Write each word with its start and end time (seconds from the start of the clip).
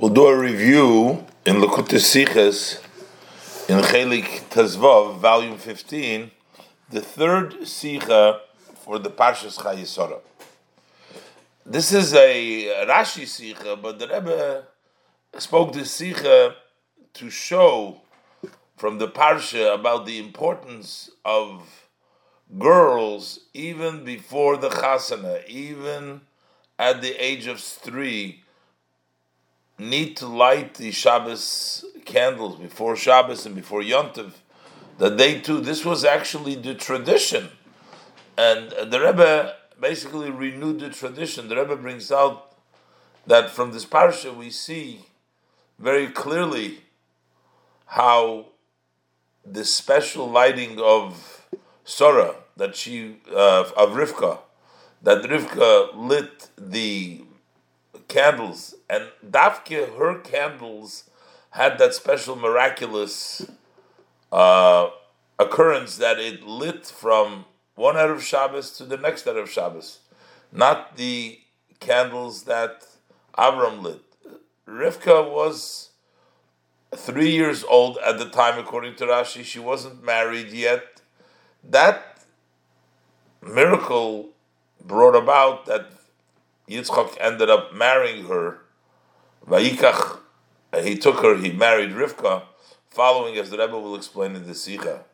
We'll 0.00 0.10
do 0.10 0.28
a 0.28 0.38
review 0.38 1.26
in 1.44 1.56
Likkutei 1.56 1.98
Sichos 1.98 2.80
in 3.68 3.82
Chelik 3.82 4.48
Tezvav, 4.48 5.18
volume 5.18 5.58
15, 5.58 6.30
the 6.88 7.00
third 7.00 7.54
Sicha 7.62 8.38
for 8.76 9.00
the 9.00 9.10
Parshas 9.10 9.58
Chayesora. 9.58 10.20
This 11.66 11.92
is 11.92 12.14
a 12.14 12.86
Rashi 12.86 13.24
Sicha, 13.24 13.82
but 13.82 13.98
the 13.98 14.06
Rebbe 14.06 14.66
spoke 15.36 15.72
this 15.72 16.00
Sicha 16.00 16.54
to 17.14 17.28
show 17.28 18.00
from 18.76 18.98
the 18.98 19.08
Parsha 19.08 19.74
about 19.74 20.06
the 20.06 20.20
importance 20.20 21.10
of 21.24 21.88
girls 22.56 23.40
even 23.52 24.04
before 24.04 24.58
the 24.58 24.68
Chasana, 24.68 25.44
even 25.48 26.20
at 26.78 27.02
the 27.02 27.20
age 27.20 27.48
of 27.48 27.58
three 27.58 28.44
need 29.78 30.16
to 30.16 30.26
light 30.26 30.74
the 30.74 30.90
Shabbos 30.90 31.84
candles 32.04 32.56
before 32.56 32.96
Shabbos 32.96 33.46
and 33.46 33.54
before 33.54 33.82
Yontiv, 33.82 34.32
that 34.98 35.18
they 35.18 35.40
too, 35.40 35.60
this 35.60 35.84
was 35.84 36.04
actually 36.04 36.54
the 36.56 36.74
tradition. 36.74 37.50
And 38.36 38.70
the 38.90 39.00
Rebbe 39.00 39.54
basically 39.80 40.30
renewed 40.30 40.80
the 40.80 40.90
tradition. 40.90 41.48
The 41.48 41.56
Rebbe 41.56 41.76
brings 41.76 42.10
out 42.10 42.52
that 43.26 43.50
from 43.50 43.72
this 43.72 43.84
parsha 43.84 44.36
we 44.36 44.50
see 44.50 45.06
very 45.78 46.08
clearly 46.08 46.80
how 47.86 48.46
the 49.44 49.64
special 49.64 50.28
lighting 50.28 50.80
of 50.80 51.46
Sora 51.84 52.34
that 52.56 52.76
she 52.76 53.16
uh, 53.30 53.64
of 53.76 53.90
Rivka, 53.90 54.38
that 55.02 55.22
Rivka 55.22 55.90
lit 55.94 56.48
the 56.58 57.22
candles, 58.08 58.74
and 58.88 59.08
Dafke, 59.24 59.96
her 59.98 60.18
candles 60.18 61.04
had 61.50 61.78
that 61.78 61.94
special 61.94 62.36
miraculous 62.36 63.48
uh, 64.32 64.88
occurrence 65.38 65.96
that 65.98 66.18
it 66.18 66.42
lit 66.42 66.86
from 66.86 67.44
one 67.74 67.96
of 67.96 68.22
Shabbos 68.22 68.72
to 68.78 68.84
the 68.84 68.96
next 68.96 69.26
of 69.26 69.50
Shabbos, 69.50 70.00
not 70.50 70.96
the 70.96 71.38
candles 71.80 72.44
that 72.44 72.86
Avram 73.36 73.82
lit. 73.82 74.02
Rivka 74.66 75.30
was 75.30 75.90
three 76.94 77.30
years 77.30 77.64
old 77.64 77.98
at 77.98 78.18
the 78.18 78.28
time, 78.28 78.58
according 78.58 78.96
to 78.96 79.04
Rashi. 79.04 79.44
She 79.44 79.58
wasn't 79.58 80.04
married 80.04 80.48
yet. 80.48 81.00
That 81.62 82.18
miracle 83.42 84.30
brought 84.84 85.14
about 85.14 85.66
that 85.66 85.97
Yitzchak 86.68 87.16
ended 87.20 87.48
up 87.48 87.74
marrying 87.74 88.26
her. 88.26 88.58
Vayikach, 89.46 90.18
he 90.82 90.96
took 90.96 91.20
her, 91.20 91.36
he 91.36 91.50
married 91.52 91.90
Rivka, 91.90 92.42
following, 92.90 93.36
as 93.36 93.50
the 93.50 93.58
Rebbe 93.58 93.78
will 93.78 93.96
explain 93.96 94.36
in 94.36 94.46
the 94.46 94.54
Sikha. 94.54 95.04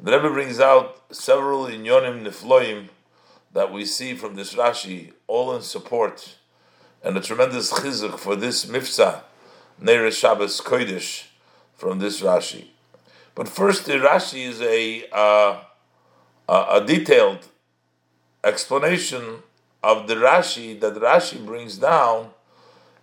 The 0.00 0.12
Rebbe 0.12 0.30
brings 0.30 0.58
out 0.58 1.00
several 1.14 1.66
inyonim 1.66 2.24
nifloim 2.24 2.88
that 3.52 3.72
we 3.72 3.84
see 3.84 4.14
from 4.14 4.34
this 4.34 4.54
Rashi, 4.54 5.12
all 5.26 5.54
in 5.54 5.62
support, 5.62 6.36
and 7.02 7.16
a 7.16 7.20
tremendous 7.20 7.72
chizuk 7.72 8.18
for 8.18 8.34
this 8.34 8.64
mifsa, 8.64 9.22
Neir 9.78 10.10
Shabbos 10.10 10.60
Kodesh, 10.60 11.26
from 11.74 11.98
this 11.98 12.22
Rashi. 12.22 12.68
But 13.34 13.48
first, 13.48 13.86
the 13.86 13.94
Rashi 13.94 14.46
is 14.46 14.60
a, 14.62 15.08
uh, 15.12 15.60
a, 16.48 16.76
a 16.80 16.84
detailed 16.86 17.48
explanation 18.44 19.42
of 19.82 20.06
the 20.06 20.14
Rashi 20.14 20.78
that 20.80 20.94
Rashi 20.94 21.44
brings 21.44 21.78
down 21.78 22.30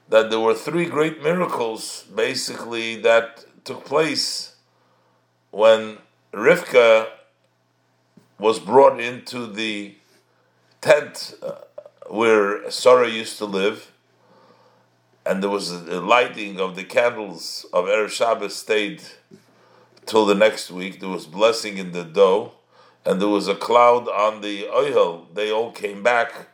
that 0.07 0.29
there 0.29 0.39
were 0.39 0.55
three 0.55 0.85
great 0.85 1.21
miracles 1.21 2.05
basically 2.15 2.95
that 3.01 3.45
took 3.63 3.85
place 3.85 4.55
when 5.51 5.97
Rivka 6.33 7.07
was 8.39 8.59
brought 8.59 8.99
into 8.99 9.45
the 9.45 9.95
tent 10.81 11.33
uh, 11.43 11.55
where 12.09 12.69
Sarah 12.71 13.09
used 13.09 13.37
to 13.39 13.45
live, 13.45 13.91
and 15.25 15.43
there 15.43 15.49
was 15.49 15.71
a 15.71 16.01
lighting 16.01 16.59
of 16.59 16.75
the 16.75 16.83
candles 16.83 17.65
of 17.73 17.85
Erev 17.85 18.09
Shabbos 18.09 18.55
stayed 18.55 19.01
till 20.05 20.25
the 20.25 20.33
next 20.33 20.71
week. 20.71 20.99
There 20.99 21.09
was 21.09 21.25
blessing 21.25 21.77
in 21.77 21.91
the 21.91 22.03
dough, 22.03 22.53
and 23.05 23.21
there 23.21 23.27
was 23.27 23.47
a 23.47 23.55
cloud 23.55 24.07
on 24.07 24.41
the 24.41 24.67
oil. 24.69 25.27
They 25.33 25.51
all 25.51 25.71
came 25.71 26.01
back 26.01 26.47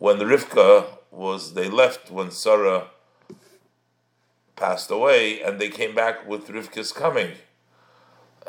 when 0.00 0.16
Rivka 0.18 0.86
was, 1.10 1.52
they 1.52 1.68
left 1.68 2.10
when 2.10 2.30
Sarah 2.30 2.86
passed 4.56 4.90
away, 4.90 5.42
and 5.42 5.60
they 5.60 5.68
came 5.68 5.94
back 5.94 6.26
with 6.26 6.48
Rivka's 6.48 6.90
coming. 6.90 7.32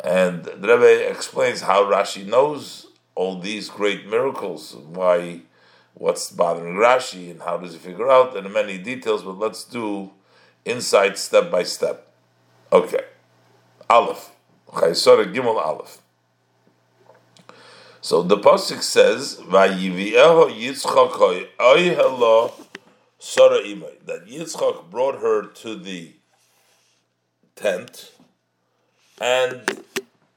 And 0.02 0.46
the 0.46 0.70
Rebbe 0.70 1.10
explains 1.10 1.62
how 1.62 1.84
Rashi 1.84 2.26
knows 2.26 2.88
all 3.16 3.38
these 3.38 3.70
great 3.70 4.08
miracles, 4.08 4.76
why, 4.76 5.42
what's 5.94 6.32
bothering 6.32 6.76
Rashi, 6.76 7.30
and 7.30 7.42
how 7.42 7.58
does 7.58 7.74
he 7.74 7.80
figure 7.80 8.10
out, 8.10 8.36
and 8.38 8.52
many 8.54 8.78
details. 8.78 9.24
But 9.24 9.38
let's 9.38 9.66
do 9.66 10.12
insight 10.64 11.18
step 11.18 11.52
by 11.52 11.64
step. 11.64 12.14
Okay, 12.72 13.04
Aleph, 13.90 14.32
Chaysora 14.70 15.34
Gimel 15.34 15.58
Aleph. 15.58 16.01
So 18.02 18.24
the 18.24 18.38
pasuk 18.38 18.82
says. 18.82 19.38
That 24.06 24.26
Yitzchak 24.28 24.90
brought 24.90 25.22
her 25.22 25.46
to 25.46 25.76
the 25.76 26.14
tent, 27.56 28.12
and 29.20 29.84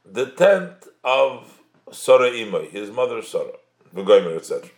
the 0.05 0.27
tent 0.27 0.87
of 1.03 1.63
Sora 1.91 2.31
imay, 2.31 2.71
his 2.71 2.91
mother 2.91 3.23
Sora, 3.23 3.53
V'goymer, 3.95 4.37
etc. 4.37 4.69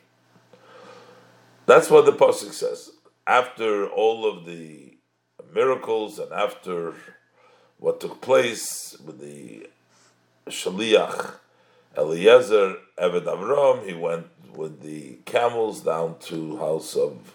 That's 1.67 1.91
what 1.91 2.05
the 2.05 2.13
pasuk 2.13 2.53
says. 2.53 2.93
After 3.27 3.89
all 3.89 4.25
of 4.25 4.45
the 4.45 4.97
miracles 5.53 6.21
and 6.21 6.33
after 6.33 6.95
what 7.79 8.01
took 8.01 8.21
place 8.21 8.97
with 9.05 9.19
the 9.19 9.69
shaliach 10.49 11.35
Eliezer, 11.97 12.77
Eved 12.99 13.25
Avram, 13.25 13.87
he 13.87 13.95
went 13.95 14.27
with 14.55 14.83
the 14.83 15.19
camels 15.25 15.81
down 15.81 16.19
to 16.19 16.57
house 16.59 16.95
of 16.97 17.35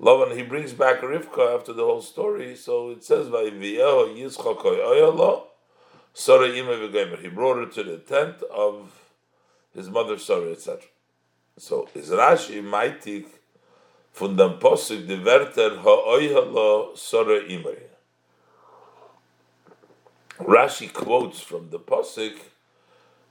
Lavan. 0.00 0.30
And 0.30 0.38
he 0.38 0.46
brings 0.46 0.72
back 0.72 1.00
Rivka 1.00 1.54
after 1.54 1.72
the 1.72 1.84
whole 1.84 2.02
story. 2.02 2.56
So 2.56 2.90
it 2.90 3.04
says, 3.04 3.26
He 3.26 3.76
brought 7.28 7.56
her 7.56 7.66
to 7.66 7.82
the 7.82 7.98
tent 8.06 8.42
of 8.42 9.00
his 9.74 9.88
mother 9.90 10.18
Sarah, 10.18 10.52
etc. 10.52 10.80
So 11.56 11.88
is 11.94 12.10
Rashi 12.10 12.62
maitik 12.62 13.26
von 14.14 14.36
dem 14.36 14.58
Posik 14.58 15.06
de 15.06 15.16
Werter 15.22 15.76
Ha'oyalo 15.76 16.96
Sarah 16.96 17.42
Ime. 17.48 17.76
Rashi 20.38 20.90
quotes 20.92 21.40
from 21.40 21.68
the 21.70 21.78
Posik 21.78 22.38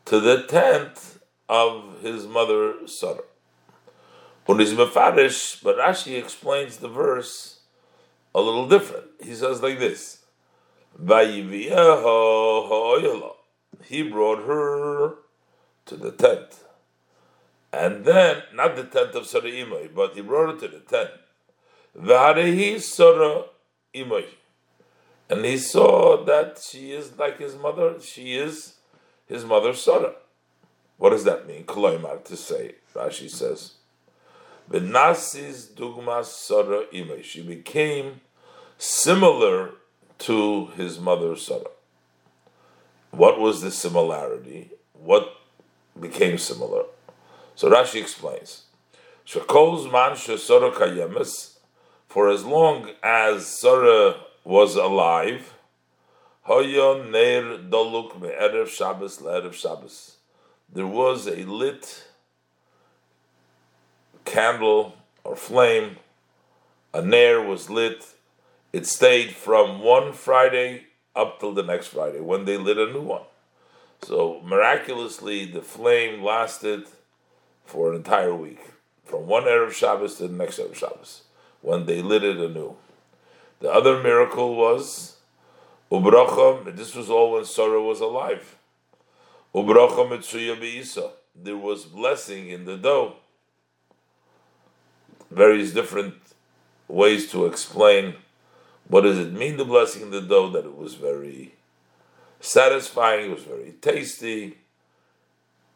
to 0.06 0.20
the 0.20 0.44
tent 0.44 1.20
of 1.48 2.02
his 2.02 2.28
mother 2.28 2.88
Sarah. 2.88 3.24
But 4.46 4.58
Rashi 4.58 6.18
explains 6.18 6.78
the 6.78 6.88
verse 6.88 7.60
a 8.34 8.42
little 8.42 8.68
different. 8.68 9.06
He 9.22 9.36
says 9.36 9.62
like 9.62 9.78
this: 9.80 10.24
He 10.98 11.04
brought 14.04 14.46
her 14.46 15.16
to 15.86 15.96
the 15.96 16.12
tent, 16.12 16.66
and 17.72 18.04
then 18.06 18.44
not 18.54 18.76
the 18.76 18.84
tent 18.84 19.16
of 19.16 19.28
Sarah 19.28 19.44
Imay, 19.44 19.94
but 19.94 20.16
he 20.16 20.22
brought 20.22 20.54
her 20.54 20.60
to 20.68 20.68
the 20.68 20.80
tent. 20.80 21.12
Imay, 23.96 24.26
and 25.30 25.46
he 25.46 25.58
saw 25.58 26.18
that 26.26 26.60
she 26.60 26.92
is 26.92 27.18
like 27.18 27.40
his 27.40 27.56
mother. 27.56 28.00
She 28.02 28.36
is 28.36 28.79
his 29.30 29.46
mother 29.46 29.74
Sarah. 29.74 30.16
What 30.98 31.12
does 31.12 31.24
that 31.24 31.48
mean? 31.48 31.64
Kloimar, 31.64 32.26
to 32.26 32.36
say. 32.36 32.76
Rashi 32.94 33.30
says, 33.30 33.76
V'nasis 34.70 35.72
dugmas 35.74 36.26
Sarah 36.26 36.84
imay. 36.94 37.24
She 37.24 37.42
became 37.42 38.20
similar 38.78 39.72
to 40.18 40.66
his 40.76 41.00
mother 41.00 41.36
Sarah. 41.36 41.72
What 43.12 43.40
was 43.40 43.62
the 43.62 43.72
similarity? 43.72 44.72
What 44.94 45.38
became 46.00 46.38
similar? 46.38 46.84
So 47.56 47.70
Rashi 47.70 48.02
explains, 48.02 48.64
Shakol's 49.24 49.92
man 49.92 50.16
Sarah 50.16 50.72
kayemes, 50.72 51.58
for 52.08 52.30
as 52.30 52.44
long 52.44 52.90
as 53.04 53.48
Sarah 53.48 54.16
was 54.44 54.76
alive, 54.76 55.54
Hoyon 56.50 57.12
Neir 57.12 57.60
Doluk 57.60 58.20
Me'erev 58.20 58.68
Shabbos 58.68 59.20
Le'erev 59.20 59.54
Shabbos. 59.54 60.18
There 60.74 60.88
was 60.88 61.28
a 61.28 61.44
lit 61.44 62.08
candle 64.26 64.96
or 65.24 65.36
flame, 65.36 65.98
a 66.92 67.04
nair 67.04 67.40
was 67.40 67.70
lit 67.70 68.04
it 68.74 68.88
stayed 68.88 69.36
from 69.36 69.84
one 69.84 70.12
Friday 70.12 70.86
up 71.16 71.40
till 71.40 71.54
the 71.54 71.62
next 71.62 71.88
Friday 71.88 72.20
when 72.20 72.46
they 72.46 72.58
lit 72.58 72.80
a 72.80 72.92
new 72.92 73.02
one. 73.02 73.24
So 74.02 74.42
miraculously, 74.44 75.46
the 75.46 75.62
flame 75.62 76.24
lasted 76.24 76.86
for 77.66 77.92
an 77.92 77.98
entire 77.98 78.34
week, 78.34 78.62
from 79.06 79.28
one 79.28 79.44
Erev 79.44 79.72
Shabbos 79.72 80.16
to 80.16 80.28
the 80.28 80.36
next 80.36 80.58
Erev 80.58 80.76
Shabbos, 80.76 81.24
when 81.62 81.86
they 81.86 82.02
lit 82.02 82.24
it 82.24 82.38
anew. 82.38 82.76
The 83.60 83.72
other 83.72 84.02
miracle 84.02 84.56
was 84.56 85.18
Ubracham, 85.92 86.76
this 86.76 86.96
was 86.96 87.10
all 87.10 87.34
when 87.34 87.46
Sarah 87.46 87.82
was 87.82 88.00
alive. 88.00 88.56
Ubracham 89.56 90.10
Mitsuya 90.10 90.60
Beisa. 90.60 91.12
There 91.36 91.58
was 91.58 91.86
blessing 91.86 92.50
in 92.50 92.66
the 92.66 92.78
dough. 92.78 93.16
Various 95.32 95.74
different 95.74 96.16
ways 96.88 97.32
to 97.32 97.46
explain 97.46 98.16
what 98.88 99.02
does 99.02 99.20
it 99.20 99.32
mean, 99.32 99.58
the 99.58 99.66
blessing 99.66 100.02
in 100.02 100.10
the 100.10 100.22
dough, 100.22 100.50
that 100.50 100.66
it 100.66 100.76
was 100.76 100.96
very 100.96 101.54
satisfying, 102.40 103.30
it 103.30 103.34
was 103.36 103.44
very 103.44 103.76
tasty. 103.82 104.58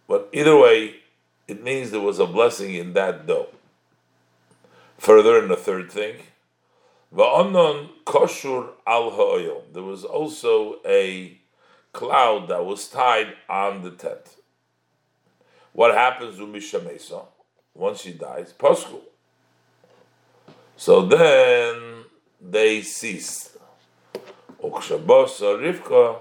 But 0.08 0.30
either 0.34 0.58
way, 0.58 0.96
it 1.48 1.64
means 1.64 1.92
there 1.92 2.00
was 2.00 2.18
a 2.18 2.26
blessing 2.26 2.74
in 2.74 2.94
that 2.94 3.28
dough. 3.28 3.50
Further, 4.98 5.38
in 5.38 5.48
the 5.48 5.56
third 5.56 5.92
thing, 5.92 6.16
Va'anon 7.14 7.90
koshur 8.06 8.70
al 8.88 9.12
ha'oil. 9.12 9.64
There 9.72 9.84
was 9.84 10.04
also 10.04 10.80
a 10.86 11.38
cloud 11.92 12.48
that 12.48 12.66
was 12.66 12.88
tied 12.88 13.34
on 13.48 13.84
the 13.84 13.92
tent. 13.92 14.36
What 15.74 15.94
happens 15.94 16.38
to 16.38 16.48
Mishamesa 16.48 17.26
once 17.76 18.02
she 18.02 18.14
dies? 18.14 18.54
Pasku. 18.58 19.00
So 20.76 21.06
then 21.06 22.06
they 22.42 22.82
ceased. 22.82 23.58
Ukshabosa 24.62 25.56
uh, 25.56 25.58
Rivka 25.60 26.18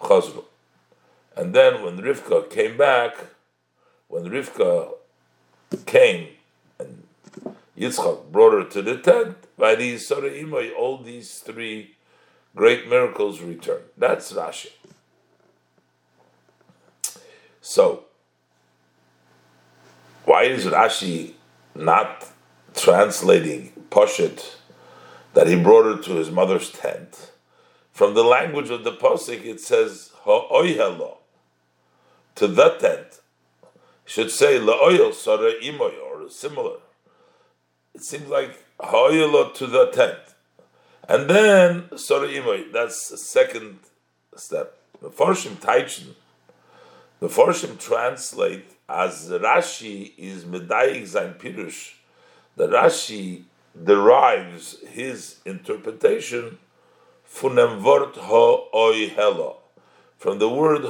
chazru. 0.00 0.44
And 1.36 1.54
then 1.54 1.82
when 1.82 1.98
Rivka 1.98 2.48
came 2.48 2.76
back, 2.76 3.16
when 4.08 4.24
Rivka 4.24 4.92
came 5.84 6.28
Yitzchak 7.78 8.30
brought 8.30 8.52
her 8.52 8.64
to 8.64 8.82
the 8.82 8.98
tent, 8.98 9.36
by 9.56 9.74
these 9.74 10.08
Imay, 10.08 10.74
all 10.76 10.98
these 10.98 11.38
three 11.38 11.96
great 12.54 12.88
miracles 12.88 13.40
returned. 13.40 13.84
That's 13.96 14.32
Rashi. 14.32 14.70
So, 17.60 18.04
why 20.24 20.44
is 20.44 20.66
Rashi 20.66 21.34
not 21.74 22.28
translating 22.74 23.72
Poshet 23.90 24.56
that 25.34 25.46
he 25.46 25.56
brought 25.56 25.84
her 25.84 26.02
to 26.02 26.12
his 26.16 26.30
mother's 26.30 26.70
tent? 26.70 27.32
From 27.92 28.14
the 28.14 28.24
language 28.24 28.70
of 28.70 28.84
the 28.84 28.92
Posik, 28.92 29.44
it 29.44 29.60
says 29.60 30.10
Ha'oyhelo, 30.24 31.18
to 32.34 32.48
the 32.48 32.70
tent. 32.80 33.20
should 34.04 34.30
say 34.30 34.58
La'oyel 34.58 35.12
Sara 35.14 35.52
Imoy, 35.62 35.94
or 36.02 36.28
similar. 36.28 36.78
It 37.94 38.02
seems 38.02 38.28
like 38.28 38.58
Ha'oyelo 38.80 39.52
to 39.54 39.66
the 39.66 39.86
tent. 39.86 40.18
And 41.08 41.28
then 41.28 41.96
Sara 41.96 42.28
Imoy, 42.28 42.72
that's 42.72 43.08
the 43.08 43.18
second 43.18 43.80
step. 44.36 44.78
The 45.00 45.10
Forshim 45.10 45.56
Taichin, 45.56 46.14
the 47.20 47.28
Forshim 47.28 47.78
translate 47.78 48.76
as 48.88 49.28
Rashi 49.30 50.12
is 50.16 50.44
Medayik 50.44 51.06
Zain 51.06 51.34
Pirush, 51.34 51.94
the 52.56 52.68
Rashi 52.68 53.44
derives 53.80 54.76
his 54.88 55.40
interpretation 55.44 56.58
funem 57.26 57.78
vort 57.78 58.16
ha'oihelo, 58.16 59.56
from 60.18 60.38
the 60.38 60.48
word 60.48 60.82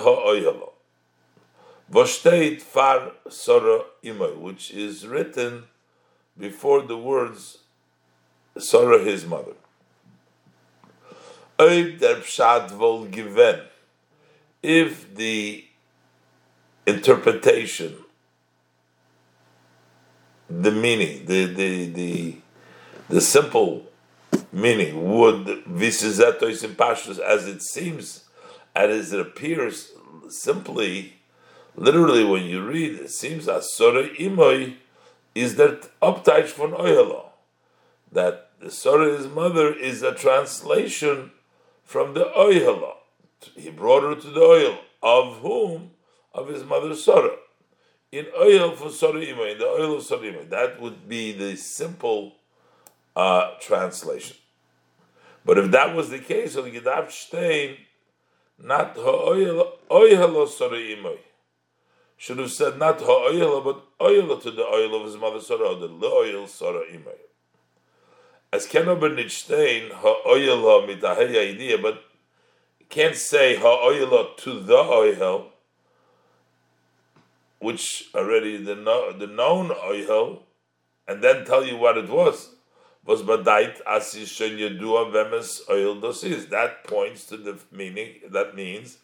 far 2.63 3.13
sora 3.29 3.85
imoy, 4.05 4.37
which 4.39 4.71
is 4.73 5.07
written 5.07 5.65
before 6.39 6.83
the 6.83 6.97
words 6.97 7.59
Sora 8.59 9.03
his 9.03 9.25
mother. 9.27 9.53
If 14.63 15.15
the 15.15 15.65
interpretation, 16.87 17.97
the 20.49 20.71
meaning, 20.71 21.27
the 21.27 21.47
the 21.47 21.87
the 21.87 22.37
the 23.09 23.21
simple 23.21 23.87
meaning 24.53 25.13
would 25.19 25.47
pashtus 25.47 27.19
as 27.19 27.47
it 27.47 27.63
seems, 27.63 28.25
as 28.75 29.13
it 29.13 29.21
appears 29.21 29.93
simply, 30.29 31.15
literally 31.77 32.25
when 32.25 32.45
you 32.45 32.63
read, 32.67 32.99
it 32.99 33.11
seems 33.11 33.49
as 33.49 33.73
sora 33.73 34.09
imoy 34.09 34.77
is 35.35 35.57
that 35.57 35.91
uptaich 36.01 36.53
von 36.53 36.73
oyelo, 36.73 37.27
that 38.11 38.51
the 38.61 38.71
Sora's 38.71 39.27
mother 39.27 39.73
is 39.73 40.03
a 40.03 40.15
translation 40.15 41.33
from 41.85 42.15
the 42.15 42.25
oyelo. 42.37 42.95
He 43.57 43.71
brought 43.71 44.03
her 44.03 44.15
to 44.21 44.31
the 44.31 44.41
oil 44.41 44.79
of 45.03 45.39
whom 45.39 45.91
of 46.35 46.49
his 46.49 46.65
mother 46.65 46.95
Sarah. 46.95 47.37
In 48.11 48.27
oil 48.39 48.77
for 48.77 48.89
Sarima, 48.89 49.53
in 49.53 49.59
the 49.59 49.67
oil 49.67 49.97
of 49.97 50.05
Sarima. 50.05 50.49
That 50.49 50.81
would 50.81 51.09
be 51.09 51.33
the 51.33 51.57
simple 51.57 52.35
uh, 53.17 53.53
translation. 53.61 54.37
But 55.45 55.59
if 55.59 55.71
that 55.73 55.97
was 55.97 56.11
the 56.11 56.19
case, 56.19 56.57
on 56.57 56.71
Gedav 56.71 57.11
Stein, 57.11 57.77
not 58.59 58.95
ha'oyelo 58.97 60.47
Sarima, 60.47 61.17
should 62.23 62.39
have 62.39 62.53
said 62.53 62.79
not 62.79 63.01
ha'oyelo, 63.01 63.65
but 63.65 63.83
oil 64.01 64.39
to 64.39 64.53
the 64.53 64.63
oil 64.63 64.95
of 64.95 65.07
his 65.07 65.17
mother 65.17 65.41
Sarah, 65.41 65.75
the 65.75 65.89
loyal 65.89 66.47
Sarah 66.47 66.85
Imay. 66.89 67.19
As 68.53 68.65
Keno 68.65 68.95
ben 68.95 69.17
Nitzstein, 69.17 69.91
mitahei 69.91 71.51
idea, 71.53 71.79
but 71.79 72.01
can't 72.89 73.17
say 73.17 73.57
ha'oyelo 73.57 74.37
to 74.37 74.61
the 74.61 74.77
oil, 74.77 75.49
which 77.59 78.09
already 78.15 78.57
the 78.57 78.77
the 79.19 79.27
known 79.27 79.73
oil, 79.85 80.45
and 81.09 81.25
then 81.25 81.45
tell 81.45 81.67
you 81.67 81.77
what 81.77 81.99
it 81.99 82.09
was. 82.09 82.51
Was 83.05 83.23
badait 83.23 83.81
asis 83.85 84.29
shen 84.29 84.59
yedua 84.59 85.13
vemes 85.13 85.63
oil 85.69 85.97
dosis. 85.97 86.49
That 86.51 86.85
points 86.85 87.27
to 87.27 87.37
the 87.37 87.59
meaning. 87.73 88.21
That 88.31 88.55
means 88.55 88.99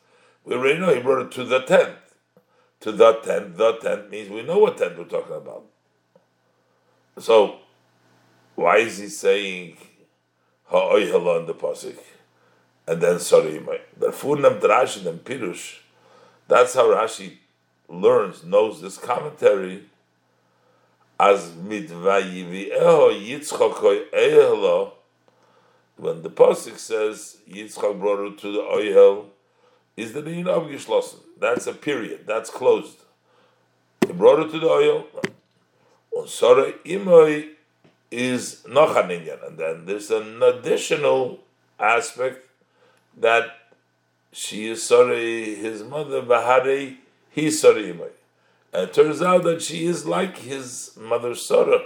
we 0.44 0.54
already 0.54 0.78
know 0.78 0.94
he 0.94 1.00
brought 1.02 1.26
it 1.26 1.32
to 1.32 1.42
the 1.42 1.62
tent. 1.62 1.96
To 2.80 2.92
the 2.92 3.14
tent. 3.14 3.56
The 3.56 3.72
tent 3.78 4.10
means 4.10 4.30
we 4.30 4.42
know 4.42 4.58
what 4.58 4.78
tent 4.78 4.98
we're 4.98 5.04
talking 5.04 5.36
about. 5.36 5.64
So, 7.18 7.56
why 8.54 8.78
is 8.78 8.98
he 8.98 9.08
saying 9.08 9.76
ha'oyel 10.66 11.26
on 11.40 11.46
the 11.46 11.54
pasuk, 11.54 11.98
and 12.86 13.00
then 13.00 13.18
sorry, 13.18 13.58
the 13.96 14.08
furnam 14.08 14.60
drash 14.60 15.04
and 15.04 15.24
pirush? 15.24 15.78
That's 16.46 16.74
how 16.74 16.86
Rashi 16.86 17.38
learns, 17.88 18.44
knows 18.44 18.80
this 18.80 18.98
commentary 18.98 19.84
as 21.18 21.50
mitvayivi'eho 21.50 23.26
yitzchak 23.26 24.10
ehelo, 24.12 24.92
when 25.96 26.22
the 26.22 26.30
Pasuk 26.30 26.78
says 26.78 27.38
Yitzchak 27.50 27.98
brought 27.98 28.18
her 28.18 28.36
to 28.36 28.52
the 28.52 28.60
Oyel, 28.60 29.26
is 29.98 30.12
the 30.12 30.22
meaning 30.22 30.46
of 30.46 30.62
Gishlosen. 30.64 31.18
That's 31.40 31.66
a 31.66 31.72
period, 31.72 32.20
that's 32.24 32.50
closed. 32.50 32.98
He 34.06 34.12
brought 34.12 34.38
her 34.38 34.50
to 34.50 34.58
the 34.58 34.66
Oyel. 34.66 35.04
On 36.16 36.28
Sarah 36.28 36.72
Imoy 36.84 37.48
is 38.10 38.62
Nochaninyan, 38.66 39.46
and 39.46 39.58
then 39.58 39.86
there's 39.86 40.10
an 40.10 40.40
additional 40.42 41.40
aspect 41.80 42.46
that 43.16 43.46
she 44.32 44.68
is 44.68 44.84
sorry, 44.84 45.56
his 45.56 45.82
mother, 45.82 46.22
Bahari, 46.22 46.98
he's 47.30 47.60
sorry. 47.60 47.90
And 47.90 48.88
it 48.88 48.94
turns 48.94 49.20
out 49.20 49.42
that 49.44 49.62
she 49.62 49.86
is 49.86 50.06
like 50.06 50.38
his 50.38 50.96
mother 50.96 51.34
Sarah 51.34 51.82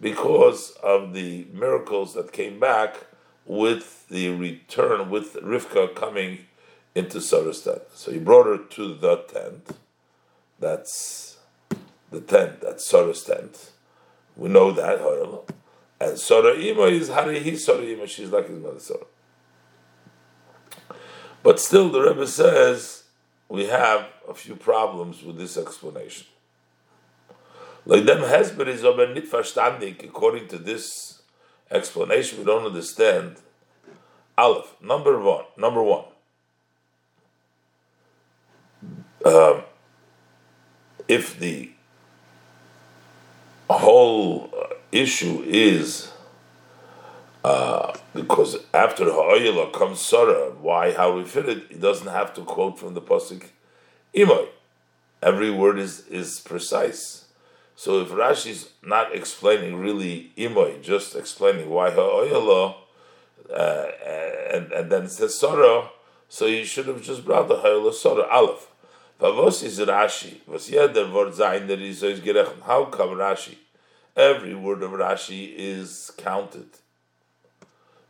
because 0.00 0.70
of 0.82 1.12
the 1.12 1.46
miracles 1.52 2.14
that 2.14 2.32
came 2.32 2.58
back 2.58 3.06
with 3.44 4.08
the 4.08 4.30
return, 4.30 5.10
with 5.10 5.34
Rivka 5.34 5.94
coming 5.94 6.46
into 6.94 7.20
Sarah's 7.20 7.62
tent. 7.62 7.82
So 7.94 8.10
he 8.10 8.18
brought 8.18 8.46
her 8.46 8.58
to 8.58 8.94
the 8.94 9.16
tent. 9.16 9.76
That's 10.58 11.38
the 12.10 12.20
tent, 12.20 12.60
that's 12.60 12.86
Sarah's 12.86 13.24
tent. 13.24 13.70
We 14.36 14.48
know 14.48 14.70
that. 14.72 15.00
And 16.00 16.18
Sarah 16.18 16.54
Ima 16.54 16.82
is 16.82 17.08
Harihi 17.08 17.58
Sarah 17.58 17.82
Ima, 17.82 18.06
she's 18.06 18.30
like 18.30 18.48
his 18.48 18.58
mother 18.58 18.80
Sarah. 18.80 19.06
But 21.42 21.58
still, 21.58 21.88
the 21.90 22.00
Rebbe 22.00 22.26
says 22.26 23.04
we 23.48 23.66
have 23.66 24.06
a 24.28 24.34
few 24.34 24.54
problems 24.54 25.22
with 25.22 25.36
this 25.38 25.56
explanation. 25.56 26.26
Like 27.84 28.04
them 28.04 28.20
Hesber 28.20 28.68
is 28.68 28.84
aber 28.84 29.12
nicht 29.12 29.30
verstandig, 29.30 30.04
according 30.04 30.46
to 30.48 30.58
this 30.58 31.22
explanation, 31.70 32.38
we 32.38 32.44
don't 32.44 32.64
understand 32.64 33.36
Aleph, 34.38 34.76
number 34.80 35.18
one, 35.20 35.44
number 35.56 35.82
one. 35.82 36.04
Um, 39.24 39.62
if 41.08 41.38
the 41.38 41.70
whole 43.70 44.50
uh, 44.56 44.74
issue 44.90 45.42
is 45.46 46.12
uh, 47.44 47.92
because 48.14 48.56
after 48.72 49.04
Ha'ayla 49.04 49.72
comes 49.72 50.00
Sarah, 50.00 50.52
why, 50.60 50.92
how 50.92 51.16
we 51.16 51.24
fit 51.24 51.48
it, 51.48 51.64
he 51.70 51.74
doesn't 51.74 52.06
have 52.06 52.32
to 52.34 52.42
quote 52.42 52.78
from 52.78 52.94
the 52.94 53.00
Pasuk 53.00 53.46
Imoy. 54.14 54.48
Every 55.22 55.50
word 55.50 55.78
is, 55.78 56.06
is 56.06 56.40
precise. 56.40 57.26
So 57.74 58.00
if 58.00 58.08
Rashi's 58.08 58.70
not 58.82 59.14
explaining 59.14 59.76
really 59.76 60.32
Imoy, 60.36 60.82
just 60.82 61.16
explaining 61.16 61.68
why 61.68 61.90
Ha'ayla, 61.90 62.76
uh, 63.52 63.86
and, 64.52 64.72
and 64.72 64.92
then 64.92 65.04
it 65.04 65.10
says 65.10 65.38
Sarah, 65.38 65.90
so 66.28 66.46
you 66.46 66.64
should 66.64 66.86
have 66.86 67.02
just 67.02 67.24
brought 67.24 67.48
the 67.48 67.56
Ha'ayla 67.56 67.92
Sarah, 67.92 68.26
Aleph. 68.30 68.68
Was 69.22 69.62
is 69.62 69.78
Rashi? 69.78 70.40
Was 70.48 70.68
jeder 70.68 71.12
Wort 71.12 71.36
sein, 71.36 71.68
der 71.68 71.78
ist 71.78 72.02
euch 72.02 72.20
gerechnet? 72.20 72.60
How 72.66 72.86
come 72.86 73.14
Rashi? 73.14 73.56
Every 74.16 74.52
word 74.52 74.82
of 74.82 74.90
Rashi 74.90 75.54
is 75.56 76.12
counted. 76.16 76.66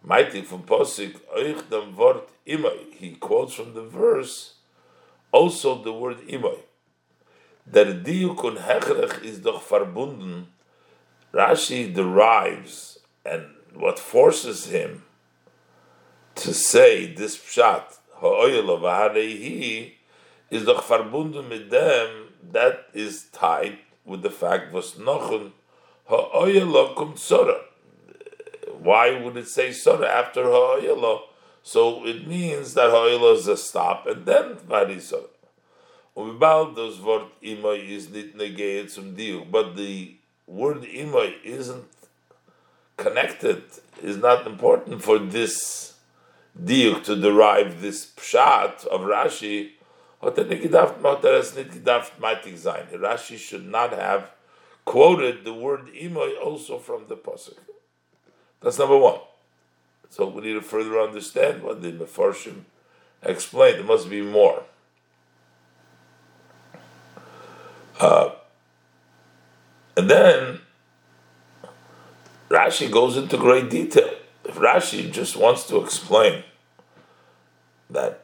Mighty 0.03 0.41
from 0.41 0.63
Posik, 0.63 1.17
euch 1.37 1.69
dem 1.69 1.95
Wort 1.97 2.31
imoi. 2.47 2.95
He 2.95 3.11
quotes 3.17 3.53
from 3.53 3.75
the 3.75 3.83
verse, 3.83 4.55
also 5.31 5.75
the 5.83 5.93
word 5.93 6.27
imoi. 6.27 6.61
Der 7.71 7.93
Diuk 7.93 8.43
und 8.43 8.61
Hechrech 8.61 9.23
is 9.23 9.39
doch 9.41 9.63
verbunden. 9.63 10.47
Rashi 11.35 11.95
derives, 11.95 13.01
and 13.23 13.45
what 13.75 13.99
forces 13.99 14.65
him 14.65 15.03
to 16.37 16.55
say 16.55 17.05
this 17.05 17.37
pshat, 17.37 17.99
ha'oyelo 18.15 18.81
v'hareihi, 18.81 19.93
is 20.53 20.67
doch 20.67 20.85
verbunden 20.85 21.49
mit 21.49 21.71
dem, 21.71 22.29
that 22.53 22.85
is 22.93 23.25
tied 23.33 23.79
with 24.05 24.23
the 24.23 24.31
fact 24.31 24.71
was 24.71 24.93
nochun 24.93 25.53
ha'oyelo 26.09 26.95
kum 26.95 27.15
Why 28.83 29.19
would 29.19 29.39
it 29.39 29.49
say 29.49 29.73
sora 29.73 30.07
after 30.07 30.45
ha'oyelo? 30.45 31.23
So 31.63 32.05
it 32.05 32.27
means 32.27 32.75
that 32.75 32.91
ha'oyelo 32.91 33.35
is 33.35 33.49
a 33.49 33.57
stop 33.57 34.07
and 34.07 34.27
then 34.27 34.57
vari 34.57 35.01
sora. 35.01 35.33
Ubal 36.15 36.77
das 36.77 37.01
Wort 37.01 37.29
imoy 37.43 37.89
is 37.89 38.11
nit 38.11 38.37
negayet 38.37 38.91
zum 38.91 39.17
but 39.51 39.75
the 39.75 40.17
word 40.47 40.83
imoy 40.83 41.33
isn't 41.43 41.87
connected, 42.99 43.63
is 44.03 44.19
not 44.19 44.47
important 44.47 45.03
for 45.03 45.19
this 45.19 45.95
diuk 46.63 47.03
to 47.05 47.17
derive 47.17 47.81
this 47.81 48.05
pshat 48.05 48.85
of 48.89 49.01
Rashi 49.01 49.71
Rashi 52.99 53.37
should 53.39 53.67
not 53.67 53.93
have 53.93 54.31
quoted 54.85 55.45
the 55.45 55.53
word 55.53 55.89
imoy 55.95 56.41
also 56.41 56.79
from 56.79 57.07
the 57.09 57.17
Pasuk. 57.17 57.59
That's 58.61 58.79
number 58.79 58.97
one. 58.97 59.19
So 60.11 60.29
we 60.29 60.43
need 60.43 60.53
to 60.55 60.61
further 60.61 61.01
understand 61.01 61.63
what 61.63 61.83
the 61.83 61.91
Mefarshim 61.93 62.65
explained. 63.23 63.79
There 63.79 63.85
must 63.85 64.09
be 64.11 64.23
more. 64.23 64.63
Uh, 67.99 68.31
and 69.97 70.11
then 70.11 70.61
Rashi 72.49 72.91
goes 72.91 73.17
into 73.17 73.37
great 73.37 73.71
detail. 73.71 74.11
If 74.45 74.57
Rashi 74.57 75.11
just 75.11 75.37
wants 75.37 75.67
to 75.69 75.83
explain 75.83 76.45
that 77.91 78.22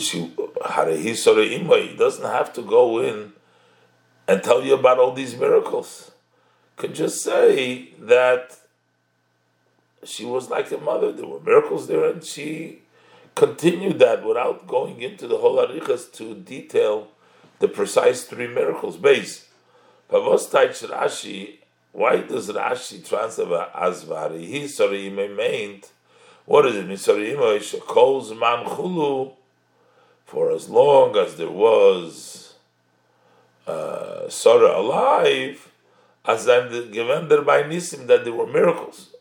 she 0.00 0.32
he 0.58 1.96
doesn't 1.96 2.24
have 2.24 2.52
to 2.54 2.62
go 2.62 2.98
in 3.00 3.32
and 4.26 4.42
tell 4.42 4.62
you 4.62 4.74
about 4.74 4.98
all 4.98 5.12
these 5.12 5.36
miracles. 5.36 6.10
Could 6.76 6.94
just 6.94 7.22
say 7.22 7.90
that 7.98 8.56
she 10.04 10.24
was 10.24 10.50
like 10.50 10.70
a 10.70 10.78
mother. 10.78 11.10
There 11.12 11.26
were 11.26 11.40
miracles 11.40 11.88
there, 11.88 12.04
and 12.04 12.22
she 12.22 12.80
continued 13.34 13.98
that 13.98 14.24
without 14.24 14.66
going 14.66 15.00
into 15.00 15.26
the 15.26 15.38
whole 15.38 15.56
arichas 15.56 16.12
to 16.14 16.34
detail 16.34 17.08
the 17.58 17.68
precise 17.68 18.24
three 18.24 18.46
miracles. 18.46 18.96
Base. 18.96 19.46
Rashi. 20.10 21.56
Why 21.92 22.18
does 22.18 22.48
Rashi 22.48 23.06
translate 23.06 23.68
as 23.74 24.04
He 24.38 24.68
sorry 24.68 25.10
meant. 25.10 25.90
What 26.44 26.62
does 26.62 26.76
it 26.76 26.86
mean? 26.86 26.96
Sorry, 26.96 27.34
calls 27.86 28.30
man 28.30 28.64
chulu 28.64 29.32
for 30.28 30.52
as 30.52 30.68
long 30.68 31.16
as 31.16 31.38
there 31.38 31.50
was 31.50 32.54
uh, 33.66 34.28
Sarah 34.28 34.78
alive, 34.78 35.72
as 36.26 36.46
I'm 36.46 36.68
given 36.92 37.28
there 37.28 37.40
by 37.40 37.62
Nisim 37.62 38.06
that 38.08 38.24
there 38.24 38.34
were 38.34 38.46
miracles. 38.46 39.14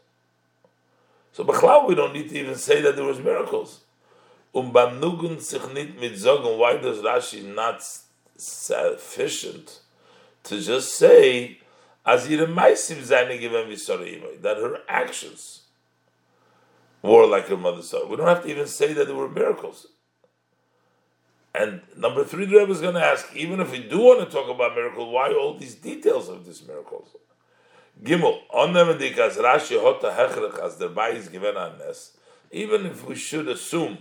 So 1.32 1.46
Bechlau, 1.46 1.88
we 1.88 1.96
don't 1.96 2.12
need 2.12 2.28
to 2.32 2.38
even 2.38 2.56
say 2.56 2.82
that 2.82 2.98
there 2.98 3.06
was 3.06 3.20
miracles. 3.20 3.86
Why 4.52 4.92
does 4.92 5.54
Rashi 7.00 7.56
not 7.56 7.82
sufficient 8.36 9.80
to 10.44 10.60
just 10.60 10.94
say, 10.94 11.60
that 12.04 12.20
her 14.44 14.78
actions 14.90 15.62
were 17.02 17.26
like 17.26 17.48
her 17.48 17.56
mother's 17.56 17.90
Sarah. 17.90 18.08
We 18.08 18.18
don't 18.18 18.28
have 18.28 18.44
to 18.44 18.50
even 18.50 18.68
say 18.68 18.92
that 18.92 19.08
there 19.08 19.16
were 19.16 19.30
miracles. 19.30 19.88
And 21.58 21.82
number 21.98 22.24
three, 22.24 22.46
the 22.46 22.60
Rebbe 22.60 22.72
is 22.72 22.82
going 22.82 22.94
to 22.94 23.04
ask, 23.04 23.36
even 23.36 23.60
if 23.60 23.72
we 23.72 23.80
do 23.80 23.98
want 23.98 24.20
to 24.20 24.28
talk 24.32 24.48
about 24.48 24.76
miracle, 24.76 25.12
why 25.12 25.34
all 25.34 25.58
these 25.58 25.74
details 25.74 26.30
of 26.30 26.46
these 26.46 26.62
miracles? 26.68 27.16
Gimel, 28.04 28.42
on 28.54 28.74
Rashi 28.74 29.82
hota 29.82 30.14
as 30.64 30.80
is 31.18 31.30
given 31.30 31.58
on 31.58 31.80
this. 31.80 32.16
Even 32.52 32.86
if 32.86 33.04
we 33.08 33.16
should 33.16 33.48
assume 33.48 33.98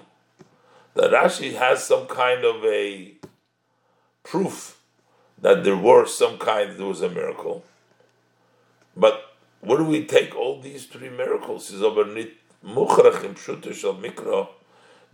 that 0.95 1.13
Rashi 1.13 1.55
has 1.55 1.83
some 1.83 2.07
kind 2.07 2.45
of 2.45 2.63
a 2.63 3.15
proof 4.23 4.79
that 5.41 5.65
there 5.65 5.77
were 5.77 6.05
some 6.07 6.37
kind, 6.37 6.77
there 6.79 6.87
was 6.87 7.01
a 7.01 7.09
miracle. 7.09 7.65
But 8.95 9.23
where 9.61 9.79
do 9.79 9.85
we 9.85 10.05
take 10.05 10.37
all 10.37 10.61
these 10.61 10.85
three 10.85 11.09
miracles? 11.09 11.71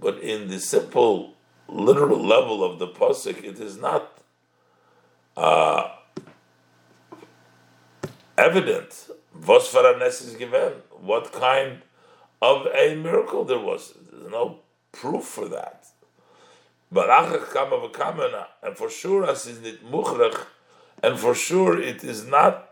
But 0.00 0.18
in 0.18 0.48
the 0.48 0.58
simple 0.58 1.34
literal 1.72 2.24
level 2.24 2.62
of 2.62 2.78
the 2.78 2.86
pasuk, 2.86 3.42
it 3.42 3.58
is 3.58 3.78
not 3.78 4.18
uh, 5.36 5.88
evident. 8.36 9.08
Vosfaranes 9.38 10.22
is 10.26 10.36
given. 10.36 10.72
What 10.90 11.32
kind 11.32 11.82
of 12.40 12.66
a 12.66 12.94
miracle 12.94 13.44
there 13.44 13.58
was? 13.58 13.94
There's 14.10 14.30
no 14.30 14.58
proof 14.92 15.24
for 15.24 15.48
that. 15.48 15.86
But 16.90 17.08
and 18.62 18.76
for 18.76 18.90
sure 18.90 19.28
as 19.28 19.46
is 19.46 19.62
it 19.62 19.90
muchrach, 19.90 20.46
and 21.02 21.18
for 21.18 21.34
sure 21.34 21.80
it 21.80 22.04
is 22.04 22.26
not 22.26 22.68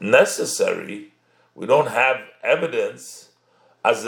necessary. 0.00 1.12
We 1.54 1.66
don't 1.66 1.88
have 1.88 2.16
evidence 2.42 3.27
as 3.84 4.04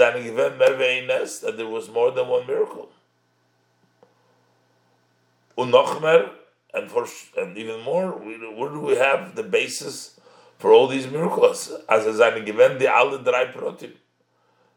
that 1.41 1.55
there 1.57 1.67
was 1.67 1.89
more 1.89 2.11
than 2.11 2.29
one 2.29 2.47
miracle. 2.47 2.89
Unochmer, 5.57 6.31
and 6.73 6.91
for 6.91 7.07
and 7.37 7.57
even 7.57 7.81
more, 7.83 8.11
where 8.13 8.71
do 8.71 8.81
we 8.81 8.97
have 8.97 9.35
the 9.35 9.43
basis 9.43 10.19
for 10.59 10.73
all 10.73 10.87
these 10.87 11.07
miracles? 11.07 11.73
As 11.89 12.05
given 12.05 12.79
the 12.79 12.87
drei 13.25 13.53
protim, 13.53 13.93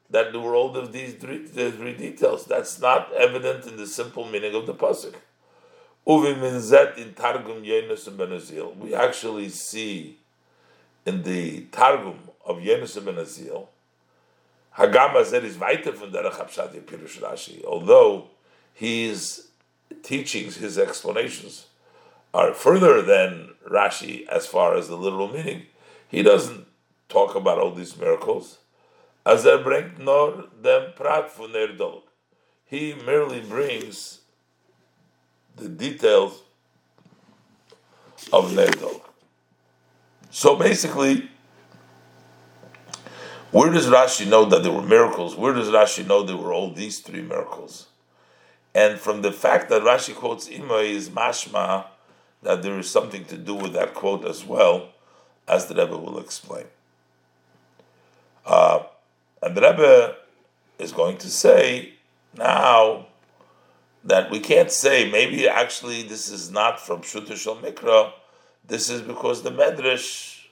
that 0.09 0.31
there 0.31 0.41
were 0.41 0.55
all 0.55 0.75
of 0.75 0.91
these 0.91 1.15
three, 1.15 1.45
the 1.45 1.71
three 1.71 1.93
details. 1.93 2.45
That's 2.45 2.79
not 2.79 3.12
evident 3.13 3.65
in 3.65 3.77
the 3.77 3.88
simple 3.88 4.25
meaning 4.27 4.53
of 4.55 4.65
the 4.65 4.73
pasuk. 4.73 5.15
In 6.05 7.13
Targum. 7.13 7.62
We 8.79 8.93
actually 8.93 9.50
see 9.50 10.17
in 11.05 11.23
the 11.23 11.62
Targum 11.71 12.19
of 12.45 12.57
Yonasan 12.57 13.05
ben 13.05 13.15
Uziel 13.15 13.67
Hagama 14.77 15.23
said 15.23 15.43
is 15.43 15.57
weiter 15.57 15.93
from 15.93 16.11
Derech 16.11 16.33
Hapshati 16.33 16.81
Pirush 16.81 17.19
Rashi, 17.19 17.63
although 17.63 18.29
his 18.73 19.47
teachings, 20.01 20.57
his 20.57 20.77
explanations, 20.77 21.67
are 22.33 22.53
further 22.53 23.01
than 23.01 23.53
Rashi 23.69 24.27
as 24.27 24.47
far 24.47 24.75
as 24.75 24.87
the 24.87 24.95
literal 24.97 25.31
meaning. 25.31 25.67
He 26.07 26.23
doesn't 26.23 26.65
talk 27.07 27.35
about 27.35 27.59
all 27.59 27.71
these 27.71 27.97
miracles. 27.97 28.57
As 29.25 29.45
er 29.45 29.59
bringt 29.59 29.99
nor 29.99 30.45
dem 30.61 30.93
prat 30.95 31.31
von 31.31 31.51
Erdolg. 31.51 32.01
He 32.65 32.95
merely 33.05 33.41
brings 33.41 34.21
the 35.55 35.69
details 35.69 36.41
of 38.33 38.51
Nerdolg. 38.51 39.01
So 40.31 40.55
basically, 40.55 41.29
Where 43.53 43.72
does 43.72 43.86
Rashi 43.86 44.27
know 44.27 44.45
that 44.45 44.63
there 44.63 44.72
were 44.72 44.81
miracles? 44.81 45.36
Where 45.36 45.53
does 45.53 45.67
Rashi 45.69 46.07
know 46.07 46.24
there 46.24 46.36
were 46.36 46.51
all 46.51 46.72
these 46.72 47.01
three 47.01 47.22
miracles? 47.22 47.86
And 48.74 49.00
from 49.00 49.22
the 49.22 49.31
fact 49.31 49.69
that 49.69 49.83
Rashi 49.83 50.15
quotes 50.15 50.50
Imay 50.50 50.89
is 50.89 51.12
mashma 51.12 51.86
that 52.41 52.63
there 52.63 52.79
is 52.79 52.89
something 52.89 53.25
to 53.25 53.38
do 53.38 53.53
with 53.53 53.74
that 53.74 53.93
quote 53.93 54.25
as 54.25 54.43
well, 54.43 54.89
as 55.48 55.67
the 55.67 55.75
Rebbe 55.75 55.95
will 55.95 56.17
explain. 56.17 56.65
Uh, 58.43 58.86
and 59.43 59.55
the 59.55 59.62
Rebbe 59.62 60.15
is 60.79 60.91
going 60.91 61.17
to 61.17 61.29
say 61.29 61.93
now 62.36 63.05
that 64.03 64.31
we 64.31 64.39
can't 64.39 64.72
say 64.72 65.12
maybe 65.12 65.48
actually 65.48 66.01
this 66.01 66.27
is 66.27 66.50
not 66.50 66.79
from 66.79 67.01
Shuta 67.01 67.38
Shal 67.38 67.57
Mikra, 67.57 68.13
this 68.65 68.89
is 68.89 69.03
because 69.03 69.43
the 69.43 69.51
Medrash, 69.51 70.42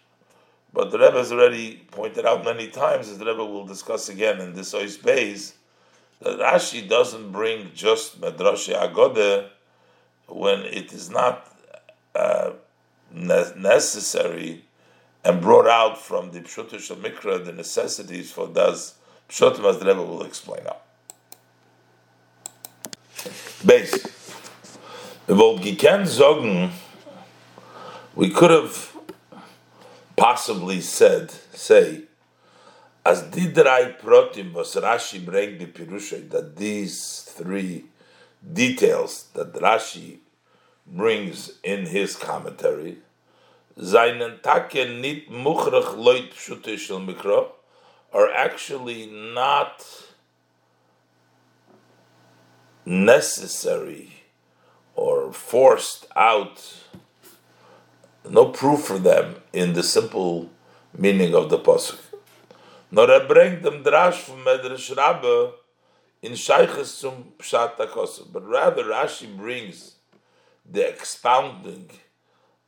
but 0.73 0.91
the 0.91 0.99
Rebbe 0.99 1.17
has 1.17 1.31
already 1.31 1.85
pointed 1.91 2.25
out 2.25 2.45
many 2.45 2.67
times, 2.67 3.09
as 3.09 3.17
the 3.17 3.25
Rebbe 3.25 3.43
will 3.43 3.65
discuss 3.65 4.09
again 4.09 4.39
in 4.39 4.53
this 4.53 4.73
Ois 4.73 4.97
Beis, 4.97 5.53
that 6.21 6.39
Rashi 6.39 6.87
doesn't 6.87 7.31
bring 7.31 7.71
just 7.73 8.21
Medrash 8.21 8.73
Agode 8.73 9.49
when 10.27 10.61
it 10.61 10.93
is 10.93 11.09
not 11.09 11.51
uh, 12.15 12.51
ne- 13.11 13.53
necessary 13.57 14.63
and 15.23 15.41
brought 15.41 15.67
out 15.67 15.97
from 15.99 16.31
the 16.31 16.39
Pshuta 16.41 16.79
Shal 16.79 16.97
Mikra, 16.97 17.43
the 17.43 17.51
necessities 17.51 18.31
for 18.31 18.47
das 18.47 18.95
Pshutim, 19.29 19.69
as 19.69 19.79
the 19.79 19.85
Rebbe 19.85 20.03
will 20.03 20.23
explain 20.23 20.63
now. 20.63 20.77
Base. 23.65 24.07
we 28.15 28.29
could 28.29 28.51
have 28.51 28.90
possibly 30.21 30.79
said, 30.79 31.31
say, 31.51 32.03
as 33.03 33.23
didrai 33.23 33.99
protim 33.99 34.53
was 34.53 34.75
Rashi 34.75 35.25
bring 35.25 35.57
the 35.57 35.65
pirusha 35.65 36.29
that 36.29 36.57
these 36.57 37.21
three 37.21 37.85
details 38.53 39.29
that 39.33 39.51
Rashi 39.53 40.19
brings 40.85 41.53
in 41.63 41.87
his 41.87 42.15
commentary, 42.15 42.97
seinen 43.75 44.39
taken 44.43 45.01
nit 45.01 45.27
muchrach 45.27 45.97
loit 45.97 46.29
mikro, 47.07 47.47
are 48.13 48.31
actually 48.31 49.07
not 49.07 49.83
necessary 52.85 54.21
or 54.93 55.33
forced 55.33 56.05
out, 56.15 56.75
no 58.29 58.45
proof 58.45 58.81
for 58.81 58.99
them 58.99 59.35
in 59.53 59.73
the 59.73 59.83
simple 59.83 60.49
meaning 60.97 61.33
of 61.33 61.49
the 61.49 61.57
pasuk. 61.57 61.99
Nor 62.91 63.09
er 63.09 63.27
bringt 63.27 63.63
dem 63.63 63.83
drash 63.83 64.19
from 64.25 64.43
Medrash 64.43 64.95
Rabbe 64.95 65.53
in 66.21 66.33
Shaykhis 66.33 66.99
zum 66.99 67.33
Pshat 67.39 67.77
but 68.31 68.47
rather 68.47 68.83
Rashi 68.83 69.35
brings 69.35 69.95
the 70.69 70.87
expounding 70.87 71.89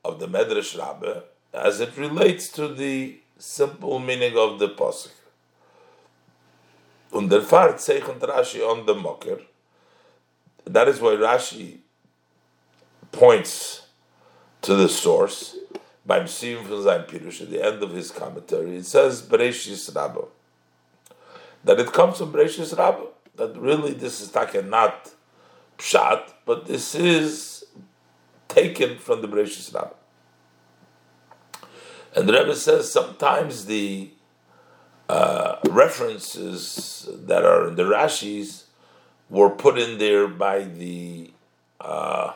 of 0.04 0.20
the 0.20 0.28
Medrash 0.28 0.78
Rabbe 0.78 1.24
as 1.54 1.80
it 1.80 1.96
relates 1.98 2.50
to 2.50 2.68
the 2.68 3.20
simple 3.38 4.00
meaning 4.00 4.38
of 4.38 4.60
the 4.60 4.70
pasuk. 4.70 5.12
Und 7.12 7.30
der 7.30 7.42
Fahrt 7.42 7.80
zeichnet 7.80 8.22
Rashi 8.22 8.62
on 8.62 8.86
the 8.88 8.96
Mocker, 8.96 9.40
that 10.66 10.88
is 10.88 11.00
why 11.00 11.12
Rashi 11.12 11.80
points 13.12 13.83
to 14.64 14.76
the 14.76 14.90
source 14.90 15.58
by 16.06 16.22
Msim 16.22 16.64
from 16.64 16.84
Zayin 16.84 17.08
Pirush 17.08 17.42
at 17.42 17.52
the 17.52 17.64
end 17.64 17.84
of 17.84 17.92
his 17.92 18.12
commentary. 18.12 18.78
It 18.78 18.86
says 18.86 19.22
Bereshis 19.22 19.94
Rabba. 19.96 20.26
That 21.64 21.80
it 21.80 21.94
comes 21.94 22.18
from 22.18 22.34
Bereshis 22.34 22.78
Rabba. 22.78 23.08
That 23.36 23.58
really 23.58 23.94
this 23.94 24.22
is 24.22 24.32
taken 24.32 24.70
not 24.70 25.12
pshat, 25.78 26.34
but 26.46 26.66
this 26.66 26.96
is 26.96 27.66
taken 28.48 28.98
from 28.98 29.22
the 29.22 29.28
Bereshis 29.28 29.74
Rabba. 29.74 29.96
And 32.16 32.30
the 32.30 32.34
Rebbe 32.34 32.56
says 32.56 32.92
sometimes 32.92 33.66
the 33.66 34.12
uh, 35.10 35.58
references 35.70 37.10
that 37.12 37.44
are 37.44 37.68
in 37.68 37.76
the 37.76 37.84
Rashis 37.84 38.66
were 39.30 39.50
put 39.50 39.78
in 39.78 39.98
there 39.98 40.28
by 40.28 40.64
the 40.64 41.32
uh, 41.82 42.34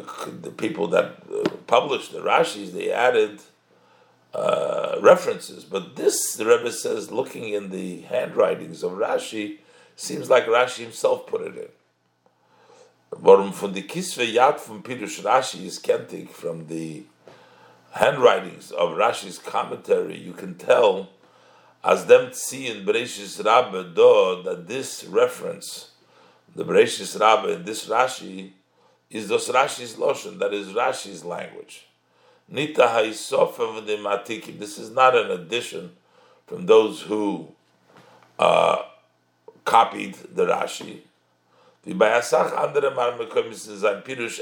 the 0.00 0.50
people 0.50 0.88
that 0.88 1.16
uh, 1.32 1.48
published 1.66 2.12
the 2.12 2.20
Rashis. 2.20 2.72
They 2.72 2.90
added 2.90 3.40
uh, 4.34 4.96
references, 5.00 5.64
but 5.64 5.96
this 5.96 6.34
the 6.34 6.46
Rebbe 6.46 6.72
says, 6.72 7.10
looking 7.10 7.48
in 7.48 7.70
the 7.70 8.02
handwritings 8.02 8.82
of 8.82 8.92
Rashi, 8.92 9.58
seems 9.96 10.28
like 10.30 10.46
Rashi 10.46 10.82
himself 10.82 11.26
put 11.26 11.42
it 11.42 11.56
in. 11.56 13.20
Warum 13.20 13.52
von 13.52 13.72
the 13.72 13.82
Kisve 13.82 14.32
Yad 14.34 14.60
from 14.60 14.82
Pirush 14.82 15.22
Rashi 15.22 15.64
is 15.64 15.78
kentig 15.78 16.30
from 16.30 16.66
the 16.66 17.04
handwritings 17.92 18.70
of 18.70 18.90
Rashi's 18.96 19.38
commentary, 19.38 20.18
you 20.18 20.32
can 20.32 20.54
tell 20.54 21.08
as 21.84 22.06
them 22.06 22.32
see 22.32 22.66
in 22.66 22.84
Bereshis 22.84 23.44
Rabbe 23.44 23.94
do 23.94 24.42
that 24.44 24.66
this 24.66 25.04
reference, 25.04 25.92
the 26.54 26.64
Bereshis 26.64 27.18
Rabbe 27.18 27.48
in 27.48 27.64
this 27.64 27.86
Rashi, 27.86 28.52
is 29.10 29.28
those 29.28 29.48
Rashi's 29.48 29.98
lotion, 29.98 30.38
that 30.38 30.52
is 30.52 30.68
Rashi's 30.68 31.24
language. 31.24 31.86
Nita 32.48 32.82
Haisofa 32.82 33.84
the 33.84 33.96
Matikim. 33.96 34.58
This 34.58 34.78
is 34.78 34.90
not 34.90 35.16
an 35.16 35.30
addition 35.30 35.92
from 36.46 36.66
those 36.66 37.02
who 37.02 37.48
uh, 38.38 38.82
copied 39.64 40.14
the 40.34 40.46
Rashi. 40.46 41.00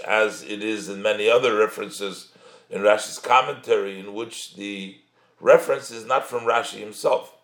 As 0.08 0.42
it 0.42 0.62
is 0.62 0.88
in 0.88 1.02
many 1.02 1.28
other 1.30 1.56
references 1.56 2.32
in 2.70 2.82
Rashi's 2.82 3.18
commentary, 3.18 4.00
in 4.00 4.14
which 4.14 4.56
the 4.56 4.98
reference 5.40 5.90
is 5.90 6.06
not 6.06 6.26
from 6.26 6.44
Rashi 6.44 6.78
himself. 6.78 7.35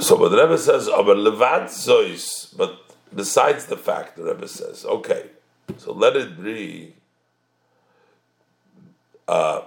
So, 0.00 0.16
but 0.16 0.30
the 0.30 0.36
Rebbe 0.36 0.58
says, 0.58 0.88
"Aber 0.88 1.14
levad 1.14 1.64
zois." 1.64 2.56
But 2.56 2.78
besides 3.14 3.66
the 3.66 3.76
fact, 3.76 4.16
the 4.16 4.24
Rebbe 4.24 4.48
says, 4.48 4.84
"Okay, 4.84 5.26
so 5.76 5.92
let 5.92 6.16
it 6.16 6.42
be." 6.42 6.94
Uh, 9.26 9.62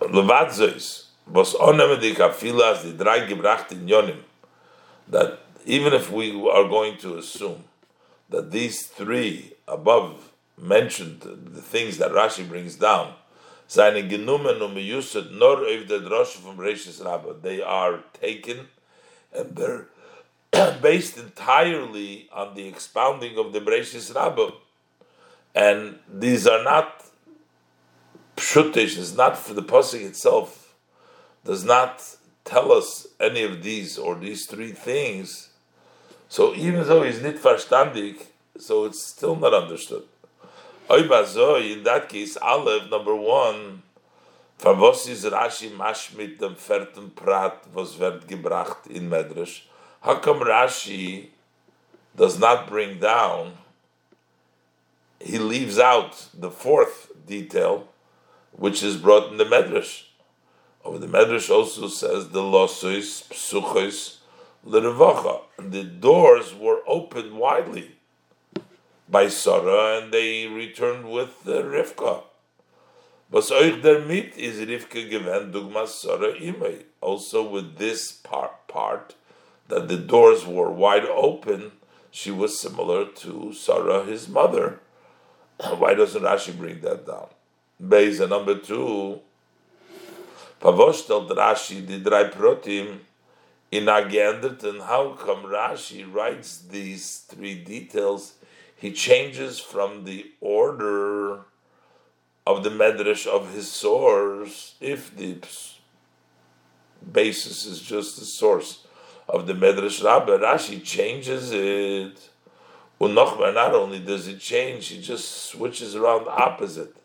levad 0.00 0.50
zois 0.50 1.06
was 1.26 1.54
in 1.54 1.60
yonim. 3.86 4.22
That 5.08 5.38
even 5.64 5.92
if 5.92 6.10
we 6.10 6.32
are 6.50 6.68
going 6.68 6.96
to 6.98 7.18
assume 7.18 7.64
that 8.28 8.50
these 8.50 8.86
three 8.86 9.52
above 9.68 10.32
mentioned 10.58 11.20
the 11.20 11.62
things 11.62 11.98
that 11.98 12.12
Rashi 12.12 12.48
brings 12.48 12.76
down, 12.76 13.14
seine 13.72 14.06
genommen 14.06 14.60
und 14.60 14.76
auf 14.76 15.86
der 15.88 16.00
Drosche 16.00 16.38
vom 16.40 16.60
Rabbah. 16.60 17.34
They 17.42 17.62
are 17.62 18.02
taken 18.20 18.68
and 19.32 19.56
they're 19.56 19.86
based 20.82 21.16
entirely 21.16 22.28
on 22.30 22.54
the 22.54 22.68
expounding 22.68 23.38
of 23.38 23.54
the 23.54 23.62
Rishis 23.62 24.14
Rabbah. 24.14 24.50
And 25.54 26.00
these 26.06 26.46
are 26.46 26.62
not 26.62 27.02
pshutish, 28.36 28.98
it's 28.98 29.16
not 29.16 29.38
for 29.38 29.54
the 29.54 29.62
Pasuk 29.62 30.02
itself, 30.02 30.74
does 31.42 31.64
not 31.64 32.02
tell 32.44 32.72
us 32.72 33.06
any 33.18 33.42
of 33.42 33.62
these 33.62 33.96
or 33.96 34.16
these 34.16 34.44
three 34.44 34.72
things. 34.72 35.48
So 36.28 36.54
even 36.54 36.86
though 36.86 37.04
he's 37.04 37.20
verstandig, 37.20 38.26
so 38.58 38.84
it's 38.84 39.02
still 39.02 39.34
not 39.34 39.54
understood 39.54 40.02
in 40.94 41.82
that 41.84 42.08
case, 42.08 42.36
Aleph, 42.36 42.90
number 42.90 43.14
one, 43.14 43.82
for 44.58 44.74
was 44.74 45.06
Rashi 45.06 45.70
mashmit 45.70 46.38
dem 46.38 46.54
ferten 46.54 47.14
Prat, 47.14 47.66
was 47.72 47.96
wird 47.96 48.26
gebracht 48.26 48.86
in 48.88 49.08
Medrash? 49.08 49.62
How 50.02 50.16
come 50.16 50.40
Rashi 50.40 51.28
does 52.14 52.38
not 52.38 52.68
bring 52.68 52.98
down, 52.98 53.54
he 55.18 55.38
leaves 55.38 55.78
out 55.78 56.28
the 56.34 56.50
fourth 56.50 57.10
detail, 57.26 57.88
which 58.52 58.82
is 58.82 58.96
brought 58.96 59.30
in 59.30 59.38
the 59.38 59.44
Medrash. 59.44 60.04
Over 60.84 60.98
the 60.98 61.06
Medrash 61.06 61.48
also 61.48 61.88
says 61.88 62.28
the 62.30 62.42
losois, 62.42 63.28
psuchos, 63.30 64.16
l'revacha. 64.64 65.40
The 65.58 65.84
doors 65.84 66.54
were 66.54 66.80
opened 66.86 67.32
widely 67.32 67.92
by 69.12 69.28
Sarah, 69.28 69.98
and 69.98 70.12
they 70.12 70.46
returned 70.46 71.08
with 71.12 71.46
uh, 71.46 71.62
Rivka. 71.62 72.22
Was 73.30 73.50
euch 73.50 73.82
der 73.82 74.00
mit 74.00 74.36
is 74.38 74.58
Rivka 74.60 75.08
given 75.08 75.52
dugmas 75.52 75.88
Sarah 75.88 76.32
imay. 76.32 76.84
Also 77.02 77.46
with 77.46 77.76
this 77.76 78.10
part, 78.10 78.66
part 78.68 79.14
that 79.68 79.88
the 79.88 79.98
doors 79.98 80.46
were 80.46 80.70
wide 80.70 81.04
open, 81.04 81.72
she 82.10 82.30
was 82.30 82.58
similar 82.58 83.04
to 83.04 83.52
Sarah, 83.52 84.04
his 84.04 84.28
mother. 84.28 84.80
Why 85.78 85.92
doesn't 85.94 86.22
Rashi 86.22 86.56
bring 86.56 86.80
that 86.80 87.06
down? 87.06 87.28
And 87.78 88.30
number 88.30 88.56
two, 88.58 89.20
Pavostel 90.60 91.28
Rashi 91.28 91.86
drei 92.02 92.30
protim 92.30 92.98
in 93.70 93.84
agendert, 93.86 94.62
and 94.64 94.80
how 94.80 95.12
come 95.12 95.44
Rashi 95.44 96.02
writes 96.10 96.58
these 96.58 97.24
three 97.28 97.56
details? 97.56 98.34
He 98.82 98.90
changes 98.90 99.60
from 99.60 100.02
the 100.02 100.32
order 100.40 101.42
of 102.44 102.64
the 102.64 102.70
medrash 102.70 103.28
of 103.28 103.54
his 103.54 103.70
source, 103.70 104.74
if 104.80 105.16
the 105.16 105.38
basis 107.12 107.64
is 107.64 107.80
just 107.80 108.18
the 108.18 108.24
source 108.24 108.84
of 109.28 109.46
the 109.46 109.52
medrash 109.52 110.02
Rabbah, 110.02 110.38
Rashi 110.38 110.82
changes 110.82 111.52
it. 111.52 112.28
Unochma, 113.00 113.54
not 113.54 113.72
only 113.72 114.00
does 114.00 114.26
it 114.26 114.40
change, 114.40 114.88
he 114.88 115.00
just 115.00 115.30
switches 115.30 115.94
around 115.94 116.26
opposite. 116.26 116.96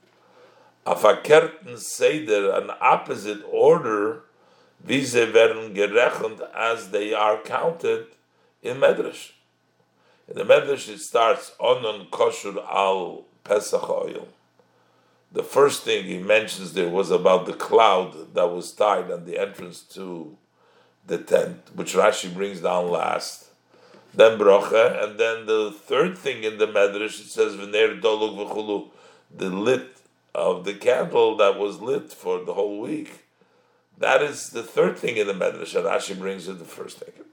Afakerten 0.83 1.77
Seder, 1.77 2.53
an 2.59 2.71
opposite 2.81 3.43
order, 3.51 4.23
Vise 4.83 5.31
werden 5.31 5.75
gerechnet 5.75 6.41
as 6.55 6.89
they 6.89 7.13
are 7.13 7.37
counted 7.37 8.07
in 8.63 8.77
Medrash. 8.77 9.33
In 10.29 10.35
the 10.35 10.43
Medrash 10.43 10.89
it 10.89 10.99
starts 10.99 11.53
Onon 11.59 12.09
Koshur 12.09 12.57
al 12.69 13.25
Pesach 13.43 13.89
oil. 13.89 14.27
The 15.31 15.43
first 15.43 15.83
thing 15.83 16.05
he 16.05 16.17
mentions 16.17 16.73
there 16.73 16.89
was 16.89 17.11
about 17.11 17.45
the 17.45 17.53
cloud 17.53 18.33
that 18.33 18.47
was 18.47 18.71
tied 18.71 19.09
on 19.09 19.25
the 19.25 19.39
entrance 19.39 19.81
to 19.93 20.37
the 21.05 21.17
tent, 21.17 21.75
which 21.75 21.93
Rashi 21.93 22.33
brings 22.33 22.61
down 22.61 22.89
last. 22.89 23.45
Then 24.13 24.37
brocha, 24.37 25.03
and 25.03 25.19
then 25.19 25.45
the 25.45 25.71
third 25.71 26.17
thing 26.17 26.43
in 26.43 26.57
the 26.57 26.67
Medrash 26.67 27.21
it 27.21 27.27
says 27.27 27.55
V'ner 27.55 28.01
dolug 28.01 28.35
v'chulu, 28.35 28.89
the 29.35 29.49
lit 29.49 29.97
of 30.35 30.65
the 30.65 30.73
candle 30.73 31.37
that 31.37 31.57
was 31.57 31.81
lit 31.81 32.11
for 32.11 32.43
the 32.43 32.53
whole 32.53 32.79
week. 32.79 33.25
That 33.97 34.21
is 34.21 34.49
the 34.49 34.63
third 34.63 34.97
thing 34.97 35.17
in 35.17 35.27
the 35.27 35.33
Medrash. 35.33 35.73
Rashi 35.81 36.17
brings 36.17 36.47
it 36.47 36.59
the 36.59 36.65
first 36.65 36.99
thing. 36.99 37.26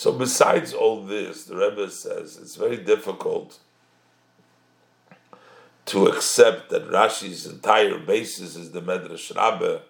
So 0.00 0.12
besides 0.12 0.72
all 0.72 1.04
this, 1.04 1.44
the 1.44 1.56
Rebbe 1.56 1.90
says 1.90 2.38
it's 2.40 2.56
very 2.56 2.78
difficult 2.78 3.58
to 5.84 6.06
accept 6.06 6.70
that 6.70 6.88
Rashi's 6.88 7.44
entire 7.44 7.98
basis 7.98 8.56
is 8.56 8.70
the 8.70 8.80
Medrash 8.80 9.36
Rabbah, 9.36 9.80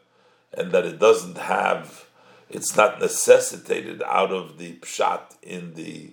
and 0.53 0.73
that 0.73 0.85
it 0.85 0.99
doesn't 0.99 1.39
have, 1.39 2.07
it's 2.49 2.77
not 2.77 2.99
necessitated 2.99 4.03
out 4.05 4.33
of 4.33 4.59
the 4.59 4.73
pshat 4.79 5.37
in 5.45 5.75
the 5.75 6.11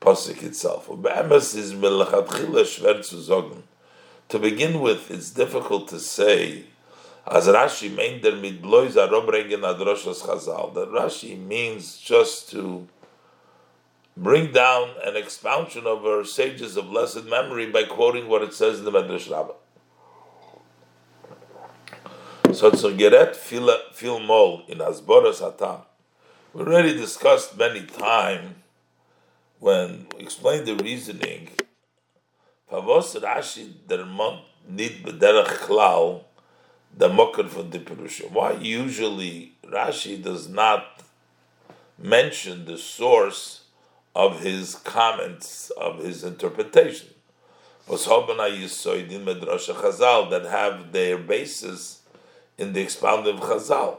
pasuk 0.00 0.42
itself. 0.42 0.88
to 4.30 4.38
begin 4.38 4.80
with, 4.80 5.10
it's 5.10 5.30
difficult 5.32 5.88
to 5.88 6.00
say, 6.00 6.64
as 7.30 7.46
Rashi 7.46 7.94
chazal, 10.22 10.72
that 10.72 10.88
Rashi 10.90 11.38
means 11.38 11.98
just 11.98 12.50
to 12.52 12.88
bring 14.18 14.50
down 14.52 14.90
an 15.04 15.16
expansion 15.16 15.86
of 15.86 16.04
our 16.04 16.24
sages 16.24 16.76
of 16.76 16.90
blessed 16.90 17.24
memory 17.24 17.70
by 17.70 17.84
quoting 17.84 18.28
what 18.28 18.42
it 18.42 18.52
says 18.52 18.80
in 18.80 18.84
the 18.84 18.90
Medrash 18.90 19.30
Rabbah. 19.30 19.54
So 22.52 22.68
it's 22.68 22.82
a 22.82 22.90
geret 22.90 23.36
fil 23.36 24.20
mol 24.20 24.64
in 24.66 24.78
Asboras 24.78 25.40
Hatam. 25.40 25.82
We 26.52 26.62
already 26.62 26.94
discussed 26.94 27.56
many 27.56 27.82
times 27.82 28.56
when 29.60 30.06
we 30.16 30.24
explained 30.24 30.66
the 30.66 30.74
reasoning 30.74 31.50
Pavos 32.70 33.20
Rashi 33.20 33.72
der 33.86 34.04
Mont 34.04 34.40
nit 34.68 35.04
bederach 35.04 35.58
klal 35.66 36.24
the 36.96 37.08
mocker 37.08 37.44
from 37.44 37.70
the 37.70 37.78
Perushim. 37.78 38.32
Why 38.32 38.52
usually 38.52 39.52
Rashi 39.64 40.20
does 40.20 40.48
not 40.48 41.02
mention 41.96 42.64
the 42.64 42.78
source 42.78 43.67
of 44.18 44.40
his 44.40 44.74
comments, 44.74 45.70
of 45.70 46.00
his 46.00 46.24
interpretation? 46.24 47.08
Chazal 49.76 50.28
that 50.30 50.44
have 50.44 50.90
their 50.90 51.16
basis 51.16 52.02
in 52.58 52.72
the 52.72 52.80
expounded 52.80 53.36
Chazal. 53.36 53.98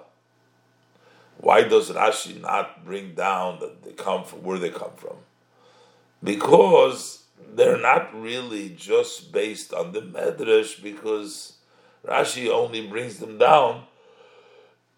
Why 1.38 1.64
does 1.64 1.90
Rashi 1.90 2.42
not 2.42 2.84
bring 2.84 3.16
down 3.16 3.62
that 3.62 3.82
they 3.82 3.94
come 3.94 4.26
from 4.26 4.44
where 4.44 4.60
they 4.60 4.72
come 4.72 4.92
from? 4.98 5.16
Because 6.22 7.24
they're 7.56 7.80
not 7.80 8.14
really 8.14 8.68
just 8.72 9.32
based 9.32 9.74
on 9.74 9.94
the 9.94 10.02
Medrash 10.02 10.84
because 10.84 11.54
Rashi 12.06 12.50
only 12.50 12.86
brings 12.86 13.20
them 13.20 13.38
down 13.38 13.86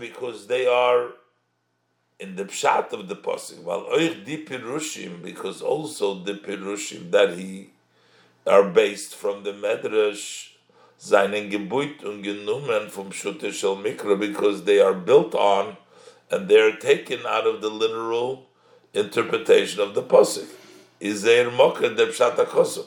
because 0.00 0.46
they 0.46 0.66
are 0.66 1.10
in 2.18 2.36
the 2.36 2.44
pshat 2.44 2.92
of 2.92 3.08
the 3.08 3.16
pasuk. 3.16 3.62
While 3.62 3.84
oich 3.92 4.24
di 4.24 4.44
pirushim, 4.44 5.22
because 5.22 5.62
also 5.62 6.14
the 6.14 6.34
pirushim 6.34 7.10
that 7.10 7.36
he 7.38 7.70
are 8.46 8.64
based 8.64 9.14
from 9.14 9.44
the 9.44 9.52
Medrash, 9.52 10.50
seinen 10.98 11.50
gebuit 11.50 12.04
und 12.04 12.24
genommen 12.24 12.88
vom 12.88 13.10
Shutte 13.10 13.52
Shel 13.52 13.76
Mikra, 13.76 14.18
because 14.18 14.64
they 14.64 14.80
are 14.80 14.94
built 14.94 15.34
on 15.34 15.76
and 16.30 16.48
they 16.48 16.58
are 16.58 16.76
taken 16.76 17.20
out 17.26 17.46
of 17.46 17.60
the 17.60 17.68
literal 17.68 18.46
interpretation 18.94 19.80
of 19.80 19.94
the 19.94 20.02
pasuk 20.02 20.48
is 21.02 21.20
Zeir 21.20 21.50
Moka 21.50 21.94
de 21.94 22.06
Kosov. 22.06 22.86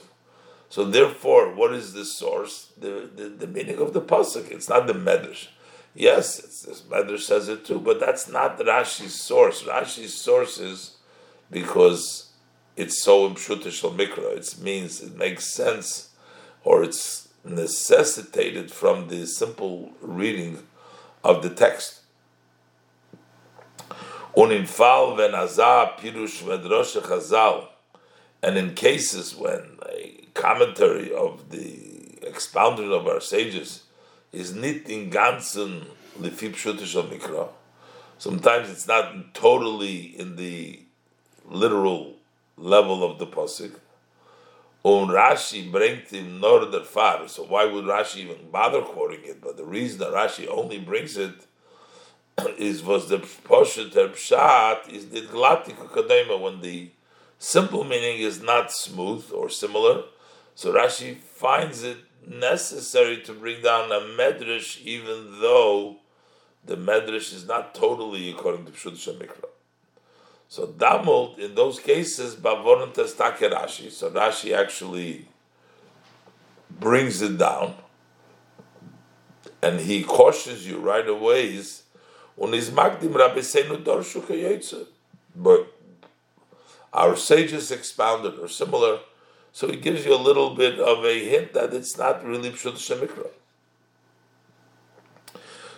So 0.69 0.85
therefore, 0.85 1.53
what 1.53 1.73
is 1.73 1.93
the 1.93 2.05
source? 2.05 2.71
The, 2.79 3.09
the, 3.13 3.23
the 3.29 3.47
meaning 3.47 3.77
of 3.79 3.93
the 3.93 4.01
pasuk. 4.01 4.51
It's 4.51 4.69
not 4.69 4.87
the 4.87 4.93
Medrash. 4.93 5.47
Yes, 5.95 6.37
this 6.65 6.81
Medrash 6.81 7.21
says 7.21 7.47
it 7.47 7.63
too, 7.65 7.79
but 7.79 8.01
that's 8.01 8.27
not 8.27 8.59
Rashi's 8.59 9.15
source. 9.15 9.63
Rashi's 9.63 10.13
source 10.13 10.59
is 10.59 10.97
because 11.49 12.33
it's 12.75 13.01
so 13.01 13.29
imshutish 13.29 13.81
mikra. 13.95 14.35
It 14.35 14.61
means 14.61 15.01
it 15.01 15.15
makes 15.15 15.45
sense, 15.45 16.09
or 16.65 16.83
it's 16.83 17.29
necessitated 17.45 18.71
from 18.71 19.07
the 19.07 19.25
simple 19.25 19.93
reading 20.01 20.63
of 21.23 21.41
the 21.41 21.49
text. 21.49 22.01
Unin 24.35 24.67
Fall 24.67 25.15
wenn 25.15 25.31
Azah 25.31 25.97
Pirush 25.97 26.43
Medrash 26.43 26.99
Chazal 27.01 27.67
and 28.43 28.57
in 28.57 28.73
cases 28.73 29.33
when 29.33 29.77
a 29.87 30.27
commentary 30.33 31.13
of 31.13 31.51
the 31.51 32.19
expounding 32.21 32.91
of 32.91 33.07
our 33.07 33.21
sages 33.21 33.84
is 34.35 34.53
nit 34.53 34.89
in 34.89 35.09
ganzen 35.09 35.85
lefip 36.19 36.53
mikra, 37.09 37.49
sometimes 38.17 38.69
it's 38.69 38.87
not 38.87 39.33
totally 39.33 40.19
in 40.19 40.35
the 40.35 40.81
literal 41.45 42.15
level 42.57 43.03
of 43.03 43.19
the 43.19 43.27
pasuk. 43.27 43.79
On 44.83 45.07
Rashi 45.07 45.71
bringt 45.71 46.09
him 46.11 46.39
nor 46.39 46.69
der 46.69 46.83
far. 46.83 47.27
So 47.27 47.43
why 47.43 47.65
would 47.65 47.85
Rashi 47.85 48.17
even 48.17 48.51
bother 48.51 48.81
quoting 48.81 49.21
it? 49.23 49.41
But 49.41 49.57
the 49.57 49.65
reason 49.65 49.99
that 49.99 50.13
Rashi 50.13 50.47
only 50.47 50.77
brings 50.77 51.17
it 51.17 51.47
is 52.59 52.83
was 52.83 53.09
the 53.09 53.17
poshet 53.17 53.93
der 53.93 54.09
pshat 54.09 54.89
is 54.89 55.09
the 55.09 55.21
glatik 55.21 55.77
kadema 55.89 56.39
when 56.39 56.61
the 56.61 56.91
Simple 57.37 57.83
meaning 57.83 58.19
is 58.19 58.41
not 58.41 58.71
smooth 58.71 59.31
or 59.33 59.49
similar. 59.49 60.03
So 60.55 60.73
Rashi 60.73 61.17
finds 61.17 61.83
it 61.83 61.97
necessary 62.27 63.21
to 63.21 63.33
bring 63.33 63.61
down 63.61 63.91
a 63.91 63.99
medrash, 63.99 64.81
even 64.83 65.39
though 65.41 65.97
the 66.65 66.75
medrash 66.75 67.33
is 67.33 67.45
not 67.47 67.75
totally 67.75 68.29
according 68.29 68.65
to 68.65 68.71
Pshut 68.71 69.17
Mikra. 69.17 69.49
So 70.47 70.67
Damult, 70.67 71.39
in 71.39 71.55
those 71.55 71.79
cases, 71.79 72.35
Bavonon 72.35 72.93
Testake 72.93 73.51
Rashi. 73.51 73.91
So 73.91 74.09
Rashi 74.09 74.55
actually 74.55 75.27
brings 76.69 77.21
it 77.21 77.37
down 77.37 77.75
and 79.61 79.79
he 79.79 80.03
cautions 80.03 80.67
you 80.67 80.77
right 80.77 81.07
away 81.07 81.55
is 81.55 81.83
unizmagdim 82.39 83.11
Seinu 83.11 83.83
Dorshu 83.83 84.87
but 85.35 85.67
our 86.93 87.15
sages 87.15 87.71
expounded 87.71 88.39
or 88.39 88.47
similar. 88.47 88.99
So 89.55 89.67
it 89.69 89.81
gives 89.81 90.05
you 90.05 90.13
a 90.13 90.19
little 90.19 90.53
bit 90.53 90.79
of 90.81 91.05
a 91.05 91.23
hint 91.23 91.53
that 91.53 91.73
it's 91.73 91.97
not 91.97 92.25
really 92.25 92.49
Pshut 92.49 92.73
Shemikra. 92.73 93.29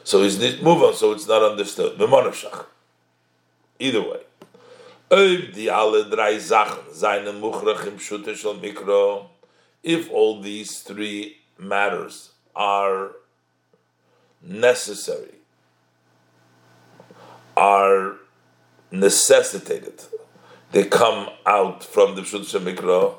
So 0.03 0.23
he's 0.23 0.39
move 0.63 0.81
on, 0.81 0.95
so 0.95 1.11
it's 1.11 1.27
not 1.27 1.43
understood. 1.43 1.99
Mimonashach. 1.99 2.65
Either 3.77 4.01
way. 4.01 4.21
If 9.83 10.11
all 10.11 10.41
these 10.41 10.79
three 10.79 11.37
matters 11.59 12.31
are 12.55 13.11
necessary, 14.41 15.35
are 17.55 18.15
necessitated, 18.89 20.01
they 20.71 20.85
come 20.85 21.29
out 21.45 21.83
from 21.83 22.15
the 22.15 22.23
Pshut 22.23 22.59
Mikra, 22.59 23.17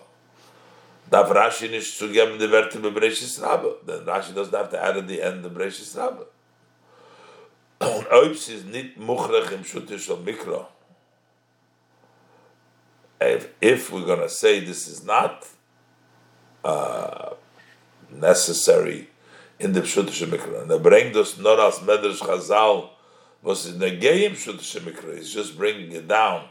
Darf 1.11 1.31
Rashi 1.31 1.69
nicht 1.69 1.97
zugeben 1.97 2.39
die 2.39 2.51
Werte 2.51 2.79
bei 2.79 2.91
Bereshis 2.91 3.41
Rabbe. 3.41 3.79
Then 3.87 4.05
Rashi 4.05 4.35
doesn't 4.35 4.55
have 4.55 4.71
to 4.71 4.83
add 4.83 4.97
at 4.97 5.09
the 5.09 5.21
end 5.23 5.43
the 5.43 5.49
Bereshis 5.49 5.97
Rabbe. 5.97 6.27
Und 7.81 8.07
ob 8.11 8.33
es 8.33 8.49
ist 8.49 8.67
nicht 8.67 8.97
muchrech 8.97 9.53
im 9.53 9.65
Schutisch 9.65 10.11
und 10.11 10.25
Mikro, 10.25 10.67
if, 13.21 13.49
if 13.61 13.91
we're 13.93 14.05
going 14.05 14.21
to 14.21 14.29
say 14.29 14.61
this 14.61 14.89
is 14.89 15.05
not 15.05 15.47
uh, 16.65 17.35
necessary 18.11 19.09
in 19.61 19.73
the 19.73 19.83
Pshutish 19.83 20.27
Mikra, 20.27 20.63
and 20.63 20.71
they 20.71 20.79
bring 20.79 21.17
us 21.17 21.39
not 21.39 21.61
as 21.61 21.79
Medrash 21.79 22.19
Chazal, 22.19 22.91
was 23.43 23.67
in 23.67 23.79
the 23.79 23.91
Geim 23.93 24.33
Pshutish 24.33 24.81
Mikra, 24.81 25.17
he's 25.17 25.33
just 25.33 25.57
bringing 25.57 25.93
it 25.93 26.09
down 26.09 26.49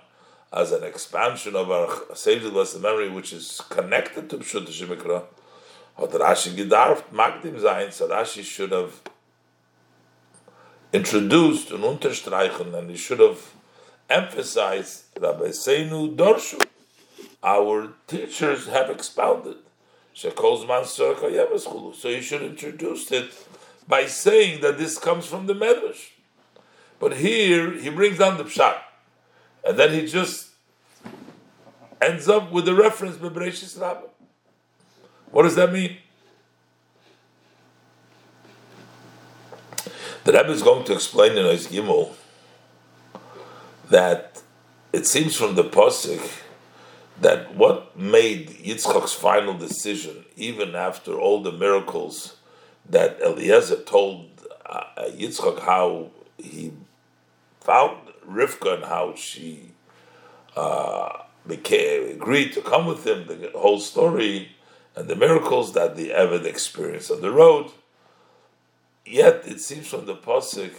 as 0.52 0.72
an 0.72 0.84
expansion 0.84 1.56
of 1.56 1.70
our 1.70 1.88
Seidu 2.14 2.52
Blessed 2.52 2.80
Memory, 2.80 3.10
which 3.10 3.34
is 3.34 3.62
connected 3.70 4.30
to 4.30 4.38
Pshutish 4.38 4.86
Mikra, 4.88 5.24
hat 5.98 6.10
Rashi 6.12 6.54
Magdim 7.12 7.60
sein, 7.60 7.92
so 7.92 8.08
Rashi 8.08 8.44
should 8.44 8.72
have 8.72 9.02
introduced 10.94 11.72
an 11.72 11.82
unterstreichen, 11.82 12.74
and 12.74 12.90
he 12.90 12.96
should 12.96 13.20
have 13.20 13.54
emphasized 14.10 15.04
Rabbi 15.20 15.50
Seinu 15.50 16.16
Dorshu. 16.16 16.64
Our 17.44 17.94
teachers 18.08 18.68
have 18.68 18.90
expounded. 18.90 19.58
So 20.14 20.32
he 20.32 22.22
should 22.22 22.42
introduce 22.42 23.12
it 23.12 23.48
by 23.88 24.08
saying 24.08 24.62
that 24.62 24.78
this 24.80 24.98
comes 24.98 25.28
from 25.28 25.46
the 25.46 25.54
Medrash. 25.54 26.12
But 27.00 27.18
here 27.18 27.72
he 27.74 27.90
brings 27.90 28.18
down 28.18 28.38
the 28.38 28.44
pshat, 28.46 28.80
and 29.68 29.78
then 29.78 29.94
he 29.94 30.06
just 30.08 30.52
ends 32.02 32.30
up 32.30 32.52
with 32.52 32.66
the 32.66 32.74
reference 32.74 33.18
Bebreshis 33.18 33.80
Rabbah. 33.80 34.08
What 35.32 35.44
does 35.44 35.56
that 35.56 35.74
mean? 35.74 35.98
The 40.24 40.32
Rebbe 40.34 40.52
is 40.52 40.64
going 40.64 40.86
to 40.86 40.94
explain 40.94 41.34
in 41.34 41.46
Ois 41.46 41.68
Gimel 41.68 42.14
that 43.90 44.42
it 44.94 45.06
seems 45.06 45.36
from 45.36 45.56
the 45.56 45.64
Pasuk 45.64 46.44
that 47.20 47.56
what 47.56 47.98
made 47.98 48.50
Yitzchak's 48.50 49.14
final 49.14 49.58
decision, 49.58 50.26
even 50.36 50.76
after 50.76 51.14
all 51.14 51.42
the 51.42 51.52
miracles 51.52 52.38
that 52.90 53.20
Eliezer 53.22 53.82
told 53.84 54.30
uh, 54.66 54.84
Yitzchak 55.10 55.60
how 55.62 56.12
he 56.38 56.72
found 57.62 58.07
Rivka 58.30 58.76
and 58.76 58.84
how 58.86 59.16
she 59.16 59.72
uh, 60.56 61.24
became 61.46 62.10
agreed 62.10 62.54
to 62.54 62.62
come 62.62 62.86
with 62.86 63.06
him, 63.06 63.28
the 63.28 63.52
whole 63.56 63.80
story 63.80 64.50
and 64.96 65.08
the 65.08 65.16
miracles 65.16 65.74
that 65.74 65.96
the 65.96 66.10
Eved 66.10 66.46
experienced 66.46 67.12
on 67.12 67.22
the 67.22 67.32
road. 67.32 67.72
Yet 69.06 69.44
it 69.46 69.62
seems 69.62 69.88
from 69.88 70.06
the 70.06 70.16
pasuk 70.16 70.74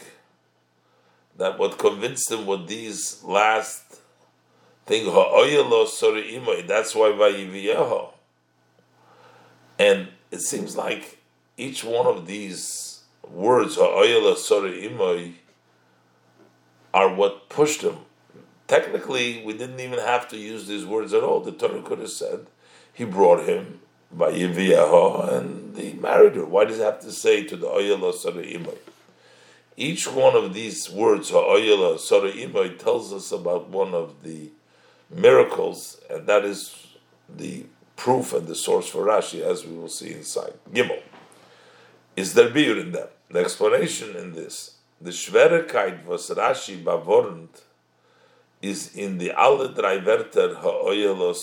that 1.37 1.59
what 1.59 1.79
convinced 1.79 2.31
him 2.31 2.47
were 2.47 2.59
these 2.59 3.23
last 3.23 4.01
thing 4.87 5.05
That's 6.67 6.95
why. 6.95 8.09
And 9.79 10.09
it 10.31 10.41
seems 10.41 10.77
like 10.77 11.19
each 11.57 11.85
one 11.85 12.07
of 12.07 12.27
these 12.27 13.05
words 13.31 13.77
sori 13.77 14.91
imoy 14.91 15.35
are 16.93 17.13
what 17.15 17.49
pushed 17.49 17.83
him. 17.83 17.99
Technically, 18.67 19.43
we 19.45 19.55
didn't 19.55 19.81
even 19.81 19.99
have 19.99 20.29
to 20.29 20.37
use 20.37 20.67
these 20.67 20.85
words 20.85 21.13
at 21.15 21.23
all. 21.23 21.41
The 21.41 21.53
Torah 21.53 21.83
could 21.83 22.01
have 22.01 22.11
said 22.11 22.47
he 22.93 23.05
brought 23.05 23.49
him 23.49 23.81
by 24.13 24.33
Yiviyaho 24.33 25.33
and 25.33 25.77
he 25.77 25.93
married 25.95 26.37
her. 26.37 26.45
Why 26.45 26.65
does 26.65 26.77
he 26.77 26.83
have 26.83 27.01
to 27.01 27.13
say 27.13 27.45
to 27.45 27.57
the 27.57 27.67
Oyela 27.67 28.15
Sari 28.15 28.55
Imoy? 28.55 28.77
Each 29.77 30.11
one 30.11 30.35
of 30.35 30.55
these 30.55 30.91
words, 30.91 31.31
Oyela 31.31 31.99
Sari 31.99 32.33
Imoy, 32.33 32.79
tells 32.79 33.13
us 33.13 33.31
about 33.31 33.69
one 33.69 33.95
of 33.95 34.23
the 34.23 34.51
miracles, 35.09 36.01
and 36.11 36.27
that 36.27 36.45
is 36.45 36.89
the 37.29 37.65
proof 37.97 38.33
and 38.33 38.47
the 38.47 38.55
source 38.55 38.89
for 38.89 39.05
Rashi, 39.05 39.41
as 39.41 39.65
we 39.65 39.77
will 39.77 39.89
see 39.89 40.13
inside. 40.13 40.55
Gimel. 40.73 41.01
Is 42.17 42.35
there 42.35 42.51
beer 42.51 42.77
in 42.79 42.93
them? 42.93 43.09
The 43.31 43.39
explanation 43.39 44.17
in 44.17 44.33
this, 44.33 44.78
the 45.01 45.11
Schwerigkeit 45.11 46.05
was 46.05 46.29
Rashi 46.31 46.83
bavornt, 46.83 47.63
is 48.61 48.95
in 48.97 49.19
the 49.19 49.31
alle 49.33 49.69
drei 49.69 49.99
Wörter 49.99 50.57
ha'oyelo. 50.57 51.35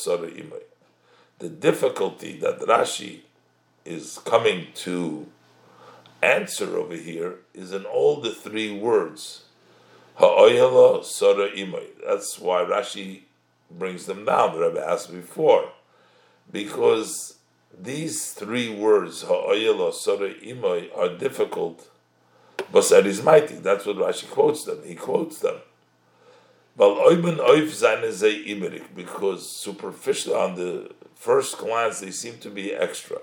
The 1.40 1.50
difficulty 1.50 2.38
that 2.40 2.60
Rashi 2.60 3.22
is 3.86 4.20
coming 4.26 4.68
to 4.76 5.28
answer 6.22 6.78
over 6.78 6.96
here 6.96 7.36
is 7.54 7.72
in 7.72 7.86
all 7.86 8.20
the 8.20 8.32
three 8.32 8.78
words. 8.78 9.44
Ha'oyelo. 10.16 11.04
That's 12.06 12.40
why 12.40 12.64
Rashi 12.64 13.22
brings 13.72 14.06
them 14.06 14.26
down. 14.26 14.54
The 14.54 14.68
Rebbe 14.68 14.86
asked 14.86 15.12
before, 15.12 15.72
because 16.52 17.38
these 17.78 18.32
three 18.32 18.70
words 18.74 19.24
ha'oyelo 19.24 19.94
are 20.98 21.18
difficult. 21.18 21.90
But 22.72 22.92
is 23.06 23.22
mighty. 23.24 23.56
That's 23.56 23.86
what 23.86 23.98
Rashi 23.98 24.30
quotes 24.30 24.64
them. 24.66 24.82
He 24.86 24.96
quotes 24.96 25.40
them. 25.40 25.56
Because 28.96 29.50
superficially, 29.50 30.36
on 30.36 30.56
the 30.56 30.92
first 31.16 31.58
glance, 31.58 32.02
they 32.02 32.12
seem 32.12 32.38
to 32.40 32.50
be 32.50 32.74
extra. 32.74 33.20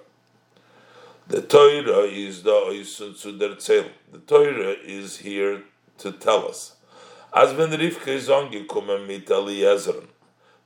The 1.29 1.42
Torah 1.42 2.05
is 2.05 2.42
the 2.42 2.87
The 4.11 4.18
Torah 4.27 4.77
is 4.85 5.18
here 5.18 5.62
to 5.99 6.12
tell 6.12 6.49
us. 6.49 6.77
As 7.35 7.55
when 7.55 7.71
Rivka 7.71 8.09
is 8.09 8.29
angekommen 8.29 9.07
mit 9.07 9.31
Eliezer, 9.31 10.05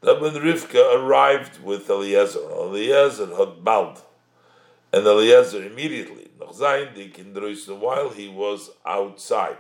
that 0.00 0.20
when 0.20 0.34
Rivka 0.34 0.94
arrived 0.96 1.62
with 1.62 1.88
Eliezer, 1.90 2.40
Eliezer 2.50 3.36
had 3.36 3.62
bald, 3.62 4.02
and 4.92 5.06
Eliezer 5.06 5.62
immediately, 5.64 6.25
while 6.38 8.10
he 8.10 8.28
was 8.28 8.70
outside, 8.84 9.56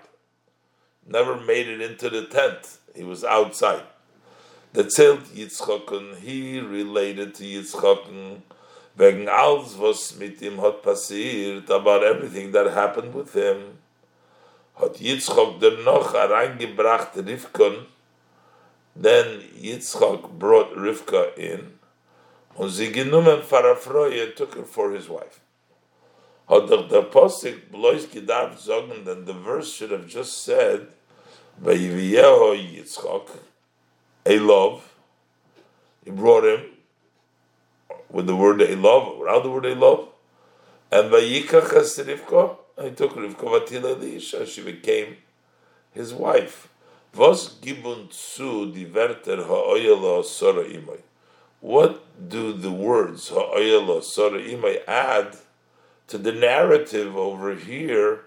never 1.06 1.36
made 1.36 1.68
it 1.68 1.80
into 1.80 2.10
the 2.10 2.26
tent. 2.26 2.78
He 2.94 3.04
was 3.04 3.24
outside. 3.24 3.84
The 4.72 4.84
zählt 4.84 5.24
Yitzchoken, 5.34 6.18
he 6.18 6.60
related 6.60 7.34
to 7.36 7.44
Yitzchoken, 7.44 8.42
wegen 8.96 9.28
alles, 9.28 9.76
was 9.78 10.14
mit 10.18 10.42
ihm 10.42 10.58
hat 10.58 10.82
passiert, 10.82 11.70
about 11.70 12.02
everything 12.02 12.52
that 12.52 12.72
happened 12.72 13.14
with 13.14 13.32
him, 13.32 13.78
hat 14.78 14.94
Yitzchok 14.94 15.60
noch 15.84 16.12
hereingebracht 16.12 17.14
Rivkon, 17.14 17.86
then 18.94 19.40
Yitzchok 19.58 20.38
brought 20.38 20.74
Rivka 20.74 21.34
in, 21.36 21.78
und 22.54 22.70
sie 22.70 22.92
genommen 22.92 23.42
Farafroye 23.42 24.34
took 24.34 24.54
her 24.56 24.64
for 24.64 24.92
his 24.92 25.08
wife. 25.08 25.40
Hat 26.48 26.70
doch 26.70 26.88
der 26.88 27.02
Postik 27.02 27.72
bloß 27.72 28.06
gedarf 28.12 28.58
sagen, 28.60 29.04
then 29.04 29.24
the 29.24 29.32
verse 29.32 29.72
should 29.72 29.90
have 29.90 30.06
just 30.06 30.44
said, 30.44 30.86
Vayiviyeho 31.60 32.54
Yitzchak, 32.54 33.28
a 34.24 34.38
love. 34.38 34.94
He 36.04 36.12
brought 36.12 36.44
him 36.44 36.60
with 38.10 38.26
the 38.26 38.36
word 38.36 38.62
a 38.62 38.76
love, 38.76 39.18
without 39.18 39.42
the 39.42 39.50
word 39.50 39.66
a 39.66 39.74
love. 39.74 40.08
And 40.92 41.10
Vayikach 41.10 41.70
Rivka, 42.04 42.56
he 42.80 42.90
took 42.90 43.14
Rivka 43.14 43.36
Vatila 43.36 43.96
Lisha, 43.96 44.46
she 44.46 44.62
became 44.62 45.16
his 45.92 46.14
wife. 46.14 46.68
Was 47.12 47.56
gibun 47.60 48.12
zu 48.12 48.72
diverter 48.72 49.44
ha'oyelo 49.46 50.24
sora 50.24 50.62
imay? 50.64 51.00
What 51.60 52.28
do 52.28 52.52
the 52.52 52.70
words 52.70 53.30
ha'oyelo 53.30 54.00
sora 54.04 54.38
imay 54.38 54.86
add 54.86 55.36
to 56.08 56.18
the 56.18 56.32
narrative 56.32 57.16
over 57.16 57.54
here 57.54 58.24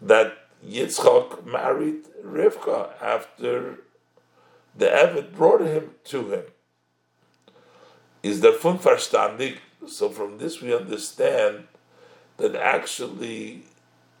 that 0.00 0.36
Yitzchak 0.66 1.44
married 1.44 2.04
Rivka 2.24 2.90
after 3.00 3.78
the 4.76 4.86
Eved 4.86 5.32
brought 5.34 5.60
him 5.60 5.90
to 6.04 6.32
him. 6.32 6.44
Is 8.22 8.40
there 8.40 8.52
Funverstandig? 8.52 9.58
So 9.86 10.08
from 10.08 10.38
this 10.38 10.60
we 10.60 10.74
understand 10.74 11.64
that 12.36 12.54
actually 12.54 13.64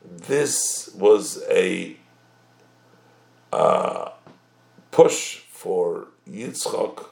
this 0.04 0.90
was 0.94 1.42
a 1.48 1.96
uh, 3.52 4.10
push 4.90 5.38
for 5.38 6.08
Yitzchak 6.28 7.06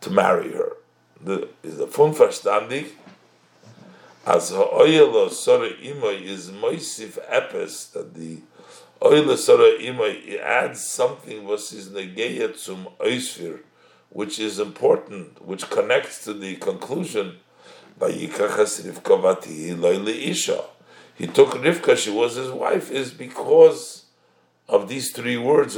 to 0.00 0.10
marry 0.10 0.52
her. 0.52 0.72
The, 1.20 1.48
is 1.62 1.78
the 1.78 1.86
fun 1.86 2.14
verstandig? 2.14 2.90
As 4.28 4.50
ha'oyelo 4.50 5.30
sora 5.30 5.70
imoy 5.70 6.20
is 6.20 6.50
moisif 6.50 7.18
epis 7.30 7.92
that 7.92 8.12
the 8.12 8.42
Oile 9.02 9.38
Sora 9.38 9.80
Ima 9.80 10.12
adds 10.42 10.86
something 10.86 11.44
was 11.46 11.70
his 11.70 11.88
negeya 11.88 12.54
zum 12.54 12.88
Oisfir, 13.00 13.60
which 14.10 14.38
is 14.38 14.58
important, 14.58 15.42
which 15.42 15.70
connects 15.70 16.24
to 16.24 16.34
the 16.34 16.56
conclusion. 16.56 17.38
He 18.00 18.26
took 18.26 18.42
Rivka, 21.54 21.96
she 21.96 22.10
was 22.10 22.34
his 22.34 22.50
wife, 22.50 22.90
is 22.90 23.12
because 23.12 24.04
of 24.68 24.88
these 24.90 25.10
three 25.12 25.38
words, 25.38 25.74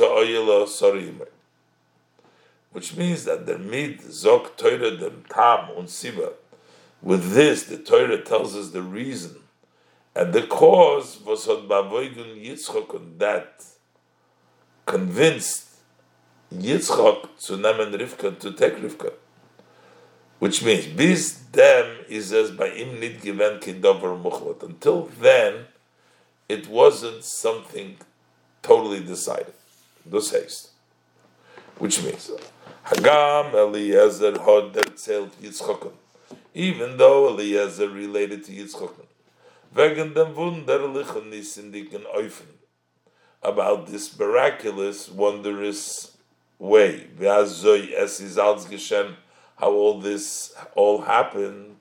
which 2.72 2.96
means 2.96 3.24
that 3.26 3.46
the 3.46 3.58
mid 3.58 4.00
zok 4.00 4.56
Torah 4.56 4.96
dem 4.96 5.22
tam 5.28 5.70
und 5.76 5.86
siba. 5.86 6.32
With 7.02 7.32
this, 7.32 7.64
the 7.64 7.78
Torah 7.78 8.22
tells 8.22 8.54
us 8.54 8.70
the 8.70 8.82
reason 8.82 9.36
and 10.14 10.32
the 10.32 10.42
cause 10.42 11.20
was 11.24 11.48
on 11.48 11.68
Bavoigun 11.68 12.44
Yitzchok 12.44 13.18
that 13.18 13.64
convinced 14.84 15.68
Yitzchok 16.52 17.28
to 17.46 17.52
nemen 17.52 17.94
Rivka 17.94 18.38
to 18.40 18.52
take 18.52 18.76
Rivka. 18.76 19.12
Which 20.40 20.64
means, 20.64 20.86
bis 20.86 21.34
dem 21.52 21.98
is 22.08 22.32
as 22.32 22.50
by 22.50 22.68
im 22.70 22.98
nit 22.98 23.20
given 23.20 23.60
kidover 23.60 24.20
muchlat. 24.20 24.62
Until 24.62 25.10
then, 25.20 25.66
it 26.48 26.66
wasn't 26.66 27.22
something 27.22 27.96
totally 28.62 29.00
decided. 29.00 29.54
This 30.04 30.32
haste. 30.32 30.70
Which 31.78 32.02
means, 32.02 32.30
Hagam 32.86 33.54
Eliezer 33.54 34.32
had 34.32 34.72
erzählt 34.72 35.30
Yitzchokken. 35.40 35.92
Even 36.54 36.96
though 36.96 37.28
Eliezer 37.28 37.88
related 37.88 38.44
to 38.44 38.52
Yitzchokken. 38.52 39.06
Wegen 39.72 40.14
dem 40.14 40.34
wunderlichen 40.34 41.30
Nissendigen 41.30 42.04
Eufen. 42.14 42.58
About 43.42 43.86
this 43.86 44.18
miraculous, 44.18 45.08
wondrous 45.08 46.16
way. 46.58 47.06
V'azoi 47.18 47.92
es 47.94 48.20
is 48.20 48.36
als 48.36 48.66
geschehen, 48.66 49.16
how 49.56 49.72
all 49.72 50.00
this 50.00 50.52
all 50.74 51.02
happened. 51.02 51.76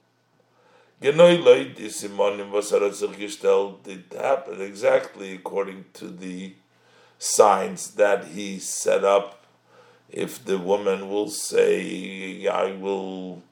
Genoi 1.02 1.42
loid 1.42 1.80
is 1.80 2.02
simonim 2.02 2.52
was 2.52 2.72
er 2.72 2.92
sich 2.92 3.18
gestellt, 3.18 3.88
it 3.88 4.14
happened 4.14 4.62
exactly 4.62 5.34
according 5.34 5.86
to 5.94 6.10
the 6.10 6.54
signs 7.18 7.92
that 7.92 8.26
he 8.26 8.60
set 8.60 9.04
up. 9.04 9.46
If 10.10 10.44
the 10.44 10.58
woman 10.58 11.10
will 11.10 11.30
say, 11.30 12.48
I 12.48 12.72
will 12.72 13.44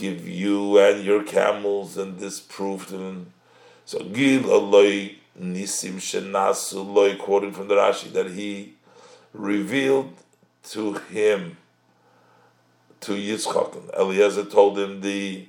give 0.00 0.26
you 0.26 0.78
and 0.78 1.04
your 1.04 1.22
camels 1.22 1.98
and 1.98 2.18
this 2.18 2.40
proof, 2.40 2.90
and 2.90 3.30
so 3.84 4.02
Gil 4.04 4.44
Aloi 4.44 5.16
Nisim 5.38 5.96
Shenasu 5.96 6.84
Loi, 6.94 7.16
quoting 7.16 7.52
from 7.52 7.68
the 7.68 7.74
Rashi, 7.74 8.10
that 8.12 8.30
he 8.30 8.74
revealed 9.34 10.14
to 10.70 10.94
him, 10.94 11.58
to 13.00 13.12
Yitzchak. 13.12 13.94
Eliezer 13.98 14.44
told 14.44 14.78
him 14.78 15.00
the 15.00 15.46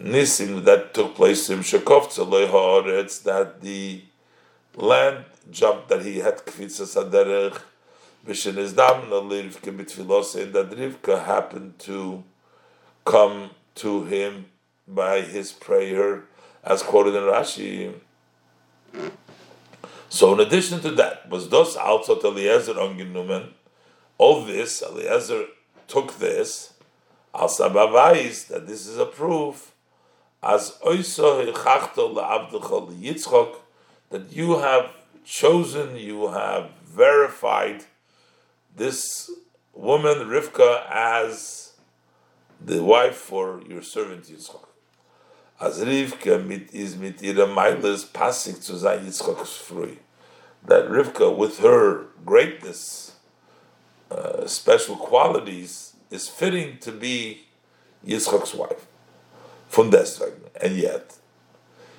Nisim 0.00 0.64
that 0.64 0.94
took 0.94 1.14
place 1.14 1.46
to 1.46 1.54
him, 1.54 1.60
Shekovtza 1.60 2.28
Loi 2.28 2.46
Haaretz, 2.46 3.22
that 3.22 3.60
the 3.60 4.02
land 4.74 5.24
jumped, 5.50 5.88
that 5.88 6.04
he 6.04 6.18
had 6.18 6.38
Kvitza 6.38 6.86
Saderech, 6.86 7.60
Vishen 8.26 8.54
Izdam, 8.54 9.08
Rivka 9.08 9.76
Bitfilos, 9.76 10.40
and 10.40 10.52
that 10.52 10.70
Rivka 10.70 11.24
happened 11.24 11.78
to 11.80 12.22
come 13.04 13.50
to 13.78 14.04
him 14.04 14.46
by 14.86 15.20
his 15.20 15.52
prayer 15.52 16.24
as 16.64 16.82
quoted 16.82 17.14
in 17.14 17.22
Rashi. 17.22 17.94
So, 20.08 20.32
in 20.34 20.40
addition 20.40 20.80
to 20.80 20.90
that, 20.92 21.28
was 21.28 21.48
dos 21.48 21.76
also 21.76 22.18
Eliezer 22.20 22.74
ongenumen. 22.74 23.50
All 24.16 24.44
this, 24.44 24.82
Eliezer 24.82 25.46
took 25.86 26.18
this 26.18 26.74
al 27.34 27.48
sabavais 27.48 28.48
that 28.48 28.66
this 28.66 28.86
is 28.86 28.98
a 28.98 29.06
proof 29.06 29.74
as 30.42 30.78
oiso 30.84 31.52
hechachto 31.52 32.14
laavdechol 32.14 32.98
yitzchok 33.00 33.56
that 34.10 34.32
you 34.32 34.58
have 34.58 34.90
chosen, 35.24 35.96
you 35.96 36.28
have 36.28 36.70
verified 36.84 37.84
this 38.74 39.30
woman 39.74 40.28
Rivka 40.28 40.84
as 40.90 41.67
the 42.60 42.82
wife 42.82 43.16
for 43.16 43.62
your 43.68 43.82
servant 43.82 44.24
Yitzchok. 44.24 44.66
As 45.60 45.80
Rivka 45.80 46.44
mit, 46.44 46.72
is 46.72 46.96
mit 46.96 47.20
ihrer 47.20 47.46
Meiles 47.46 48.04
passing 48.04 48.60
zu 48.60 48.76
sein 48.76 49.04
Yitzchok's 49.04 49.56
frui. 49.56 49.98
That 50.66 50.88
Rivka, 50.88 51.36
with 51.36 51.58
her 51.60 52.06
greatness, 52.24 53.12
uh, 54.10 54.46
special 54.46 54.96
qualities, 54.96 55.94
is 56.10 56.28
fitting 56.28 56.78
to 56.78 56.92
be 56.92 57.46
Yitzchok's 58.06 58.54
wife. 58.54 58.86
Von 59.68 59.90
deswegen. 59.90 60.42
And 60.60 60.76
yet, 60.76 61.16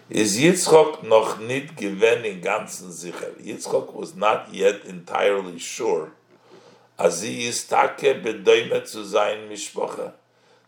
is 0.10 0.38
Yitzchok 0.38 1.04
noch 1.04 1.39
nicht 1.39 1.76
gewen 1.78 2.26
in 2.26 2.41
ganzen 2.41 2.91
sicher. 2.91 3.32
Yitzchok 3.41 3.93
was 3.93 4.15
not 4.15 4.54
yet 4.54 4.86
entirely 4.86 5.60
sure 5.60 6.12
as 7.00 7.22
he 7.22 7.48
is 7.48 7.65
take 7.65 8.22
bedoime 8.22 8.84
zu 8.84 9.06
sein 9.06 9.48
Mishpocha 9.48 10.13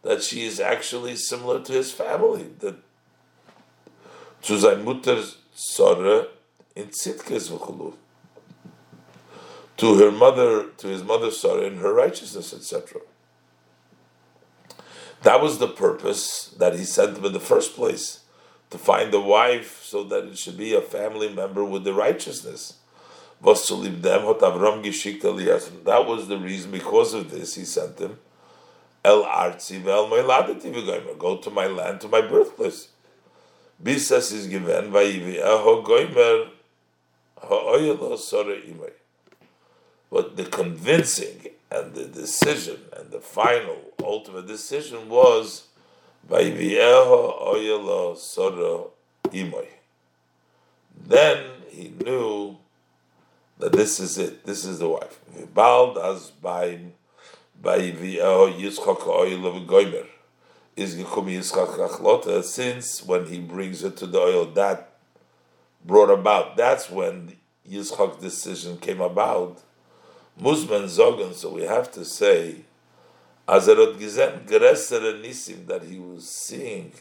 that 0.04 0.24
she 0.24 0.46
is 0.46 0.60
actually 0.60 1.16
similar 1.16 1.62
to 1.62 1.74
his 1.74 1.92
family, 1.92 2.50
that 2.60 2.76
to 4.42 4.60
sein 4.60 4.84
Mutter 4.84 5.22
in 6.76 6.88
Tzidkes 6.88 7.50
v'chulu, 7.52 7.94
to 9.78 9.96
her 10.00 10.12
mother, 10.12 10.66
to 10.78 10.88
his 10.88 11.04
mother 11.04 11.30
Sarah 11.32 11.64
in 11.64 11.78
her 11.78 11.94
righteousness, 11.94 12.54
etc. 12.54 13.02
That 15.24 15.42
was 15.42 15.60
the 15.60 15.68
purpose 15.68 16.48
that 16.58 16.74
he 16.74 16.84
sent 16.84 17.16
them 17.16 17.26
in 17.26 17.34
the 17.34 17.40
first 17.40 17.76
place, 17.76 18.22
to 18.72 18.78
find 18.78 19.14
a 19.14 19.20
wife 19.20 19.84
so 19.84 20.04
that 20.06 20.26
it 20.26 20.38
should 20.38 20.58
be 20.58 20.74
a 20.74 20.82
family 20.82 21.30
member 21.32 21.64
with 21.64 21.84
the 21.84 21.94
righteousness. 21.94 22.78
That 23.44 23.56
was 26.08 26.28
the 26.28 26.38
reason, 26.38 26.72
because 26.72 27.14
of 27.14 27.30
this, 27.30 27.56
he 27.56 27.66
sent 27.66 27.98
them 27.98 28.20
El 29.04 29.24
Artzi 29.24 29.82
Vel 29.82 30.08
Moiladati 30.08 30.72
V'Goimer. 30.74 31.18
Go 31.18 31.38
to 31.38 31.50
my 31.50 31.68
land, 31.68 32.02
to 32.02 32.08
my 32.08 32.22
birthplace. 32.22 32.90
Bisas 33.84 34.32
is 34.32 34.48
given 34.48 34.92
Vayivi 34.92 35.42
Eho 35.42 35.84
Goimer 35.84 36.50
Ha'oyelo 37.42 38.18
Sore 38.18 38.56
Imay. 38.56 38.92
But 40.12 40.36
the 40.36 40.46
convincing 40.46 41.48
and 41.72 41.96
the 41.96 42.06
decision 42.06 42.80
and 42.96 43.12
the 43.12 43.22
final 43.22 43.78
ultimate 44.04 44.46
decision 44.46 45.10
was 45.10 45.68
Vayivi 46.30 46.74
Eho 46.74 47.42
Oyelo 47.42 48.18
Sore 48.18 48.92
Imay. 49.30 49.68
Then 51.08 51.44
he 51.70 51.94
knew 52.04 52.58
that 53.58 53.72
this 53.72 54.00
is 54.00 54.18
it, 54.18 54.46
this 54.46 54.66
is 54.66 54.80
the 54.80 54.90
wife. 54.90 55.20
Vibald 55.34 55.98
as 55.98 56.30
by 56.30 56.80
by 57.62 57.78
oh, 58.22 58.52
Yitzchak 58.52 59.06
oil 59.08 59.46
of 59.46 59.68
goimer 59.68 60.08
is 60.76 60.96
achlota 60.96 62.44
since 62.44 63.04
when 63.04 63.28
he 63.28 63.40
brings 63.40 63.84
it 63.84 63.98
to 63.98 64.08
the 64.08 64.18
oil 64.18 64.46
that 64.46 64.94
brought 65.86 66.10
about. 66.10 66.58
That's 66.58 66.90
when 66.90 67.38
Yitzchak's 67.70 68.22
decision 68.22 68.78
came 68.78 69.02
about. 69.02 69.62
Musman 70.42 70.86
zogen, 70.86 71.34
so 71.34 71.52
we 71.52 71.64
have 71.64 71.92
to 71.92 72.04
say, 72.04 72.62
Azerot 73.48 74.00
gizen 74.00 74.48
greser 74.48 75.22
nisim 75.22 75.68
that 75.68 75.84
he 75.84 76.00
was 76.00 76.28
seeing 76.28 76.94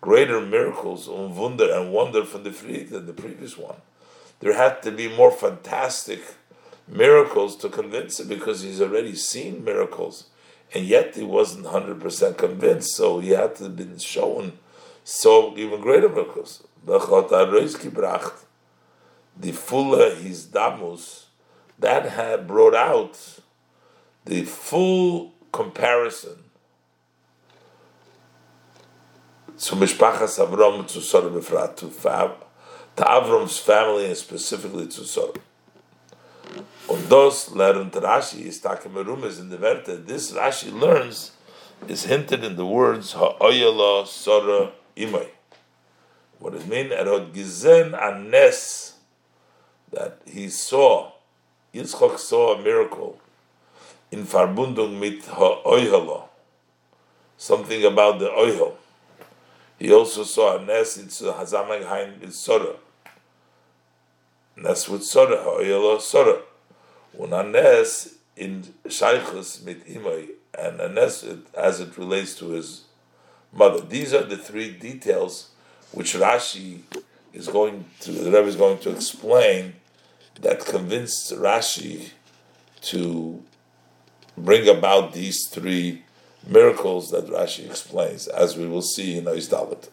greater 0.00 0.40
miracles 0.40 1.06
and 1.06 1.36
wonder 1.36 1.72
and 1.72 1.92
wonder 1.92 2.24
from 2.24 2.42
the 2.42 2.50
Fried 2.50 2.88
than 2.88 3.06
the 3.06 3.12
previous 3.12 3.56
one. 3.56 3.76
There 4.40 4.54
had 4.54 4.82
to 4.82 4.90
be 4.90 5.14
more 5.14 5.30
fantastic 5.30 6.20
miracles 6.88 7.56
to 7.56 7.68
convince 7.68 8.20
him 8.20 8.28
because 8.28 8.62
he's 8.62 8.80
already 8.80 9.14
seen 9.14 9.64
miracles, 9.64 10.26
and 10.74 10.84
yet 10.84 11.14
he 11.14 11.24
wasn't 11.24 11.66
hundred 11.66 12.00
percent 12.00 12.38
convinced. 12.38 12.94
So 12.94 13.20
he 13.20 13.30
had 13.30 13.56
to 13.56 13.64
have 13.64 13.76
been 13.76 13.98
shown 13.98 14.58
so 15.04 15.56
even 15.56 15.80
greater 15.80 16.08
miracles. 16.08 16.62
The 16.84 16.98
fuller 19.52 20.14
his 20.14 20.46
damus 20.46 21.26
that 21.78 22.10
had 22.10 22.46
brought 22.46 22.74
out 22.74 23.40
the 24.24 24.44
full 24.44 25.32
comparison 25.52 26.44
to 29.58 29.74
Mishpachas 29.76 30.38
Avram 30.44 30.86
to 30.88 31.00
Sodom 31.00 31.34
to 32.96 33.02
Avram's 33.04 33.58
family 33.58 34.06
and 34.06 34.16
specifically 34.16 34.86
to 34.86 35.04
Sodom. 35.04 35.42
Und 36.88 37.10
das 37.10 37.50
lernt 37.50 37.94
Rashi 37.94 38.46
is 38.46 38.60
takemerumes 38.60 39.38
in 39.38 39.50
the 39.50 39.56
Werte. 39.56 40.04
This 40.04 40.32
Rashi 40.32 40.72
learns 40.72 41.32
is 41.88 42.04
hinted 42.04 42.44
in 42.44 42.56
the 42.56 42.66
words 42.66 43.12
ha'oyala 43.12 44.06
sora 44.06 44.72
imay. 44.96 45.28
What 46.38 46.54
it 46.54 46.66
means? 46.66 46.92
Erod 46.92 47.32
gizen 47.32 47.94
anes 47.94 48.94
that 49.92 50.20
he 50.26 50.48
saw. 50.48 51.12
Yitzchak 51.72 52.18
saw 52.18 52.54
a 52.54 52.62
miracle. 52.62 53.18
in 54.12 54.26
Verbundung 54.26 55.00
mit 55.00 55.22
Oihelo, 55.64 56.24
something 57.38 57.82
about 57.84 58.18
the 58.18 58.28
Oihel. 58.28 58.74
He 59.78 59.90
also 59.90 60.22
saw 60.22 60.58
a 60.58 60.64
Nes 60.64 60.98
in 60.98 61.06
Hazamaghain 61.06 62.20
with 62.20 62.34
Sora. 62.34 62.76
Nes 64.56 64.88
with 64.88 65.02
Sora, 65.02 65.38
Oihelo 65.38 65.98
Sora. 66.00 66.42
Und 67.18 67.32
a 67.32 67.42
Nes 67.42 68.16
in 68.36 68.64
Shaykhus 68.86 69.64
mit 69.64 69.86
Imoi, 69.86 70.28
and 70.58 70.80
a 70.80 70.88
Nes 70.88 71.24
as 71.54 71.80
it 71.80 71.96
relates 71.98 72.34
to 72.36 72.50
his 72.50 72.84
mother. 73.52 73.80
These 73.80 74.14
are 74.14 74.24
the 74.24 74.36
three 74.36 74.70
details 74.70 75.50
which 75.92 76.14
Rashi 76.14 76.80
is 77.32 77.48
going 77.48 77.84
to, 78.00 78.12
the 78.12 78.30
Rebbe 78.30 78.48
is 78.48 78.56
going 78.56 78.78
to 78.78 78.90
explain 78.90 79.74
that 80.40 80.64
convinced 80.64 81.32
Rashi 81.32 82.10
to 82.82 83.42
bring 84.36 84.68
about 84.68 85.12
these 85.12 85.46
three 85.48 86.02
miracles 86.46 87.10
that 87.10 87.26
Rashi 87.26 87.66
explains, 87.66 88.26
as 88.26 88.56
we 88.56 88.66
will 88.66 88.82
see 88.82 89.18
in 89.18 89.24
Ois 89.24 89.48
Dalit. 89.48 89.88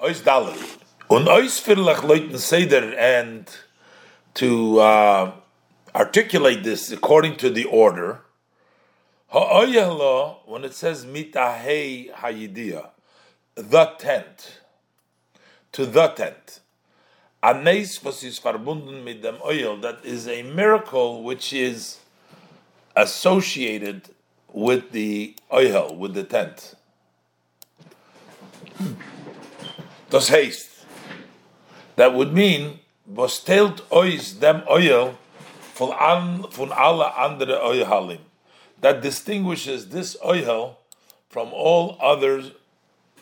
Ois 0.00 0.22
Dalit. 0.22 0.78
Und 1.08 1.28
Ois 1.28 1.60
Firlach 1.60 2.02
Leuten 2.02 2.38
Seder, 2.38 2.94
and 2.98 3.46
to 4.34 4.80
uh, 4.80 5.32
articulate 5.94 6.64
this 6.64 6.90
according 6.90 7.36
to 7.36 7.50
the 7.50 7.64
order, 7.64 8.20
when 9.30 10.64
it 10.64 10.74
says 10.74 11.04
mitahei 11.04 12.12
hayidia, 12.12 12.90
the 13.54 13.84
tent, 13.98 14.60
to 15.72 15.86
the 15.86 16.08
tent. 16.08 16.60
Anes 17.42 18.02
was 18.02 18.24
is 18.24 18.40
verbunden 18.40 19.04
mit 19.04 19.22
dem 19.22 19.36
oil, 19.44 19.76
that 19.76 20.04
is 20.04 20.26
a 20.26 20.42
miracle 20.42 21.22
which 21.22 21.52
is 21.52 21.98
associated 22.96 24.08
with 24.52 24.92
the 24.92 25.36
oil, 25.52 25.94
with 25.94 26.14
the 26.14 26.24
tent. 26.24 26.74
Das 30.10 30.30
heißt, 30.30 30.84
that 31.96 32.14
would 32.14 32.32
mean, 32.32 32.78
was 33.06 33.40
teilt 33.40 33.82
ois 33.90 34.32
dem 34.40 34.62
oil 34.70 35.18
von, 35.74 35.92
an, 35.92 36.46
von 36.50 36.72
alle 36.72 37.16
andere 37.16 37.60
oihalim 37.60 38.20
that 38.84 39.00
distinguishes 39.00 39.88
this 39.88 40.14
oil 40.22 40.78
from 41.30 41.48
all 41.54 41.96
other 42.00 42.42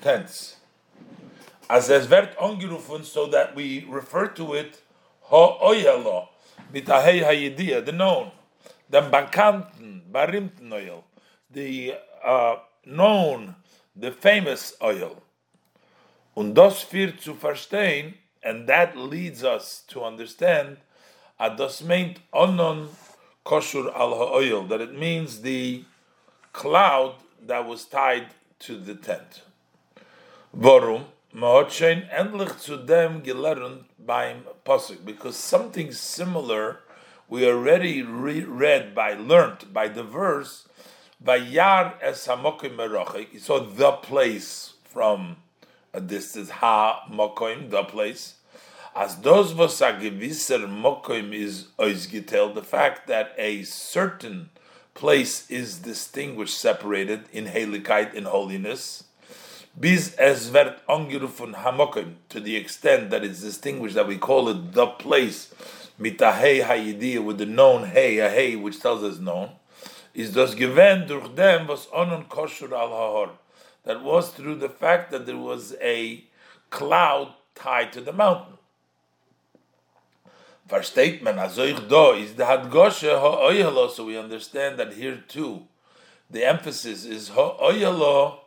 tents. 0.00 0.56
As 1.70 1.88
es 1.88 2.08
wird 2.08 2.36
angerufen, 2.36 3.04
so 3.04 3.26
that 3.28 3.54
we 3.54 3.86
refer 3.88 4.26
to 4.26 4.54
it 4.54 4.82
ha 5.30 5.58
oyelo, 5.60 6.28
mitahei 6.74 7.22
hayidia, 7.22 7.84
the 7.84 7.92
known, 7.92 8.32
the 8.90 9.00
bakanten, 9.00 10.02
barimten 10.10 10.72
oil, 10.72 11.04
the 11.48 11.94
uh, 12.24 12.56
known, 12.84 13.54
the 13.94 14.10
famous 14.10 14.74
oil. 14.82 15.22
Und 16.36 16.54
das 16.54 16.82
führt 16.82 17.20
zu 17.20 17.34
verstehen, 17.34 18.14
and 18.42 18.66
that 18.66 18.96
leads 18.96 19.44
us 19.44 19.84
to 19.86 20.02
understand, 20.04 20.78
at 21.42 21.56
das 21.56 21.82
meint 21.82 22.18
onon 22.32 22.86
koshur 23.44 23.92
al 23.94 24.14
ha'oil, 24.14 24.62
that 24.68 24.80
it 24.80 24.96
means 24.96 25.42
the 25.42 25.84
cloud 26.52 27.16
that 27.44 27.66
was 27.66 27.84
tied 27.84 28.26
to 28.60 28.76
the 28.76 28.94
tent. 28.94 29.42
Ma'otchein 31.34 32.08
endlich 32.12 32.60
zu 32.60 32.76
dem 32.76 33.22
because 35.04 35.36
something 35.36 35.90
similar 35.90 36.80
we 37.28 37.46
already 37.46 38.02
re- 38.02 38.44
read 38.44 38.94
by, 38.94 39.14
learnt 39.14 39.72
by 39.72 39.88
the 39.88 40.02
verse, 40.02 40.68
by 41.18 41.36
Yar 41.36 41.94
es 42.02 42.20
so 42.20 43.58
the 43.58 43.92
place 44.02 44.74
from 44.84 45.36
a 45.94 46.00
distance, 46.00 46.50
ha 46.50 47.04
mokim, 47.10 47.70
the 47.70 47.82
place, 47.84 48.34
as 48.94 49.16
those 49.16 49.54
was 49.54 49.80
a 49.80 49.92
gewisser 49.92 50.66
mokim 50.68 51.32
is 51.32 51.68
oizgitel, 51.78 52.54
the 52.54 52.62
fact 52.62 53.06
that 53.06 53.34
a 53.38 53.62
certain 53.62 54.50
place 54.94 55.50
is 55.50 55.78
distinguished, 55.78 56.58
separated 56.58 57.24
in 57.32 57.46
helikite, 57.46 58.12
in 58.12 58.24
holiness, 58.24 59.04
bis 59.78 60.14
es 60.18 60.50
wird 60.50 60.76
hamokim, 60.86 62.14
to 62.28 62.38
the 62.38 62.54
extent 62.56 63.08
that 63.08 63.24
it's 63.24 63.40
distinguished 63.40 63.94
that 63.94 64.06
we 64.06 64.18
call 64.18 64.50
it 64.50 64.72
the 64.72 64.86
place, 64.86 65.54
mitahei 65.98 66.62
hayidia, 66.62 67.24
with 67.24 67.38
the 67.38 67.46
known 67.46 67.86
hey, 67.86 68.18
a 68.18 68.28
hey, 68.28 68.56
which 68.56 68.78
tells 68.78 69.02
us 69.02 69.18
known, 69.18 69.50
is 70.12 70.34
das 70.34 70.54
given 70.54 71.06
durch 71.06 71.34
dem 71.34 71.66
was 71.66 71.86
onon 71.86 72.28
kosher 72.28 72.74
al 72.74 72.88
hahor, 72.88 73.30
that 73.84 74.02
was 74.02 74.28
through 74.28 74.56
the 74.56 74.68
fact 74.68 75.10
that 75.10 75.24
there 75.24 75.38
was 75.38 75.74
a 75.80 76.22
cloud 76.68 77.32
tied 77.54 77.90
to 77.90 78.02
the 78.02 78.12
mountain 78.12 78.58
versteht 80.72 81.20
ich 81.66 81.86
da, 81.88 82.14
is 82.14 82.34
the 82.34 82.44
Hadgoshe 82.44 83.20
ha'oyelo, 83.20 83.90
so 83.90 84.06
we 84.06 84.16
understand 84.16 84.78
that 84.78 84.94
here 84.94 85.22
too, 85.28 85.66
the 86.30 86.42
emphasis 86.44 87.04
is 87.04 87.28
ha'oyelo 87.28 88.38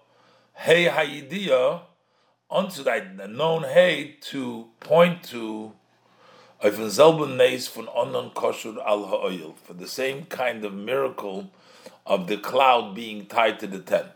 hey 0.56 0.86
hayidiya, 0.88 1.82
onto 2.50 2.82
that 2.82 3.30
known 3.30 3.64
hey 3.64 4.16
to 4.22 4.66
point 4.80 5.22
to 5.24 5.74
for 6.62 6.72
the 9.74 9.88
same 9.88 10.26
kind 10.26 10.66
of 10.66 10.74
miracle 10.74 11.52
of 12.08 12.28
the 12.28 12.38
cloud 12.38 12.96
being 12.96 13.28
tied 13.28 13.60
to 13.60 13.68
the 13.68 13.80
tent. 13.80 14.08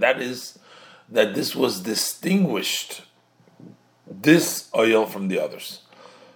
That 0.00 0.16
is, 0.20 0.58
that 1.10 1.34
this 1.34 1.54
was 1.54 1.80
distinguished 1.80 3.02
this 4.22 4.68
oil 4.74 5.06
from 5.06 5.28
the 5.28 5.38
others. 5.38 5.80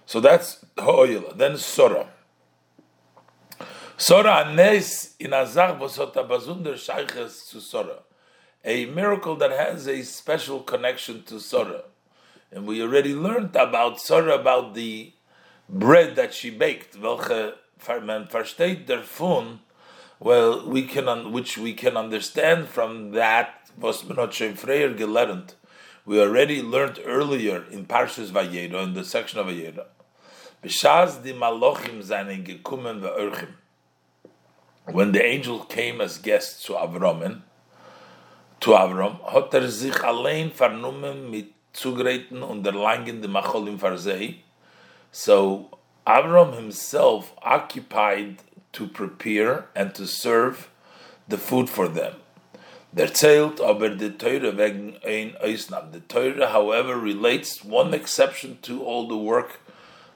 So 0.05 0.19
that's 0.19 0.65
oil. 0.79 1.33
Then 1.35 1.57
Sora. 1.57 2.07
Sora 3.97 4.53
nes 4.53 5.15
in 5.19 5.31
azach 5.31 5.79
vosota 5.79 6.27
bazunder 6.27 6.73
shayches 6.73 7.49
to 7.51 7.59
Sora. 7.59 7.99
A 8.63 8.85
miracle 8.85 9.35
that 9.37 9.51
has 9.51 9.87
a 9.87 10.03
special 10.03 10.61
connection 10.61 11.23
to 11.23 11.39
Sora. 11.39 11.83
And 12.51 12.67
we 12.67 12.81
already 12.81 13.15
learned 13.15 13.55
about 13.55 13.99
Sora, 13.99 14.35
about 14.35 14.73
the 14.73 15.13
bread 15.69 16.15
that 16.15 16.33
she 16.33 16.49
baked. 16.49 16.97
Welche 16.99 17.53
man 18.03 18.27
versteht 18.27 18.85
davon, 18.85 19.61
well, 20.19 20.67
we 20.67 20.83
can, 20.83 21.31
which 21.31 21.57
we 21.57 21.73
can 21.73 21.97
understand 21.97 22.67
from 22.67 23.11
that, 23.11 23.69
was 23.77 24.03
hat 24.03 24.33
schon 24.33 24.55
gelernt 24.95 25.55
we 26.05 26.19
already 26.19 26.61
learned 26.61 26.99
earlier 27.05 27.65
in 27.71 27.85
Parshas 27.85 28.31
Vayera, 28.31 28.83
in 28.83 28.93
the 28.93 29.03
section 29.03 29.39
of 29.39 29.47
Vayera. 29.47 29.85
B'shaz 30.63 31.23
di 31.23 31.33
malochim 31.33 32.03
gekumen 32.03 33.01
ve'erchim. 33.01 33.49
When 34.85 35.11
the 35.11 35.23
angel 35.23 35.59
came 35.65 36.01
as 36.01 36.17
guests 36.17 36.63
to 36.65 36.73
Avram, 36.73 37.41
to 38.59 38.71
Avram, 38.71 39.19
hat 39.31 39.53
er 39.53 39.67
sich 39.69 40.03
allein 40.03 40.51
mit 41.29 41.53
zugreiten 41.73 42.43
und 42.43 42.65
erlangen 42.65 43.21
die 43.21 43.27
Macholim 43.27 43.79
Farzei. 43.79 44.37
So 45.11 45.69
Avram 46.05 46.53
himself 46.53 47.33
occupied 47.41 48.37
to 48.73 48.87
prepare 48.87 49.67
and 49.75 49.93
to 49.95 50.05
serve 50.05 50.69
the 51.27 51.37
food 51.37 51.69
for 51.69 51.87
them. 51.87 52.20
Der 52.93 53.13
zählt 53.13 53.61
aber 53.61 53.89
die 53.89 54.17
Teure 54.17 54.57
wegen 54.57 54.97
ein 55.05 55.37
Eisnam. 55.41 55.93
The 55.93 56.01
Teure, 56.01 56.51
however, 56.51 57.01
relates 57.01 57.63
one 57.63 57.93
exception 57.93 58.59
to 58.63 58.83
all 58.83 59.07
the 59.07 59.15
work 59.15 59.61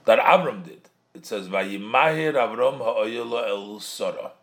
that 0.04 0.20
Avram 0.20 0.66
did. 0.66 0.90
It 1.14 1.26
says, 1.26 1.48
Vayimahir 1.48 2.34
Avram 2.34 2.80
ha'oyelo 2.80 3.48
el 3.48 3.80
Sora. 3.80 4.34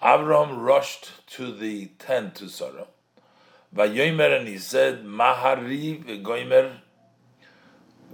Avram 0.00 0.56
rushed 0.64 1.26
to 1.26 1.50
the 1.50 1.86
tent 1.98 2.36
to 2.36 2.48
Sora. 2.48 2.86
Vayomer, 3.74 4.38
and 4.38 4.46
he 4.46 4.58
said, 4.58 5.04
Mahari 5.04 6.04
v'goimer, 6.04 6.76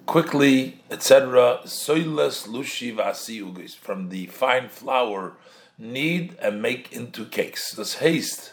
quickly, 0.06 0.80
etc., 0.90 1.60
soiles 1.66 2.48
lushi 2.48 2.96
v'asi 2.96 3.74
from 3.76 4.08
the 4.08 4.26
fine 4.26 4.70
flour, 4.70 5.34
knead 5.78 6.36
and 6.40 6.62
make 6.62 6.90
into 6.90 7.26
cakes. 7.26 7.72
This 7.72 7.96
haste 7.96 8.51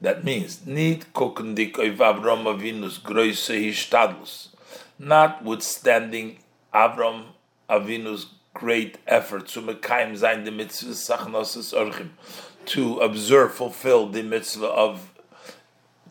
that 0.00 0.24
means, 0.24 0.66
need 0.66 1.06
kokendik 1.14 1.78
of 1.78 1.98
Avram 1.98 2.44
Avinu's 2.44 2.98
groise 2.98 3.48
notwithstanding 4.98 6.38
Avram 6.74 7.24
Avinu's 7.68 8.26
great 8.54 8.98
effort 9.06 9.46
to 9.48 9.60
mekayim 9.60 10.12
zayin 10.12 10.44
the 10.44 10.50
mitzvah 10.50 10.92
orchim, 10.92 12.10
to 12.64 12.98
observe, 12.98 13.54
fulfill 13.54 14.06
the 14.08 14.22
mitzvah 14.22 14.66
of 14.66 15.12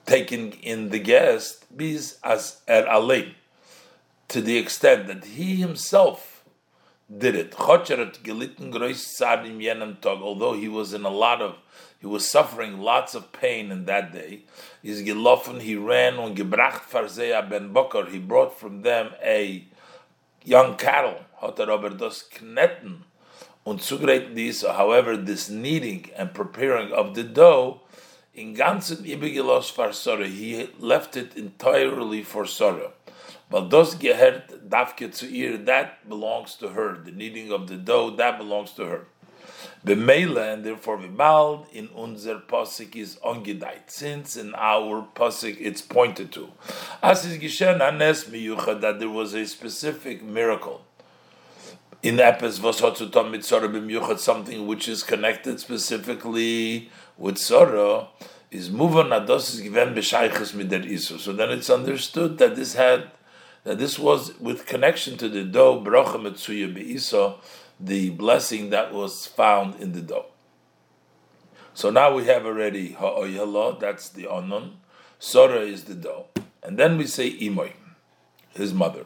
taking 0.05 0.53
in 0.53 0.89
the 0.89 0.99
guest, 0.99 1.65
bis 1.75 2.19
as 2.23 2.61
er 2.69 2.85
alein, 2.87 3.33
to 4.27 4.41
the 4.41 4.57
extent 4.57 5.07
that 5.07 5.25
he 5.25 5.55
himself 5.55 6.43
did 7.15 7.35
it. 7.35 7.53
Although 7.59 7.83
he 10.53 10.67
was 10.67 10.93
in 10.93 11.03
a 11.03 11.09
lot 11.09 11.41
of, 11.41 11.55
he 12.05 12.11
was 12.11 12.29
suffering 12.29 12.81
lots 12.81 13.15
of 13.15 13.31
pain 13.31 13.71
in 13.71 13.85
that 13.85 14.13
day. 14.13 14.41
He's 14.83 15.01
gelaufen, 15.01 15.59
he 15.59 15.75
ran 15.75 16.19
on 16.19 16.35
gebracht 16.35 16.83
farzea 16.87 17.49
ben 17.49 17.73
Bokar. 17.73 18.11
He 18.11 18.19
brought 18.19 18.59
from 18.59 18.83
them 18.83 19.09
a 19.23 19.65
young 20.43 20.77
cattle. 20.77 21.25
Hat 21.41 21.57
er 21.57 21.71
aber 21.71 21.89
das 21.89 22.29
knetten 22.29 23.05
und 23.65 23.81
zugreifen 23.81 24.35
dies. 24.35 24.61
However, 24.61 25.17
this 25.17 25.49
kneading 25.49 26.11
and 26.15 26.31
preparing 26.31 26.91
of 26.93 27.15
the 27.15 27.23
dough 27.23 27.81
in 28.35 28.53
ganzen 28.53 29.03
ibigelos 29.03 29.71
far 29.71 29.91
He 30.25 30.69
left 30.77 31.17
it 31.17 31.35
entirely 31.35 32.21
for 32.21 32.43
Sorah. 32.43 32.91
But 33.49 33.71
those 33.71 33.95
gehert 33.95 34.69
dafke 34.69 35.11
zu 35.11 35.25
ihr, 35.25 35.57
that 35.65 36.07
belongs 36.07 36.55
to 36.57 36.69
her. 36.69 36.99
The 37.03 37.11
kneading 37.11 37.51
of 37.51 37.67
the 37.67 37.77
dough, 37.77 38.11
that 38.11 38.37
belongs 38.37 38.73
to 38.73 38.85
her. 38.85 39.07
B'meila, 39.85 40.53
and 40.53 40.63
therefore 40.63 40.97
v'mal, 40.97 41.71
in 41.71 41.89
unser 41.95 42.39
posik 42.39 42.95
is 42.95 43.17
ongedait. 43.23 43.87
Since 43.87 44.35
in 44.35 44.55
our 44.55 45.07
posik 45.15 45.57
it's 45.59 45.81
pointed 45.81 46.31
to. 46.31 46.49
As 47.03 47.23
is 47.23 47.37
gishen 47.37 47.81
anes 47.81 48.23
miyucha, 48.23 48.81
that 48.81 48.99
there 48.99 49.09
was 49.09 49.35
a 49.35 49.45
specific 49.45 50.23
miracle. 50.23 50.83
In 52.01 52.15
Epes 52.17 52.59
v'sotzutam 52.59 53.31
mitzorah 53.31 53.71
b'miyuchat, 53.71 54.17
something 54.17 54.65
which 54.65 54.87
is 54.87 55.03
connected 55.03 55.59
specifically 55.59 56.89
with 57.15 57.37
Sora, 57.37 58.07
is 58.49 58.71
muvan 58.71 59.09
ados 59.09 59.53
is 59.53 59.61
given 59.61 59.93
b'shayches 59.93 60.55
mider 60.55 60.79
isu. 60.79 61.19
So 61.19 61.31
then 61.31 61.51
it's 61.51 61.69
understood 61.69 62.39
that 62.39 62.55
this 62.55 62.73
had 62.73 63.11
that 63.65 63.77
this 63.79 63.99
was 63.99 64.39
with 64.39 64.65
connection 64.65 65.17
to 65.17 65.27
the 65.27 65.43
dough, 65.43 65.81
bracha 65.81 66.17
metzuya 66.21 66.73
be'iso, 66.73 67.39
the 67.79 68.09
blessing 68.11 68.69
that 68.69 68.93
was 68.93 69.25
found 69.25 69.81
in 69.81 69.91
the 69.91 70.01
dough. 70.01 70.27
So 71.73 71.89
now 71.89 72.13
we 72.15 72.25
have 72.25 72.45
already 72.45 72.93
ha'oyala, 72.93 73.79
that's 73.79 74.09
the 74.09 74.23
onon, 74.23 74.75
sora 75.19 75.59
is 75.59 75.83
the 75.83 75.95
dough. 75.95 76.27
And 76.63 76.77
then 76.77 76.97
we 76.97 77.05
say 77.05 77.31
imoy, 77.31 77.73
his 78.53 78.73
mother. 78.73 79.05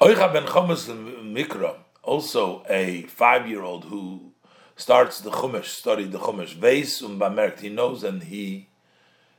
Oicha 0.00 0.32
ben 0.32 0.44
Chomas 0.44 0.86
Mikra, 0.88 1.76
also 2.02 2.64
a 2.68 3.02
five-year-old 3.04 3.86
who 3.86 4.32
starts 4.76 5.20
the 5.20 5.30
Chumash, 5.30 5.64
studied 5.64 6.12
the 6.12 6.18
Chumash, 6.18 6.54
Veis 6.54 7.02
um 7.02 7.18
bemerkt, 7.18 7.60
he 7.60 7.70
knows 7.70 8.04
and 8.04 8.24
he 8.24 8.68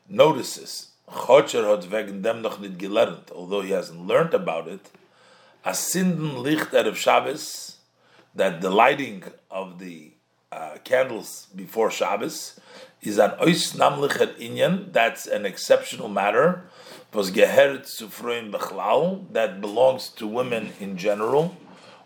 notices 0.10 0.90
Chocher 1.08 1.70
hat 1.70 1.90
wegen 1.90 2.22
dem 2.22 2.42
noch 2.42 2.60
nicht 2.60 2.78
gelernt, 2.78 3.32
although 3.32 3.62
he 3.62 3.72
hasn't 3.72 4.06
learned 4.06 4.34
about 4.34 4.68
it, 4.68 4.92
as 5.68 5.80
Sinden 5.80 6.41
Licht 6.41 6.72
Erev 6.72 6.95
Shabbos, 6.95 7.76
that 8.34 8.61
the 8.61 8.70
lighting 8.70 9.22
of 9.51 9.80
the 9.80 10.13
uh, 10.49 10.78
candles 10.86 11.47
before 11.53 11.91
Shabbos 11.91 12.57
is 13.01 13.18
an 13.18 13.32
ois 13.32 13.76
namlicher 13.76 14.34
inyan, 14.39 14.93
that's 14.93 15.28
an 15.28 15.45
exceptional 15.45 16.07
matter, 16.07 16.70
was 17.11 17.32
geheret 17.32 17.86
zu 17.86 18.07
Freuen 18.07 18.49
Bechlal, 18.49 19.30
that 19.34 19.59
belongs 19.59 20.07
to 20.07 20.26
women 20.26 20.72
in 20.80 20.95
general, 20.95 21.57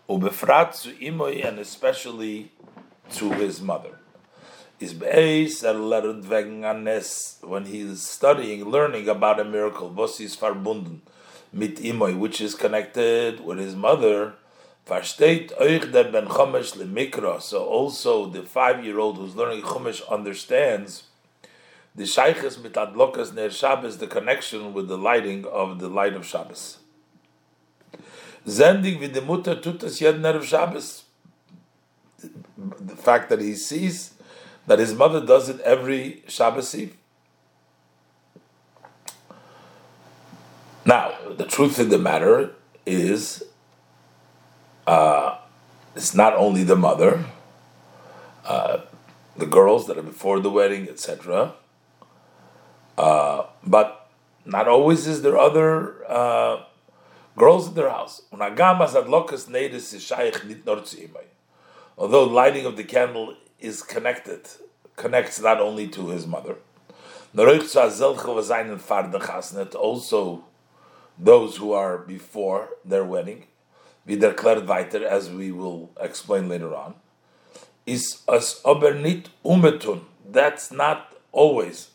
ubefrat 0.08 0.74
zu 0.74 0.90
Imoi, 0.94 1.46
and 1.46 1.60
especially 1.60 2.50
to 3.12 3.30
his 3.30 3.62
mother. 3.62 4.00
Is 4.80 4.92
beis 4.92 5.62
er 5.62 5.74
lernt 5.74 6.24
wegen 6.28 6.64
anes 6.64 7.38
when 7.42 7.66
he 7.66 7.82
is 7.82 8.02
studying, 8.02 8.64
learning 8.64 9.08
about 9.08 9.38
a 9.38 9.44
miracle, 9.44 9.88
was 9.88 10.18
is 10.18 10.34
verbunden 10.34 11.02
mit 11.52 11.76
imoy, 11.76 12.18
which 12.18 12.40
is 12.40 12.54
connected 12.54 13.44
with 13.44 13.58
his 13.58 13.74
mother. 13.74 14.34
Versteht 14.86 15.52
euch 15.60 15.92
der 15.92 16.10
ben 16.10 16.26
chomesh 16.26 16.76
le 16.76 16.84
mikra. 16.84 17.40
So 17.40 17.64
also 17.64 18.26
the 18.26 18.42
five-year-old 18.42 19.18
who's 19.18 19.36
learning 19.36 19.62
chomesh 19.62 20.02
understands 20.08 21.04
the 21.94 22.04
shayches 22.04 22.60
mit 22.60 22.72
adlokas 22.72 23.34
ner 23.34 23.50
Shabbos, 23.50 23.98
the 23.98 24.06
connection 24.06 24.72
with 24.72 24.88
the 24.88 24.98
lighting 24.98 25.44
of 25.46 25.78
the 25.78 25.88
light 25.88 26.14
of 26.14 26.26
Shabbos. 26.26 26.78
Zendig 28.46 28.98
with 28.98 29.12
the 29.14 29.20
mutter 29.20 29.54
tut 29.54 29.84
es 29.84 30.00
jeden 30.00 30.22
Erev 30.22 30.42
Shabbos. 30.42 31.04
The 32.18 32.96
fact 32.96 33.28
that 33.30 33.40
he 33.40 33.54
sees 33.54 34.14
that 34.66 34.78
his 34.78 34.94
mother 34.94 35.24
does 35.24 35.48
it 35.48 35.60
every 35.60 36.22
Shabbos 36.26 36.74
Eve? 36.74 36.96
Now, 40.84 41.12
the 41.36 41.44
truth 41.44 41.78
of 41.78 41.90
the 41.90 41.98
matter 41.98 42.54
is, 42.84 43.44
uh, 44.86 45.38
it's 45.94 46.14
not 46.14 46.34
only 46.34 46.64
the 46.64 46.74
mother, 46.74 47.24
uh, 48.44 48.78
the 49.36 49.46
girls 49.46 49.86
that 49.86 49.96
are 49.96 50.02
before 50.02 50.40
the 50.40 50.50
wedding, 50.50 50.88
etc. 50.88 51.54
Uh, 52.98 53.44
but 53.64 54.10
not 54.44 54.66
always 54.66 55.06
is 55.06 55.22
there 55.22 55.38
other 55.38 56.04
uh, 56.10 56.64
girls 57.36 57.68
in 57.68 57.74
their 57.74 57.90
house. 57.90 58.22
Although 61.96 62.24
lighting 62.24 62.66
of 62.66 62.76
the 62.76 62.84
candle 62.84 63.36
is 63.60 63.82
connected, 63.82 64.48
connects 64.96 65.40
not 65.40 65.60
only 65.60 65.86
to 65.88 66.08
his 66.08 66.26
mother. 66.26 66.56
Also, 69.74 70.44
those 71.18 71.56
who 71.56 71.72
are 71.72 71.98
before 71.98 72.70
their 72.84 73.04
wedding, 73.04 73.46
declared 74.06 74.66
weiter, 74.66 75.06
as 75.06 75.30
we 75.30 75.52
will 75.52 75.90
explain 76.00 76.48
later 76.48 76.74
on, 76.74 76.94
is 77.86 78.22
as 78.28 78.60
obernit 78.64 79.26
umetun. 79.44 80.02
That's 80.28 80.70
not 80.72 81.14
always. 81.30 81.90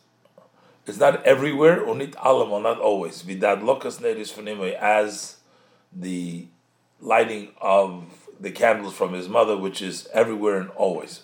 It's 0.85 0.99
not 0.99 1.25
everywhere, 1.25 1.81
or 1.81 1.95
nit 1.95 2.15
alamo, 2.23 2.59
not 2.59 2.79
always. 2.79 3.23
Vidad 3.23 3.61
lokas 3.61 4.01
as 4.79 5.37
the 5.91 6.47
lighting 7.01 7.49
of 7.59 8.05
the 8.39 8.51
candles 8.51 8.93
from 8.93 9.13
his 9.13 9.27
mother, 9.27 9.57
which 9.57 9.81
is 9.81 10.07
everywhere 10.13 10.59
and 10.59 10.69
always. 10.71 11.21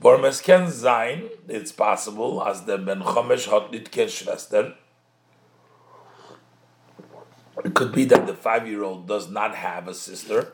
Bormes 0.00 0.42
ken 0.42 0.70
sein, 0.70 1.28
it's 1.48 1.72
possible, 1.72 2.44
as 2.46 2.64
the 2.64 2.78
Ben 2.78 3.00
Chomesh 3.00 3.50
hat 3.50 3.72
nit 3.72 3.90
ken 3.90 4.08
Schwester. 4.08 4.74
It 7.64 7.74
could 7.74 7.92
be 7.92 8.04
that 8.04 8.26
the 8.26 8.34
five-year-old 8.34 9.08
does 9.08 9.30
not 9.30 9.54
have 9.54 9.88
a 9.88 9.94
sister. 9.94 10.52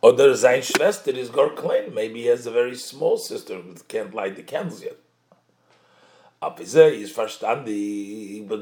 Or 0.00 0.12
der 0.12 0.34
sein 0.34 0.62
Schwester 0.62 1.14
is 1.14 1.28
gar 1.28 1.50
klein. 1.50 1.94
Maybe 1.94 2.22
he 2.22 2.26
has 2.26 2.46
a 2.46 2.50
very 2.50 2.76
small 2.76 3.18
sister 3.18 3.56
who 3.56 3.74
can't 3.86 4.14
light 4.14 4.36
the 4.36 4.42
candles 4.42 4.82
yet. 4.82 4.96
But 6.40 6.58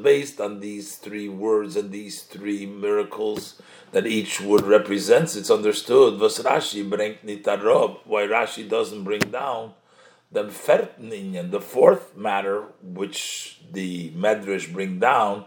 based 0.03 0.41
on 0.41 0.61
these 0.61 0.97
three 0.97 1.29
words 1.29 1.77
and 1.77 1.93
these 1.93 2.23
three 2.23 2.65
miracles 2.65 3.61
that 3.93 4.07
each 4.07 4.41
word 4.41 4.63
represents, 4.63 5.37
it's 5.37 5.51
understood. 5.51 6.19
Was 6.19 6.39
Rashi 6.39 6.89
bringt 6.89 7.23
nit 7.23 7.45
Why 7.45 8.23
Rashi 8.23 8.67
doesn't 8.67 9.05
bring 9.05 9.21
down 9.21 9.75
the 10.33 10.43
the 10.43 11.61
fourth 11.61 12.17
matter, 12.17 12.65
which 12.83 13.61
the 13.71 14.11
Medrash 14.11 14.73
bring 14.73 14.99
down, 14.99 15.45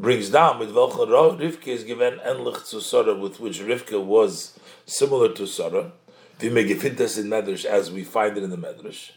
brings 0.00 0.30
down 0.30 0.58
with 0.58 0.72
welchen 0.72 1.08
Rivka 1.08 1.68
is 1.68 1.84
given 1.84 2.18
enlich 2.20 2.70
to 2.70 2.80
Sarah, 2.80 3.14
with 3.14 3.38
which 3.38 3.60
Rivka 3.60 4.02
was 4.02 4.58
similar 4.86 5.30
to 5.34 5.46
Sarah. 5.46 5.92
We 6.40 6.48
may 6.48 6.64
gefind 6.64 6.96
this 6.96 7.18
in 7.18 7.26
Medrash 7.26 7.66
as 7.66 7.92
we 7.92 8.02
find 8.02 8.38
it 8.38 8.42
in 8.42 8.48
the 8.48 8.56
Medrash. 8.56 9.10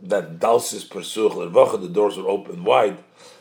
That 0.00 0.38
dalsis 0.38 0.88
persuch 0.88 1.32
lervacha, 1.32 1.80
the 1.82 1.88
doors 1.88 2.16
were 2.16 2.28
open 2.28 2.64
wide. 2.64 2.96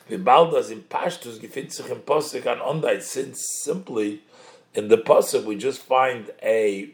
The 0.09 0.17
baldas 0.17 0.69
in 0.69 0.81
Pashtus 0.81 1.39
gefind 1.39 1.71
sich 1.71 1.89
in 1.89 1.99
Pasuk 1.99 2.45
on 2.45 2.81
Ondait, 2.81 3.01
since 3.01 3.41
simply 3.63 4.21
in 4.73 4.89
the 4.89 4.97
Pasuk 4.97 5.45
we 5.45 5.55
just 5.55 5.81
find 5.81 6.29
a 6.43 6.89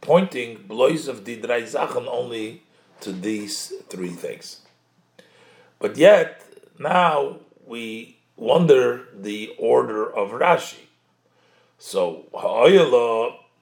pointing 0.00 0.64
blois 0.66 1.06
of 1.06 1.24
the 1.24 1.36
drei 1.36 1.64
only 2.08 2.64
to 3.00 3.12
these 3.12 3.72
three 3.88 4.10
things. 4.10 4.62
But 5.78 5.96
yet, 5.96 6.42
now 6.80 7.36
we 7.64 8.18
wonder 8.42 9.06
the 9.14 9.54
order 9.56 10.12
of 10.12 10.30
Rashi. 10.30 10.86
So, 11.78 12.26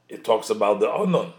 it 0.08 0.24
talks 0.24 0.50
about 0.50 0.80
the 0.80 0.88
Anon, 0.88 1.32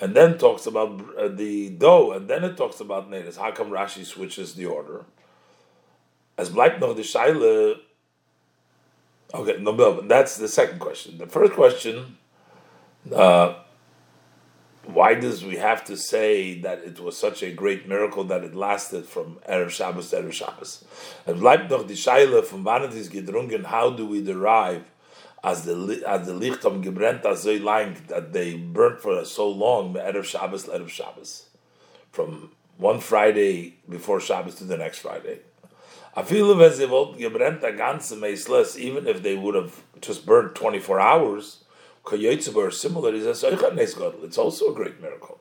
and 0.00 0.14
then 0.14 0.38
talks 0.38 0.66
about 0.66 1.02
uh, 1.18 1.28
the 1.28 1.70
dough, 1.70 2.12
and 2.12 2.28
then 2.28 2.44
it 2.44 2.56
talks 2.56 2.80
about 2.80 3.10
Neres. 3.10 3.36
How 3.38 3.50
come 3.50 3.70
Rashi 3.70 4.04
switches 4.04 4.54
the 4.54 4.66
order? 4.66 5.04
As 6.36 6.50
Black 6.50 6.78
know 6.80 6.92
the 6.92 7.02
Shaila. 7.02 7.80
Okay, 9.34 9.56
no, 9.60 9.72
no, 9.72 10.00
that's 10.02 10.36
the 10.36 10.48
second 10.48 10.78
question. 10.78 11.18
The 11.18 11.26
first 11.26 11.52
question, 11.52 12.16
uh, 13.14 13.54
why 14.88 15.12
does 15.12 15.44
we 15.44 15.56
have 15.56 15.84
to 15.84 15.98
say 15.98 16.58
that 16.60 16.78
it 16.78 16.98
was 16.98 17.14
such 17.14 17.42
a 17.42 17.52
great 17.52 17.86
miracle 17.86 18.24
that 18.24 18.42
it 18.42 18.54
lasted 18.54 19.04
from 19.04 19.38
Erev 19.46 19.68
Shabbos 19.68 20.08
to 20.10 20.16
Erev 20.16 20.32
Shabbos? 20.32 20.82
And 21.26 21.38
bleibt 21.38 21.68
noch 21.68 21.86
die 21.86 21.92
Scheile 21.92 22.42
von 22.42 22.64
wann 22.64 22.88
gedrungen, 22.90 23.66
how 23.66 23.90
do 23.90 24.06
we 24.06 24.22
derive 24.22 24.84
as 25.44 25.66
the 25.66 26.02
as 26.06 26.26
the 26.26 26.32
lichtam 26.32 26.82
gebrennt 26.82 27.26
as 27.26 27.44
they 27.44 27.58
lying 27.58 27.98
that 28.08 28.32
they 28.32 28.54
burnt 28.54 29.02
for 29.02 29.22
so 29.26 29.46
long 29.46 29.92
erev 29.92 30.24
Shabbos 30.24 30.64
to 30.64 30.70
erev 30.70 30.88
Shabbos, 30.88 31.50
from 32.10 32.52
one 32.78 33.00
Friday 33.00 33.76
before 33.90 34.20
Shabbos 34.20 34.54
to 34.54 34.64
the 34.64 34.78
next 34.78 35.00
Friday. 35.00 35.40
Afilu 36.16 36.56
vezivot 36.56 37.18
gebrennt 37.18 37.62
a 37.62 37.72
ganze 37.72 38.18
meisles, 38.18 38.78
even 38.78 39.06
if 39.06 39.22
they 39.22 39.36
would 39.36 39.54
have 39.54 39.82
just 40.00 40.24
burned 40.24 40.54
twenty 40.54 40.78
four 40.78 40.98
hours. 42.12 42.20
Koyotzeber 42.20 42.72
similar 42.72 43.14
is 43.14 43.26
a 43.26 44.24
It's 44.24 44.38
also 44.38 44.72
a 44.72 44.74
great 44.74 45.00
miracle. 45.00 45.38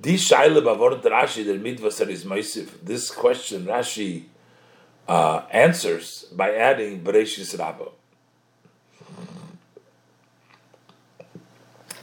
This 0.00 0.30
shaila 0.30 0.62
bavorot 0.62 1.02
Rashi 1.02 1.44
der 1.44 1.58
mitvasar 1.58 2.08
is 2.08 2.24
meisif. 2.24 2.70
This 2.82 3.10
question 3.10 3.66
Rashi 3.66 4.24
uh, 5.06 5.42
answers 5.50 6.24
by 6.32 6.54
adding 6.54 7.02
Bereshis 7.02 7.58
Rabbah. 7.58 7.90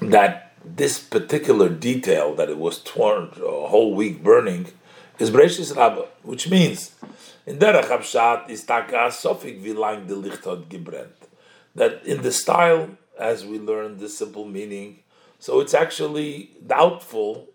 That 0.02 0.54
this 0.64 1.00
particular 1.00 1.68
detail 1.68 2.36
that 2.36 2.50
it 2.50 2.58
was 2.58 2.80
torn 2.80 3.32
a 3.36 3.68
whole 3.68 3.94
week 3.94 4.24
burning 4.24 4.68
is 5.18 5.30
Bereshis 5.30 5.76
Rabbah, 5.76 6.06
which 6.24 6.50
means 6.50 6.96
in 7.46 7.60
Derech 7.60 7.86
Abshat 7.86 8.50
is 8.50 8.64
taka 8.64 9.10
sofik 9.12 9.62
vilang 9.62 10.08
de 10.08 10.16
lichtot 10.16 10.66
gebrennt. 10.70 11.19
That 11.76 12.04
in 12.06 12.22
the 12.24 12.32
style, 12.32 12.90
as 13.18 13.46
we 13.46 13.60
learned 13.60 14.00
the 14.00 14.10
simple 14.10 14.46
meaning, 14.46 15.00
so 15.40 15.60
it's 15.60 15.74
actually 15.74 16.52
doubtful 16.66 17.48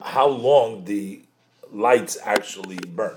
how 0.00 0.26
long 0.28 0.84
the 0.84 1.22
lights 1.72 2.18
actually 2.22 2.78
burned. 2.86 3.16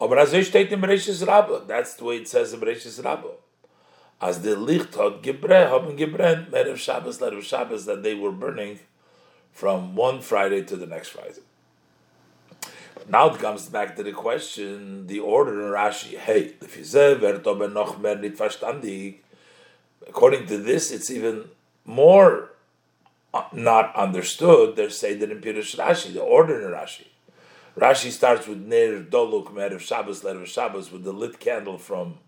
That's 0.00 0.32
the 0.32 2.04
way 2.04 2.16
it 2.18 2.28
says 2.28 2.52
in 2.52 2.60
Bereshis 2.60 3.04
Rabba. 3.04 3.28
As 4.20 4.40
the 4.42 4.56
Licht 4.56 4.94
hat 4.94 5.22
gebre, 5.22 5.68
haben 5.68 5.96
gebrennt, 5.96 6.50
Merev 6.50 6.76
Shabbos, 6.76 7.18
Shabbos, 7.44 7.84
that 7.84 8.02
they 8.02 8.14
were 8.14 8.32
burning 8.32 8.78
from 9.52 9.94
one 9.94 10.20
Friday 10.20 10.62
to 10.62 10.76
the 10.76 10.86
next 10.86 11.10
Friday. 11.10 11.42
Now 13.08 13.30
it 13.30 13.38
comes 13.38 13.68
back 13.68 13.94
to 13.96 14.02
the 14.02 14.12
question, 14.12 15.06
the 15.06 15.20
order 15.20 15.62
in 15.62 15.72
Rashi, 15.72 16.18
hey, 16.18 16.54
if 16.60 16.76
you 16.76 16.84
say, 16.84 17.14
noch 17.14 18.00
verstandig, 18.00 19.16
according 20.08 20.46
to 20.46 20.58
this, 20.58 20.90
it's 20.90 21.10
even 21.10 21.44
more 21.84 22.50
uh, 23.34 23.44
not 23.52 23.94
understood. 23.94 24.76
They're 24.76 24.90
saying 24.90 25.20
that 25.20 25.30
in 25.30 25.40
Pirush 25.40 25.76
Rashi, 25.76 26.12
the 26.12 26.22
order 26.22 26.60
in 26.60 26.72
Rashi. 26.72 27.06
Rashi 27.76 28.10
starts 28.10 28.46
with 28.46 28.58
Ner 28.58 29.02
Doluk 29.02 29.52
Erev 29.52 29.80
Shabbos 29.80 30.22
Erev 30.22 30.46
Shabbos 30.46 30.90
with 30.90 31.04
the 31.04 31.12
lit 31.12 31.38
candle 31.38 31.76
from 31.76 32.18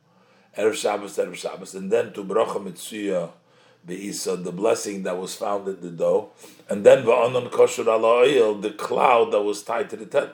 Erev 0.57 0.75
Shabbos 0.75 1.17
Erev 1.17 1.35
Shabbos, 1.35 1.75
and 1.75 1.91
then 1.91 2.13
to 2.13 2.23
Bracha 2.23 2.63
Mitzuya 2.63 3.31
Beisa, 3.87 4.43
the 4.43 4.53
blessing 4.53 5.05
that 5.05 5.17
was 5.17 5.35
found 5.35 5.67
in 5.67 5.81
the 5.81 5.91
dough, 5.91 6.31
and 6.69 6.85
then 6.85 7.05
Va'anon 7.05 7.51
Kosher 7.51 7.89
Ala 7.89 8.61
the 8.61 8.71
cloud 8.71 9.33
that 9.33 9.43
was 9.43 9.63
tied 9.63 9.89
to 9.91 9.97
the 9.97 10.07
tent. 10.07 10.31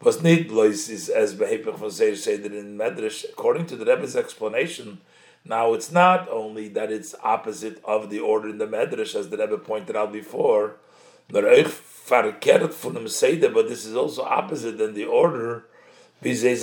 Was 0.00 0.22
need 0.22 0.50
is 0.50 1.08
as 1.08 1.34
Behepech 1.34 1.76
von 1.76 1.90
Seir 1.90 2.16
say 2.16 2.36
that 2.36 2.52
in 2.54 2.76
Medrash, 2.76 3.24
according 3.24 3.66
to 3.66 3.76
the 3.76 3.84
Rebbe's 3.84 4.14
explanation, 4.14 5.00
now 5.48 5.72
it's 5.74 5.90
not 5.92 6.28
only 6.28 6.68
that 6.68 6.90
it's 6.92 7.14
opposite 7.22 7.80
of 7.84 8.10
the 8.10 8.20
order 8.20 8.48
in 8.48 8.58
the 8.58 8.66
Medrash, 8.66 9.14
as 9.14 9.28
the 9.30 9.36
Rebbe 9.36 9.58
pointed 9.58 9.96
out 9.96 10.12
before, 10.12 10.76
but 11.28 11.42
this 11.42 11.82
is 13.84 13.94
also 13.94 14.22
opposite 14.22 14.78
than 14.78 14.94
the 14.94 15.04
order, 15.04 15.66
as 16.24 16.42
they 16.42 16.54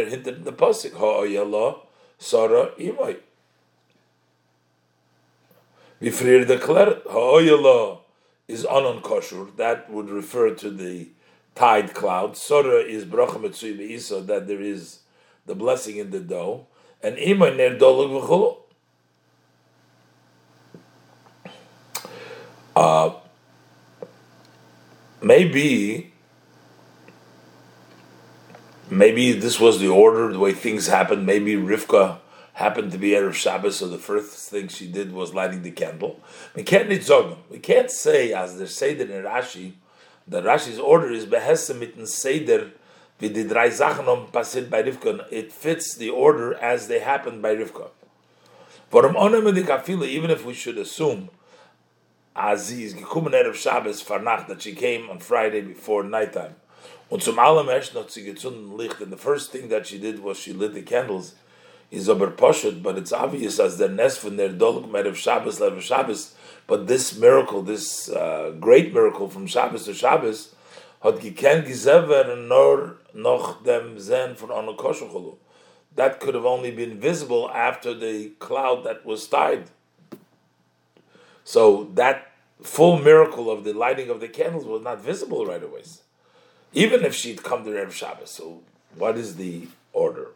are 0.00 0.06
hinted 0.06 0.36
in 0.36 0.44
the 0.44 0.52
Pasik, 0.52 0.92
Ha'ayallah, 0.92 1.80
Sarah, 2.18 2.70
Imai. 2.78 3.18
Früher 6.00 6.46
declared, 6.46 7.02
is 8.48 8.64
anon 8.64 9.00
kosher, 9.02 9.46
that 9.56 9.90
would 9.90 10.10
refer 10.10 10.50
to 10.54 10.70
the 10.70 11.08
tide 11.54 11.94
cloud. 11.94 12.36
Sarah 12.36 12.80
is 12.80 13.04
bracha 13.04 13.40
be'isa, 13.40 14.20
that 14.22 14.46
there 14.46 14.60
is 14.60 15.00
the 15.46 15.54
blessing 15.54 15.96
in 15.96 16.10
the 16.10 16.20
dough, 16.20 16.66
and 17.02 17.16
Imai 17.16 17.56
ner 17.56 17.78
dolog 17.78 18.20
v'chulu. 18.20 18.56
Uh, 22.74 23.14
maybe 25.20 26.12
maybe 28.88 29.32
this 29.32 29.60
was 29.60 29.80
the 29.80 29.88
order, 29.88 30.32
the 30.32 30.38
way 30.38 30.52
things 30.52 30.86
happened. 30.86 31.26
Maybe 31.26 31.54
Rivka 31.54 32.18
happened 32.54 32.92
to 32.92 32.98
be 32.98 33.10
Erev 33.10 33.34
Shabbos, 33.34 33.76
so 33.76 33.88
the 33.88 33.98
first 33.98 34.50
thing 34.50 34.68
she 34.68 34.86
did 34.86 35.12
was 35.12 35.34
lighting 35.34 35.62
the 35.62 35.70
candle. 35.70 36.20
We 36.54 36.62
can't 36.62 36.88
We 36.88 37.58
can't 37.58 37.90
say, 37.90 38.32
as 38.32 38.58
they 38.58 38.66
say 38.66 38.94
that 38.94 39.10
in 39.10 39.24
Rashi, 39.24 39.72
that 40.28 40.44
Rashi's 40.44 40.78
order 40.78 41.10
is 41.10 41.26
behesem 41.26 41.80
mitten 41.80 42.06
seder 42.06 42.70
It 43.24 43.36
fits 45.52 45.94
the 45.94 46.10
order 46.10 46.54
as 46.54 46.88
they 46.88 46.98
happened 46.98 47.40
by 47.40 47.54
Rivka. 47.54 47.90
Even 50.08 50.30
if 50.30 50.44
we 50.44 50.54
should 50.54 50.76
assume 50.76 51.30
Aziz 52.34 52.94
gekommen 52.94 53.32
Erev 53.32 53.54
Shabbos 53.54 54.02
Farnach 54.02 54.48
that 54.48 54.62
she 54.62 54.74
came 54.74 55.08
on 55.08 55.20
Friday 55.20 55.60
before 55.60 56.02
nighttime. 56.02 56.56
Licht. 57.10 57.30
And 59.00 59.12
the 59.12 59.16
first 59.16 59.52
thing 59.52 59.68
that 59.68 59.86
she 59.86 59.98
did 59.98 60.20
was 60.20 60.38
she 60.38 60.52
lit 60.52 60.74
the 60.74 60.82
candles. 60.82 61.34
Is 61.92 62.08
aber 62.08 62.30
poshet, 62.30 62.82
but 62.82 62.96
it's 62.96 63.12
obvious 63.12 63.60
as 63.60 63.76
the 63.76 63.86
nest 63.86 64.18
from 64.18 64.36
their 64.38 64.48
doluk 64.48 64.88
Erev 64.90 65.14
Shabbos 65.14 65.60
Erev 65.60 65.82
Shabbos. 65.82 66.34
But 66.66 66.86
this 66.86 67.16
miracle, 67.18 67.62
this 67.62 68.08
uh, 68.08 68.54
great 68.58 68.94
miracle 68.94 69.28
from 69.28 69.46
Shabbos 69.46 69.84
to 69.84 69.94
Shabbos, 69.94 70.54
hat 71.02 71.20
geken 71.20 71.64
gizever 71.64 72.36
nor 72.36 72.96
noch 73.14 73.62
dem 73.64 73.98
zen 73.98 74.34
von. 74.36 74.50
That 75.94 76.20
could 76.20 76.34
have 76.34 76.46
only 76.46 76.70
been 76.70 76.98
visible 76.98 77.50
after 77.50 77.92
the 77.92 78.30
cloud 78.38 78.84
that 78.84 79.04
was 79.04 79.26
tied. 79.26 79.70
So 81.44 81.90
that 81.94 82.32
full 82.62 82.98
miracle 82.98 83.50
of 83.50 83.64
the 83.64 83.72
lighting 83.72 84.08
of 84.08 84.20
the 84.20 84.28
candles 84.28 84.64
was 84.64 84.82
not 84.82 85.00
visible 85.00 85.44
right 85.44 85.62
away, 85.62 85.82
even 86.72 87.04
if 87.04 87.14
she'd 87.14 87.42
come 87.42 87.64
to 87.64 87.70
Erev 87.70 87.92
Shabbos. 87.92 88.30
So 88.30 88.62
what 88.96 89.18
is 89.18 89.36
the 89.36 89.68
order? 89.92 90.28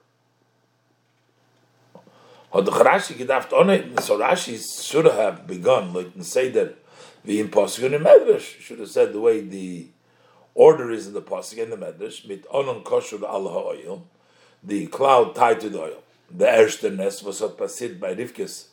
Oh 2.52 2.64
so 2.64 2.70
Rashi 4.18 4.82
should 4.82 5.04
have 5.04 5.46
begun, 5.46 5.92
like 5.92 6.14
and 6.14 6.24
say 6.24 6.48
that 6.50 6.76
the 7.24 7.40
impossible 7.40 7.92
in 7.92 8.02
Medrash 8.02 8.60
should 8.60 8.78
have 8.78 8.88
said 8.88 9.12
the 9.12 9.20
way 9.20 9.40
the 9.40 9.88
order 10.56 10.90
is 10.90 11.06
in 11.06 11.12
the 11.12 11.22
pasuk 11.22 11.62
and 11.62 11.70
the 11.70 11.76
Medrash, 11.76 12.26
mit 12.26 12.44
onon 12.48 12.82
kosher 12.82 13.24
al 13.24 13.46
oil, 13.46 14.04
the 14.64 14.88
cloud 14.88 15.36
tied 15.36 15.60
to 15.60 15.68
the 15.68 15.80
oil. 15.80 16.02
The 16.30 16.46
erster 16.46 16.90
was 17.24 17.40
pasid 17.40 18.00
by 18.00 18.14
Rivkis 18.14 18.66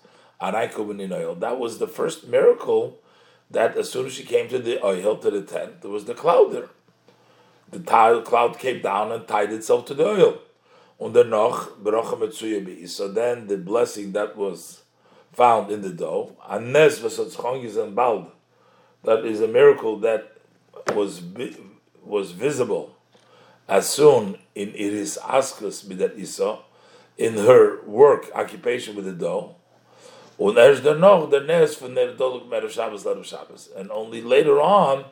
that 0.43 1.55
was 1.59 1.77
the 1.77 1.87
first 1.87 2.27
miracle 2.27 2.97
that 3.49 3.77
as 3.77 3.89
soon 3.89 4.07
as 4.07 4.13
she 4.13 4.23
came 4.23 4.49
to 4.49 4.59
the 4.59 4.83
oil, 4.83 5.15
to 5.17 5.31
the 5.31 5.41
tent, 5.41 5.81
there 5.81 5.91
was 5.91 6.03
the 6.05 6.13
cloud 6.13 6.51
there. 6.51 6.69
The 7.71 7.79
cloud 7.79 8.59
came 8.59 8.81
down 8.81 9.11
and 9.11 9.27
tied 9.27 9.51
itself 9.53 9.85
to 9.85 9.93
the 9.93 10.05
oil. 10.05 10.39
So 10.99 11.09
then 13.07 13.47
the 13.47 13.57
blessing 13.57 14.11
that 14.11 14.35
was 14.35 14.83
found 15.31 15.71
in 15.71 15.81
the 15.81 15.91
dough, 15.91 16.35
that 19.03 19.25
is 19.25 19.41
a 19.41 19.47
miracle 19.47 19.97
that 19.99 20.31
was 20.93 21.21
was 22.05 22.31
visible 22.31 22.95
as 23.67 23.89
soon 23.89 24.37
in 24.55 24.69
Iris 24.69 25.17
Askus 25.17 25.85
Bidat 25.85 26.17
Isa, 26.17 26.59
in 27.17 27.33
her 27.35 27.83
work, 27.85 28.29
occupation 28.33 28.95
with 28.95 29.05
the 29.05 29.13
dough, 29.13 29.55
er 30.39 30.73
Shabbos. 33.23 33.69
And 33.75 33.91
only 33.91 34.21
later 34.21 34.59
on, 34.59 35.05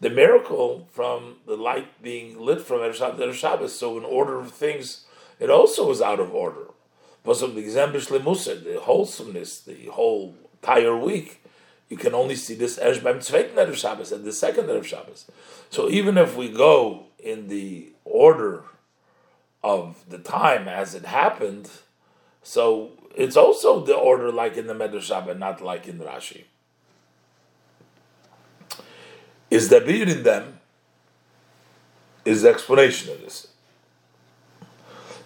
the 0.00 0.10
miracle 0.10 0.86
from 0.92 1.36
the 1.46 1.56
light 1.56 2.02
being 2.02 2.38
lit 2.38 2.60
from 2.60 2.80
Mer 2.80 2.92
Shabbos 2.92 3.36
Shabbos. 3.36 3.78
So 3.78 3.96
in 3.96 4.04
order 4.04 4.38
of 4.38 4.52
things, 4.52 5.06
it 5.40 5.50
also 5.50 5.88
was 5.88 6.02
out 6.02 6.20
of 6.20 6.34
order. 6.34 6.66
Example 7.26 8.00
the 8.00 8.80
wholesomeness, 8.82 9.60
the 9.60 9.86
whole 9.86 10.36
entire 10.52 10.96
week, 10.96 11.42
you 11.88 11.96
can 11.96 12.14
only 12.14 12.34
see 12.34 12.54
this 12.54 12.78
Ersh 12.78 13.02
beim 13.02 13.18
zweiten 13.18 13.54
Erev 13.54 13.76
Shabbos 13.76 14.12
and 14.12 14.24
the 14.24 14.32
second 14.32 14.66
Erev 14.66 14.84
Shabbos. 14.84 15.26
So 15.70 15.88
even 15.88 16.18
if 16.18 16.36
we 16.36 16.48
go 16.48 17.04
in 17.18 17.48
the 17.48 17.92
order 18.04 18.64
of 19.62 20.04
the 20.08 20.18
time 20.18 20.68
as 20.68 20.94
it 20.94 21.06
happened, 21.06 21.70
so 22.42 22.92
it's 23.14 23.36
also 23.36 23.84
the 23.84 23.94
order 23.94 24.30
like 24.30 24.56
in 24.56 24.66
the 24.66 24.74
Medrash 24.74 25.08
but 25.24 25.38
not 25.38 25.60
like 25.60 25.88
in 25.88 25.98
Rashi. 25.98 26.44
Is 29.50 29.68
the 29.68 29.80
beard 29.80 30.08
in 30.08 30.22
them? 30.22 30.60
Is 32.24 32.42
the 32.42 32.50
explanation 32.50 33.12
of 33.12 33.20
this? 33.20 33.48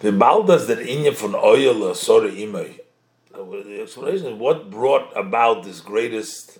The 0.00 0.10
baldas 0.10 0.66
der 0.66 0.76
inye 0.76 1.14
von 1.14 1.34
oil 1.34 1.94
sorry 1.94 2.32
imay. 2.32 2.80
The 3.32 3.80
explanation 3.82 4.26
is 4.26 4.38
what 4.38 4.70
brought 4.70 5.16
about 5.16 5.62
this 5.62 5.80
greatest 5.80 6.58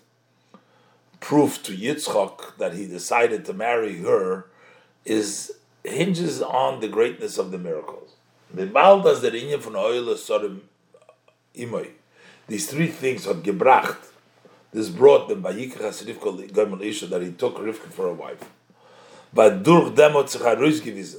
proof 1.19 1.63
to 1.65 1.77
Yitzchak 1.77 2.57
that 2.59 2.75
he 2.75 2.87
decided 2.87 3.45
to 3.47 3.53
marry 3.53 3.99
her 3.99 4.47
is 5.05 5.53
hinges 5.85 6.41
on 6.41 6.81
the 6.81 6.89
greatness 6.89 7.39
of 7.39 7.51
the 7.51 7.59
miracles. 7.59 8.15
These 12.49 12.71
three 12.71 12.89
things 12.89 13.25
had 13.25 13.43
gebracht. 13.43 13.97
This 14.73 14.89
brought 14.89 15.29
them 15.29 15.43
by 15.43 15.53
that 15.53 17.21
he 17.23 17.33
took 17.33 17.57
Rivka 17.57 17.91
for 17.91 18.07
a 18.07 18.15
wife. 18.15 18.49
But 19.33 19.65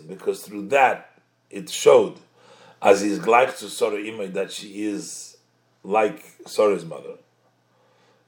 because 0.08 0.44
through 0.44 0.68
that 0.70 1.20
it 1.50 1.70
showed 1.70 2.20
as 2.82 3.02
he 3.02 3.10
is 3.10 3.20
gleich 3.20 3.58
to 3.60 3.70
Sora 3.70 3.98
Imay 3.98 4.34
that 4.34 4.52
she 4.52 4.86
is 4.86 5.31
like 5.84 6.24
Sora's 6.46 6.86
mother. 6.86 7.16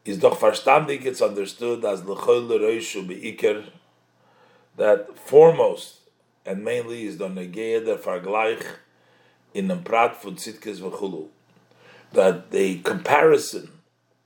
Is 0.05 0.17
doch 0.17 0.39
verstandig, 0.39 1.05
it's 1.05 1.21
understood 1.21 1.85
as 1.85 2.03
l'chol 2.03 2.47
l'roishu 2.47 3.07
be'iker 3.07 3.63
that 4.75 5.17
foremost 5.17 5.99
and 6.45 6.63
mainly 6.63 7.05
is 7.05 7.17
the 7.17 7.27
negeya 7.27 7.85
der 7.85 7.97
vergleich 7.97 8.63
in 9.53 9.69
einem 9.69 9.83
prat 9.83 10.21
von 10.21 10.35
tzidkes 10.35 10.79
v'chulu. 10.79 11.27
That 12.11 12.51
the 12.51 12.79
comparison 12.79 13.71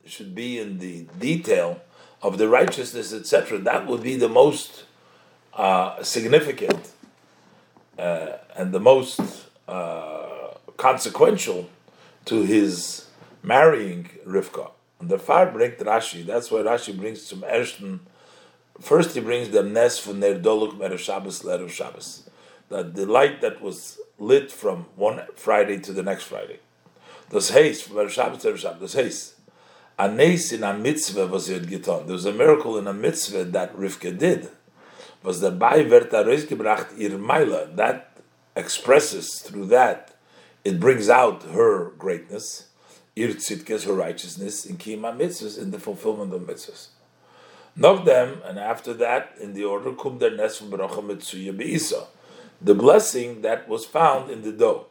should 0.05 0.34
be 0.34 0.57
in 0.57 0.80
the 0.80 1.05
detail 1.19 1.82
of 2.21 2.38
the 2.38 2.49
righteousness, 2.49 3.13
etc. 3.13 3.59
That 3.59 3.86
would 3.88 4.01
be 4.01 4.15
the 4.15 4.30
most 4.30 4.86
uh, 5.53 6.01
significant 6.03 6.91
uh, 7.99 8.38
and 8.55 8.73
the 8.73 8.80
most 8.80 9.19
uh, 9.67 10.49
consequential 10.78 11.69
to 12.25 12.43
his 12.43 13.07
marrying 13.48 14.10
Rivka. 14.28 14.72
And 15.00 15.10
the 15.10 15.18
far 15.18 15.48
bringt 15.48 15.78
Rashi, 15.78 16.26
that's 16.26 16.52
why 16.52 16.60
Rashi 16.60 16.95
brings 16.98 17.26
some 17.26 17.41
Ershton. 17.41 18.00
First, 18.80 19.16
he 19.16 19.22
brings 19.22 19.50
the 19.50 19.64
Nes 19.64 19.98
from 19.98 20.20
Ner 20.20 20.39
Doluk 20.39 20.78
Merev 20.78 21.00
Shabbos 21.00 21.41
Lerev 21.41 21.70
Shabbos. 21.70 22.30
That 22.70 22.95
the 22.95 23.06
light 23.06 23.41
that 23.41 23.62
was 23.62 24.00
lit 24.20 24.52
from 24.52 24.88
one 24.95 25.22
Friday 25.36 25.80
to 25.80 25.93
the 25.93 26.04
next 26.04 26.24
Friday. 26.24 26.60
Das 27.30 27.52
Heis, 27.52 27.82
from 27.82 27.95
Merev 27.95 28.10
Shabbos 28.10 28.43
Lerev 28.43 28.58
Shabbos, 28.58 28.93
das 28.93 28.95
Heis. 29.02 29.34
A 29.98 30.08
Nes 30.08 30.52
in 30.52 30.64
a 30.64 30.74
mitzvah 30.74 31.26
was 31.28 31.50
yet 31.50 31.64
getan. 31.64 32.06
There 32.06 32.14
was 32.14 32.26
a 32.26 32.34
miracle 32.34 32.78
in 32.78 32.86
a 32.88 32.93
mitzvah 32.93 33.45
that 33.45 33.76
Rivka 33.76 34.16
did. 34.18 34.50
Was 35.24 35.41
dabei 35.41 35.89
wird 35.89 36.14
er 36.14 36.26
rausgebracht 36.26 36.98
ihr 37.00 37.18
Meile. 37.18 37.76
That 37.76 38.12
expresses 38.56 39.41
through 39.41 39.68
that, 39.68 40.14
it 40.64 40.80
brings 40.80 41.10
out 41.10 41.43
her 41.43 41.91
greatness, 41.98 42.66
ir 43.18 43.34
tzidkes, 43.34 43.86
her 43.86 43.93
righteousness, 43.93 44.65
in 44.65 44.78
kima 44.78 45.15
mitzvahs, 45.15 45.57
in 45.57 45.72
the 45.72 45.80
fulfillment 45.80 46.34
of 46.34 46.41
mitzvahs. 46.41 46.88
Nog 47.76 48.05
them, 48.05 48.41
and 48.45 48.57
after 48.57 48.93
that, 48.93 49.36
in 49.39 49.53
the 49.53 49.63
order, 49.63 49.91
kum 49.91 50.18
der 50.20 50.32
nes 50.32 50.57
from 50.57 50.72
bracha 50.72 51.01
mitzuya 51.01 51.55
beisa, 51.55 52.05
the 52.61 52.76
blessing 52.76 53.41
that 53.41 53.68
was 53.68 53.86
found 53.86 54.30
in 54.30 54.41
the 54.41 54.51
dough. 54.51 54.88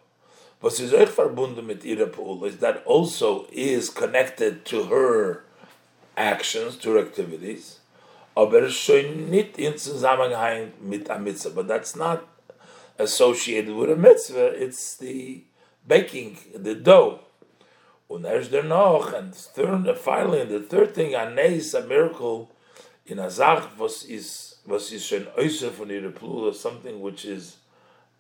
Was 0.60 0.80
is 0.80 0.92
euch 0.92 1.08
verbunden 1.08 1.66
mit 1.66 1.84
ihrer 1.84 2.46
is 2.46 2.58
that 2.58 2.82
also 2.86 3.46
is 3.52 3.90
connected 3.90 4.64
to 4.64 4.84
her 4.84 5.44
actions, 6.16 6.76
to 6.78 6.92
her 6.92 6.98
activities, 6.98 7.80
aber 8.36 8.68
schon 8.70 9.30
nicht 9.30 9.58
in 9.58 9.74
Zusammenhang 9.74 10.72
mit 10.80 11.08
a 11.10 11.18
mitzvah, 11.18 11.50
but 11.50 11.68
that's 11.68 11.94
not 11.94 12.26
associated 12.98 13.74
with 13.74 13.90
a 13.90 13.96
mitzvah, 13.96 14.46
it's 14.46 14.96
the 14.96 15.44
baking, 15.86 16.38
the 16.54 16.74
dough. 16.74 17.20
Der 18.08 18.62
noch, 18.62 19.12
and 19.12 19.34
third, 19.34 19.98
finally, 19.98 20.40
and 20.40 20.50
the 20.50 20.60
third 20.60 20.94
thing, 20.94 21.12
is 21.12 21.74
a 21.74 21.84
miracle 21.84 22.50
in 23.04 23.18
a 23.18 23.28
Zach, 23.28 23.78
was 23.78 24.04
is, 24.04 24.56
was 24.64 24.92
is 24.92 25.04
schon 25.04 25.26
äußer 25.36 25.70
von 25.70 25.88
ihrer 25.88 26.12
Plula, 26.12 26.54
something 26.54 27.00
which 27.00 27.24
is 27.24 27.56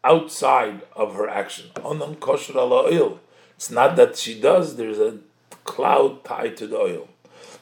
outside 0.02 0.82
of 0.94 1.14
her 1.14 1.28
action. 1.28 1.70
Onam 1.76 2.18
kosher 2.18 2.58
ala 2.58 2.84
oil. 2.86 3.20
It's 3.54 3.70
not 3.70 3.96
that 3.96 4.16
she 4.16 4.40
does, 4.40 4.76
there's 4.76 4.98
a 4.98 5.18
cloud 5.64 6.24
tied 6.24 6.56
to 6.58 6.66
the 6.66 6.76
oil. 6.76 7.08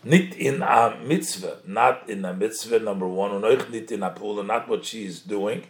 Nit 0.02 0.34
in 0.34 0.62
a 0.62 0.98
mitzvah, 1.04 1.58
not 1.66 2.08
in 2.08 2.24
a 2.24 2.32
mitzvah, 2.32 2.78
number 2.78 3.06
one, 3.06 3.30
und 3.32 3.70
nit 3.70 3.92
in 3.92 4.02
a 4.02 4.10
pula, 4.10 4.44
not 4.44 4.68
what 4.68 4.84
she 4.84 5.04
is 5.04 5.20
doing, 5.20 5.64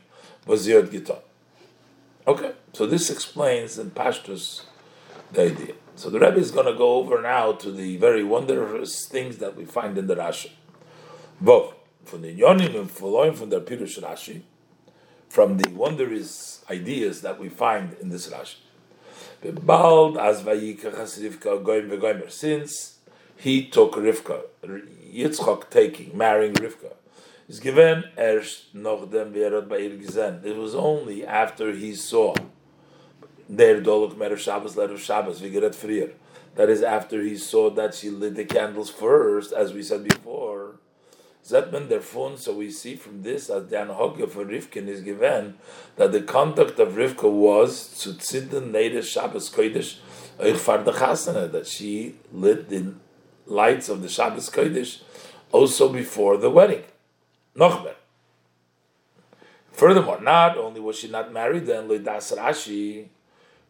was 0.46 0.64
sie 0.64 0.72
getan. 0.72 1.20
Okay, 2.26 2.52
so 2.72 2.86
this 2.86 3.10
explains 3.10 3.78
in 3.78 3.90
Pashtus 3.90 4.62
the 5.32 5.42
idea. 5.42 5.74
So 5.96 6.10
the 6.10 6.18
Rebbe 6.18 6.38
is 6.38 6.50
going 6.50 6.66
to 6.66 6.74
go 6.74 6.94
over 6.94 7.22
now 7.22 7.52
to 7.52 7.70
the 7.70 7.96
very 7.98 8.24
wondrous 8.24 9.06
things 9.06 9.38
that 9.38 9.56
we 9.56 9.64
find 9.64 9.96
in 9.96 10.08
the 10.08 10.16
Rashi. 10.16 10.50
Both 11.40 11.74
from 12.04 12.22
the 12.22 12.36
Yonim 12.36 12.74
and 12.78 12.90
following 12.90 13.34
from 13.34 13.50
the 13.50 13.60
Pirush 13.60 14.02
Rashi, 14.02 14.42
from 15.28 15.58
the 15.58 15.70
wondrous 15.70 16.64
ideas 16.68 17.20
that 17.22 17.38
we 17.38 17.48
find 17.48 17.96
in 18.00 18.08
this 18.08 18.28
Rashi. 18.28 18.56
Since 22.28 22.98
he 23.36 23.64
took 23.66 23.92
Rivka, 23.92 24.42
Yitzchak 24.64 25.70
taking, 25.70 26.18
marrying 26.18 26.54
Rivka, 26.54 26.94
is 27.48 27.60
given 27.60 28.04
erst 28.18 28.74
noch 28.74 29.10
dem. 29.10 29.32
It 29.34 30.56
was 30.56 30.74
only 30.74 31.24
after 31.26 31.72
he 31.72 31.94
saw 31.94 32.34
der 33.48 33.80
Dolok 33.80 34.16
Mer 34.16 34.36
Shabbos, 34.36 34.76
Ler 34.76 34.96
Shabbos, 34.96 35.40
wie 35.42 35.50
gerät 35.50 35.74
frier. 35.74 36.10
That 36.56 36.70
is 36.70 36.82
after 36.82 37.20
he 37.22 37.36
saw 37.36 37.70
that 37.70 37.94
she 37.94 38.10
lit 38.10 38.36
the 38.36 38.44
candles 38.44 38.90
first, 38.90 39.52
as 39.52 39.72
we 39.72 39.82
said 39.82 40.04
before. 40.04 40.76
Zetman 41.44 41.88
derfun, 41.88 42.38
so 42.38 42.54
we 42.54 42.70
see 42.70 42.96
from 42.96 43.22
this 43.22 43.50
as 43.50 43.66
the 43.68 43.76
Anhogya 43.76 44.30
for 44.30 44.46
Rivkin 44.46 44.88
is 44.88 45.02
given 45.02 45.54
that 45.96 46.10
the 46.10 46.22
conduct 46.22 46.78
of 46.78 46.94
Rivka 46.94 47.30
was 47.30 47.98
to 48.00 48.14
tzidden 48.14 48.72
later 48.72 49.02
Shabbos 49.02 49.50
Kodesh 49.50 49.98
euch 50.38 50.56
far 50.56 50.82
the 50.82 50.92
that 50.92 51.66
she 51.66 52.14
lit 52.32 52.70
the 52.70 52.94
lights 53.46 53.90
of 53.90 54.00
the 54.00 54.08
Shabbos 54.08 54.48
Kodesh 54.48 55.02
also 55.52 55.92
before 55.92 56.38
the 56.38 56.48
wedding. 56.48 56.84
Nochmer. 57.54 57.94
Furthermore, 59.70 60.20
not 60.20 60.56
only 60.56 60.80
was 60.80 60.98
she 60.98 61.08
not 61.08 61.32
married 61.32 61.66
then, 61.66 61.88
Lidas 61.88 62.34
Rashi, 62.36 63.08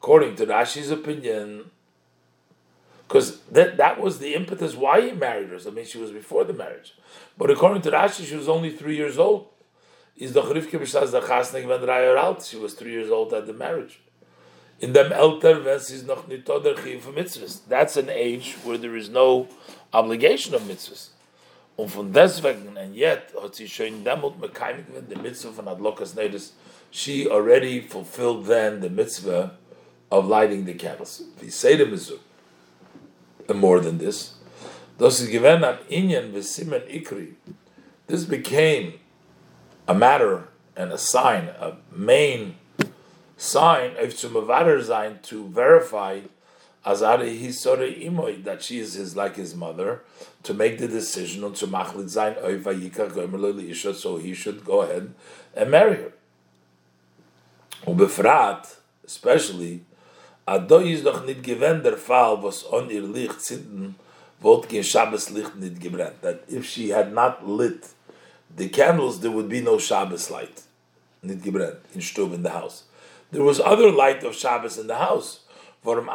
according 0.05 0.36
to 0.36 0.44
Rashi's 0.44 0.90
opinion, 0.90 1.70
because 3.09 3.40
that, 3.44 3.78
that 3.78 3.98
was 3.98 4.18
the 4.18 4.34
impetus 4.34 4.74
why 4.74 5.00
he 5.00 5.12
married 5.12 5.48
her. 5.48 5.59
I 5.66 5.70
mean, 5.70 5.86
she 5.86 5.96
was 5.96 6.11
before 6.11 6.44
the 6.44 6.52
marriage. 6.52 6.92
But 7.38 7.50
according 7.50 7.80
to 7.82 7.90
Rashi, 7.90 8.26
she 8.26 8.36
was 8.36 8.46
only 8.46 8.68
three 8.68 8.96
years 8.96 9.18
old. 9.18 9.46
Is 10.18 10.34
the 10.34 10.42
Chrifke 10.42 10.78
b'shas 10.78 11.11
the 11.11 11.22
chasnik. 11.22 12.50
She 12.50 12.59
was 12.59 12.74
three 12.74 12.92
years 12.92 13.11
old 13.11 13.32
at 13.32 13.46
the 13.46 13.55
marriage. 13.55 14.00
In 14.78 14.92
them 14.92 15.11
elter 15.11 15.64
wenn 15.64 15.80
sie 15.80 16.05
noch. 16.05 16.28
That's 17.66 17.96
an 17.96 18.11
age 18.11 18.57
where 18.62 18.76
there 18.76 18.96
is 18.96 19.09
no 19.09 19.48
obligation 19.90 20.55
of 20.55 20.62
mitzvahs. 20.64 21.12
Und 21.78 21.90
von 21.90 22.12
deswegen, 22.12 22.76
and 22.76 22.94
yet, 22.94 23.32
hat 23.40 23.55
sie 23.55 23.66
schon 23.66 24.05
damit 24.05 24.34
wenn 24.38 25.09
the 25.09 25.16
mitzvah 25.16 25.50
von 25.50 25.64
Adlokas 25.64 26.14
Nedis, 26.14 26.52
she 26.90 27.26
already 27.26 27.80
fulfilled 27.80 28.44
then 28.44 28.80
the 28.80 28.90
mitzvah 28.90 29.57
of 30.14 30.28
lighting 30.28 30.64
the 30.64 30.74
candles. 30.74 31.22
The 31.40 31.50
mitzvah, 31.90 32.18
and 33.48 33.58
more 33.58 33.80
than 33.80 33.98
this, 33.98 34.34
given 35.26 35.64
an 35.64 35.78
Inyan 35.90 36.32
ikri. 36.32 37.32
This 38.06 38.24
became 38.24 38.94
a 39.88 39.94
matter 39.94 40.48
and 40.76 40.92
a 40.92 40.98
sign, 40.98 41.48
a 41.58 41.78
main 41.92 42.54
sign 43.36 43.96
of 43.98 44.16
to 44.18 44.28
to 45.24 45.48
verify 45.48 46.20
Azari 46.86 48.44
that 48.44 48.62
she 48.62 48.78
is 48.78 48.94
his 48.94 49.16
like 49.16 49.34
his 49.34 49.56
mother, 49.56 50.02
to 50.44 50.54
make 50.54 50.78
the 50.78 50.86
decision 50.86 51.42
on 51.42 51.54
to 51.54 51.66
Machlit 51.66 52.08
Zain 52.08 52.34
Oivayika 52.34 53.12
Gomer 53.12 53.94
so 53.94 54.18
he 54.18 54.32
should 54.32 54.64
go 54.64 54.82
ahead 54.82 55.12
and 55.56 55.70
marry 55.72 55.96
her. 55.96 56.12
Ubefrat, 57.84 58.76
especially, 59.04 59.82
Ado 60.47 60.80
is 60.80 61.03
doch 61.03 61.24
nit 61.24 61.42
gewend 61.42 61.84
der 61.84 61.97
Fall, 61.97 62.36
was 62.42 62.64
on 62.64 62.90
ihr 62.90 63.01
Licht 63.01 63.40
zinten, 63.40 63.95
wollt 64.40 64.68
kein 64.68 64.82
Shabbos 64.82 65.30
Licht 65.30 65.57
nit 65.57 65.80
gebrennt. 65.80 66.20
That 66.20 66.45
if 66.49 66.66
she 66.66 66.90
had 66.90 67.14
not 67.14 67.49
lit 67.49 67.88
the 68.55 68.68
candles, 68.68 69.20
there 69.20 69.30
would 69.30 69.49
be 69.49 69.62
no 69.62 69.78
Shabbos 69.78 70.30
light, 70.30 70.62
nit 71.22 71.42
gebrennt, 71.42 71.78
in 71.95 72.03
Stub 72.03 72.34
in 72.34 72.42
the 72.42 72.51
house. 72.51 72.84
There 73.32 73.42
was 73.42 73.59
other 73.59 73.90
light 73.90 74.22
of 74.22 74.34
Shabbos 74.34 74.76
in 74.78 74.86
the 74.86 74.97
house, 74.97 75.40
Since 75.84 76.07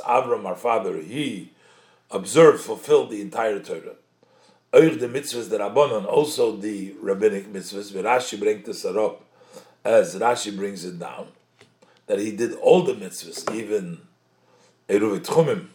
Avram, 0.00 0.44
our 0.44 0.54
father, 0.54 0.96
he 0.98 1.50
observed, 2.10 2.60
fulfilled 2.60 3.10
the 3.10 3.20
entire 3.20 3.58
Torah. 3.58 3.96
Euch 4.72 5.00
the 5.00 5.08
mitzvahs 5.08 5.50
the 5.50 5.58
Rabbanon, 5.58 6.06
also 6.06 6.56
the 6.56 6.94
rabbinic 7.02 7.52
mitzvahs, 7.52 7.92
Rashi 7.92 8.38
bringt 8.38 8.64
this 8.64 8.84
up 8.84 9.24
as 9.84 10.14
Rashi 10.16 10.56
brings 10.56 10.84
it 10.84 10.98
down, 10.98 11.28
that 12.06 12.18
he 12.18 12.32
did 12.32 12.54
all 12.54 12.82
the 12.82 12.94
mitzvahs, 12.94 13.52
even 13.54 13.98
Eruv 14.88 15.20
Tchumim, 15.20 15.66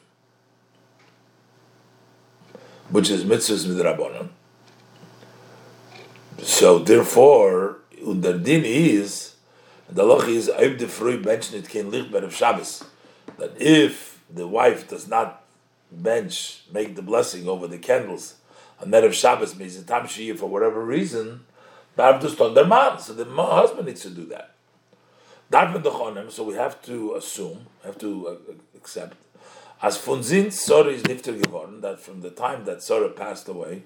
which 2.90 3.10
is 3.10 3.24
mitzvahs 3.24 3.66
midrabanan. 3.66 4.30
So 6.40 6.80
therefore, 6.80 7.78
the 8.02 8.34
din 8.34 8.64
is, 8.64 9.36
the 9.90 10.04
law 10.04 10.22
is, 10.22 10.50
Eib 10.50 10.78
de 10.78 10.86
Frui 10.86 11.24
mentioned 11.24 11.64
it 11.64 11.70
can 11.70 11.92
licht 11.92 12.14
of 12.14 12.34
Shabbos, 12.34 12.84
that 13.38 13.60
if 13.60 14.22
the 14.30 14.48
wife 14.48 14.88
does 14.88 15.08
not 15.08 15.44
bench, 15.92 16.62
make 16.72 16.96
the 16.96 17.02
blessing 17.02 17.48
over 17.48 17.68
the 17.68 17.78
candles, 17.78 18.36
on 18.80 18.92
Erev 18.92 19.14
Shabbos 19.14 19.56
means 19.56 19.82
the 19.82 19.84
time 19.84 20.08
for 20.08 20.48
whatever 20.48 20.84
reason, 20.84 21.46
so 21.98 22.50
the 22.50 23.26
husband 23.36 23.88
needs 23.88 24.02
to 24.04 24.10
do 24.10 24.26
that. 24.26 24.52
So 26.32 26.44
we 26.44 26.54
have 26.54 26.82
to 26.84 27.16
assume, 27.16 27.66
have 27.84 27.98
to 28.00 28.28
uh, 28.28 28.36
accept, 28.76 29.16
as 29.82 29.98
von 29.98 30.22
Zin 30.22 30.52
Sora 30.52 30.90
is 30.90 31.04
nifter 31.04 31.40
geworden, 31.42 31.82
that 31.82 32.00
from 32.00 32.22
the 32.22 32.30
time 32.30 32.66
that 32.66 32.84
Sora 32.84 33.10
passed 33.10 33.48
away, 33.48 33.84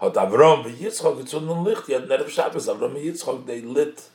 hat 0.00 0.14
Avram 0.14 0.64
v'Yitzchok 0.64 1.22
gezunden 1.22 1.64
Licht, 1.64 1.88
yet 1.88 2.08
Erev 2.08 2.28
Shabbos, 2.28 2.68
Avram 2.68 2.94
v'Yitzchok, 2.94 3.46
they 3.46 3.60
lit 3.60 4.08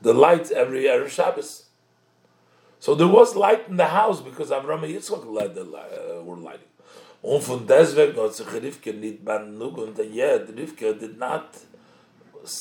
the 0.00 0.12
lights 0.12 0.50
every 0.50 0.84
Erev 0.84 1.08
Shabbos. 1.08 1.64
So 2.80 2.94
there 2.94 3.08
was 3.08 3.34
light 3.34 3.68
in 3.68 3.76
the 3.76 3.86
house 3.86 4.20
because 4.20 4.50
Avram 4.50 4.84
and 4.84 4.94
Yitzchok 4.94 5.26
led 5.26 5.54
the, 5.54 5.62
uh, 5.62 6.22
were 6.22 6.36
lighting. 6.36 6.68
Und 7.22 7.42
von 7.42 7.66
deswegen 7.66 8.20
hat 8.20 8.34
sich 8.34 8.46
Rivke 8.46 8.92
nicht 8.92 9.24
benug 9.24 9.78
und 9.78 9.98
yet 9.98 10.48
Rivke 10.48 10.92
did 10.98 11.18
not 11.18 11.46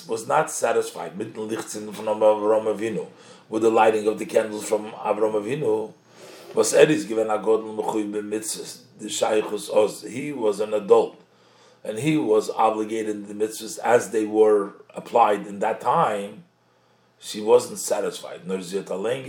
was 0.07 0.27
not 0.27 0.49
satisfied 0.49 1.17
mit 1.17 1.33
den 1.33 1.49
Lichtsen 1.49 1.91
von 1.91 2.05
Avram 2.05 2.65
Avinu 2.65 3.07
with 3.49 3.61
the 3.61 3.69
lighting 3.69 4.07
of 4.07 4.17
the 4.17 4.25
candles 4.25 4.67
from 4.67 4.91
Avram 4.91 5.33
Avinu 5.33 5.93
was 6.53 6.73
er 6.73 6.85
given 6.85 7.29
a 7.29 7.37
godel 7.37 7.75
mechuy 7.75 8.11
b'mitzvahs 8.11 8.79
the 8.99 9.07
shaychus 9.07 9.69
oz 9.69 10.03
he 10.03 10.31
was 10.31 10.59
an 10.59 10.73
adult 10.73 11.19
and 11.83 11.99
he 11.99 12.17
was 12.17 12.49
obligated 12.51 13.15
in 13.15 13.27
the 13.27 13.45
mitzvahs 13.45 13.77
as 13.79 14.11
they 14.11 14.25
were 14.25 14.73
applied 14.95 15.45
in 15.45 15.59
that 15.59 15.81
time 15.81 16.43
she 17.23 17.39
wasn't 17.39 17.79
satisfied. 17.79 18.45
Nor 18.45 18.61
sie 18.61 18.77
hat 18.77 18.89
allein 18.89 19.25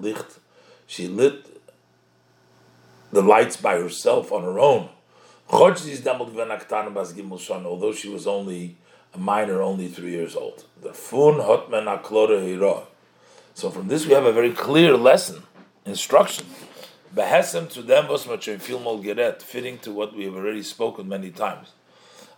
Licht. 0.00 0.38
She 0.86 1.06
lit 1.06 1.60
the 3.12 3.20
lights 3.20 3.58
by 3.58 3.78
herself 3.78 4.32
on 4.32 4.42
her 4.42 4.58
own. 4.58 4.88
Although 5.50 5.74
she 5.74 5.90
was 8.08 8.26
only 8.26 8.76
a 9.14 9.18
minor, 9.18 9.62
only 9.62 9.88
three 9.88 10.10
years 10.10 10.36
old. 10.36 10.64
The 10.82 10.92
fun 10.92 11.34
hotman 11.34 11.86
aklora 11.86 12.86
So 13.54 13.70
from 13.70 13.88
this 13.88 14.06
we 14.06 14.12
have 14.12 14.24
a 14.24 14.32
very 14.32 14.52
clear 14.52 14.96
lesson, 14.96 15.42
instruction. 15.84 16.46
Behesem 17.14 17.70
to 17.70 17.82
them 17.82 18.08
was 18.08 18.26
filmol 18.26 19.02
geret, 19.02 19.40
fitting 19.40 19.78
to 19.78 19.92
what 19.92 20.14
we 20.14 20.24
have 20.24 20.34
already 20.34 20.62
spoken 20.62 21.08
many 21.08 21.30
times. 21.30 21.72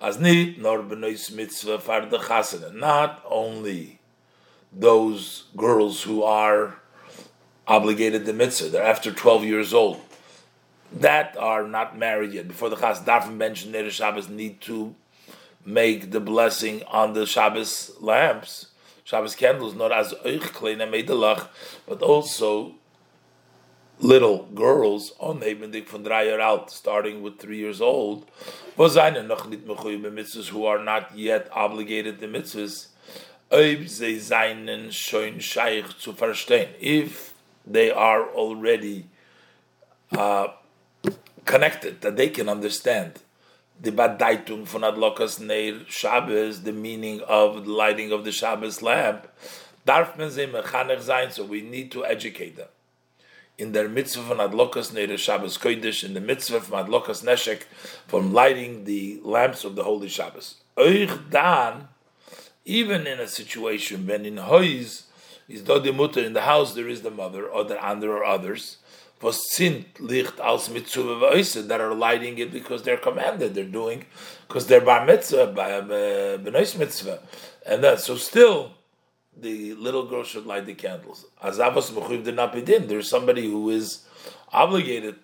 As 0.00 0.18
nit 0.18 0.58
nor 0.60 0.82
mitzvah 0.82 1.80
far 1.80 2.02
de 2.02 2.72
Not 2.72 3.22
only 3.28 3.98
those 4.72 5.44
girls 5.56 6.02
who 6.02 6.22
are 6.22 6.80
obligated 7.68 8.24
the 8.24 8.32
mitzvah. 8.32 8.70
They're 8.70 8.82
after 8.82 9.12
12 9.12 9.44
years 9.44 9.74
old. 9.74 10.00
That 10.92 11.36
are 11.36 11.68
not 11.68 11.98
married 11.98 12.32
yet. 12.32 12.48
Before 12.48 12.70
the 12.70 12.76
Chas 12.76 13.00
Darfin 13.00 13.36
mentioned 13.36 13.74
the 13.74 13.90
Shabbos 13.90 14.28
need 14.28 14.60
to 14.62 14.94
make 15.64 16.10
the 16.10 16.20
blessing 16.20 16.82
on 16.88 17.12
the 17.12 17.26
Shabbos 17.26 17.92
lamps, 18.00 18.66
Shabbos 19.04 19.34
candles, 19.34 19.74
not 19.74 19.92
as 19.92 20.14
but 21.86 22.02
also 22.02 22.74
little 24.00 24.44
girls 24.54 25.12
on 25.18 25.40
Nebendik 25.40 25.88
von 25.88 26.02
drei 26.02 26.38
out, 26.40 26.70
starting 26.70 27.22
with 27.22 27.38
three 27.38 27.58
years 27.58 27.80
old, 27.80 28.26
who 30.48 30.66
are 30.66 30.84
not 30.84 31.16
yet 31.16 31.48
obligated 31.52 32.20
the 32.20 32.26
mitzvahs, 32.26 32.88
if 36.80 37.34
they 37.66 37.90
are 37.90 38.28
already 38.28 39.06
uh, 40.12 40.48
connected, 41.44 42.00
that 42.02 42.16
they 42.16 42.28
can 42.28 42.48
understand 42.48 43.20
the 43.80 43.92
Badaitung 43.92 44.64
von 44.64 44.82
Adlokas 44.82 45.40
Neir 45.40 45.84
Shabbos, 45.88 46.62
the 46.62 46.72
meaning 46.72 47.20
of 47.22 47.64
the 47.64 47.70
lighting 47.70 48.12
of 48.12 48.24
the 48.24 48.32
Shabbos 48.32 48.82
lamp, 48.82 49.28
darf 49.86 50.18
man 50.18 50.30
sie 50.30 50.46
mechanech 50.46 51.32
so 51.32 51.44
we 51.44 51.60
need 51.60 51.92
to 51.92 52.04
educate 52.04 52.56
them. 52.56 52.68
In 53.56 53.72
their 53.72 53.88
mitzvah 53.88 54.22
von 54.22 54.38
Adlokas 54.38 54.92
Neir 54.92 55.16
Shabbos 55.16 55.58
Kodesh, 55.58 56.04
in 56.04 56.14
the 56.14 56.20
mitzvah 56.20 56.60
from 56.60 56.86
Adlokas 56.86 57.24
Neshek, 57.24 57.62
from 58.06 58.32
lighting 58.32 58.84
the 58.84 59.20
lamps 59.22 59.64
of 59.64 59.76
the 59.76 59.84
Holy 59.84 60.08
Shabbos. 60.08 60.56
Euch 60.76 61.30
dan, 61.30 61.88
even 62.64 63.06
in 63.06 63.20
a 63.20 63.26
situation 63.28 64.06
when 64.06 64.26
in 64.26 64.36
Hois 64.36 65.04
is 65.48 65.64
the 65.64 65.92
mutter 65.92 66.20
in 66.20 66.34
the 66.34 66.42
house 66.42 66.74
there 66.74 66.88
is 66.88 67.02
the 67.02 67.10
mother 67.10 67.46
or 67.48 67.64
the 67.64 67.86
under 67.86 68.16
or 68.16 68.24
others 68.24 68.76
licht 69.20 70.40
als 70.40 70.68
mitzvah 70.68 71.42
that 71.66 71.80
are 71.80 71.94
lighting 71.94 72.38
it 72.38 72.52
because 72.52 72.82
they're 72.82 72.96
commanded. 72.96 73.54
They're 73.54 73.64
doing 73.64 74.04
because 74.46 74.66
they're 74.66 74.80
bar 74.80 75.04
mitzvah 75.04 75.48
by 75.48 75.72
uh, 75.72 76.38
benois 76.38 76.76
mitzvah. 76.78 77.20
And 77.66 77.82
that 77.84 78.00
so 78.00 78.16
still 78.16 78.72
the 79.36 79.74
little 79.74 80.06
girl 80.06 80.24
should 80.24 80.46
light 80.46 80.66
the 80.66 80.74
candles. 80.74 81.26
Azavos 81.42 81.90
mechuv 81.90 82.24
de 82.24 82.32
napidin 82.32 82.88
there's 82.88 83.08
somebody 83.08 83.50
who 83.50 83.70
is 83.70 84.06
obligated 84.52 85.18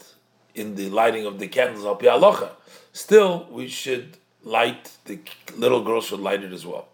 in 0.54 0.74
the 0.74 0.90
lighting 0.90 1.26
of 1.26 1.38
the 1.38 1.48
candles 1.48 1.84
al 1.84 1.96
pi 1.96 2.48
still 2.92 3.46
we 3.50 3.68
should 3.68 4.16
light 4.42 4.92
the 5.06 5.18
little 5.56 5.82
girl 5.82 6.00
should 6.00 6.20
light 6.20 6.42
it 6.42 6.52
as 6.52 6.66
well. 6.66 6.88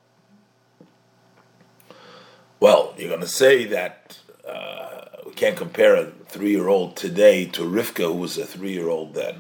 Well, 2.61 2.95
you're 2.99 3.09
going 3.09 3.23
to 3.23 3.27
say 3.27 3.65
that 3.67 4.19
uh, 4.47 5.10
we 5.31 5.37
can't 5.37 5.57
compare 5.57 5.95
a 5.95 6.07
three-year-old 6.27 6.97
today 6.97 7.45
to 7.47 7.63
Rivka, 7.63 8.05
who 8.05 8.15
was 8.15 8.37
a 8.37 8.45
three-year-old 8.45 9.15
then. 9.15 9.37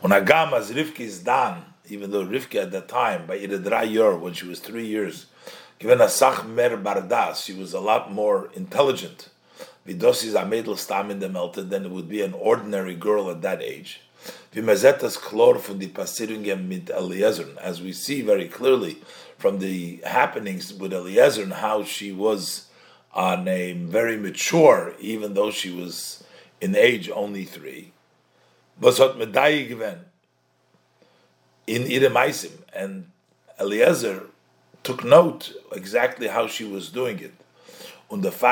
When 0.00 0.12
Agamas 0.12 0.72
Rivka 0.72 1.00
is 1.00 1.18
done, 1.18 1.64
even 1.88 2.12
though 2.12 2.24
Rivka 2.24 2.62
at 2.62 2.70
that 2.70 2.86
time, 2.86 3.26
by 3.26 3.34
Yor, 3.34 4.16
when 4.16 4.32
she 4.32 4.46
was 4.46 4.60
three 4.60 4.86
years, 4.86 5.26
given 5.80 6.00
a 6.00 6.04
Mer 6.04 6.76
Bardas, 6.76 7.44
she 7.44 7.52
was 7.52 7.72
a 7.72 7.80
lot 7.80 8.12
more 8.12 8.48
intelligent. 8.54 9.28
Vidosis 9.84 10.40
Amedel 10.40 10.78
Stam 10.78 11.10
in 11.10 11.18
the 11.18 11.28
melted, 11.28 11.68
then 11.68 11.84
it 11.84 11.90
would 11.90 12.08
be 12.08 12.22
an 12.22 12.34
ordinary 12.34 12.94
girl 12.94 13.28
at 13.28 13.42
that 13.42 13.60
age. 13.60 14.02
Vimazetas 14.54 15.18
Klor 15.18 15.58
from 15.58 15.80
the 15.80 15.88
Pasiringem 15.88 16.68
mit 16.68 16.90
Eliezer, 16.90 17.48
as 17.60 17.82
we 17.82 17.92
see 17.92 18.22
very 18.22 18.46
clearly 18.46 18.98
from 19.36 19.58
the 19.58 20.00
happenings 20.06 20.72
with 20.72 20.92
Eliezer 20.92 21.52
how 21.52 21.82
she 21.82 22.12
was 22.12 22.66
on 23.14 23.46
a 23.48 23.72
very 23.72 24.16
mature, 24.16 24.94
even 24.98 25.34
though 25.34 25.50
she 25.50 25.70
was 25.70 26.24
in 26.60 26.74
age 26.74 27.08
only 27.10 27.44
three. 27.44 27.92
Was 28.80 28.98
hat 28.98 29.16
given. 29.16 30.00
In 31.66 31.84
Iremaisim, 31.84 32.52
and 32.74 33.10
Eliezer 33.58 34.26
took 34.82 35.04
note 35.04 35.52
exactly 35.72 36.28
how 36.28 36.46
she 36.46 36.64
was 36.64 36.90
doing 36.90 37.20
it. 37.20 37.32
And 38.10 38.22
that's 38.22 38.44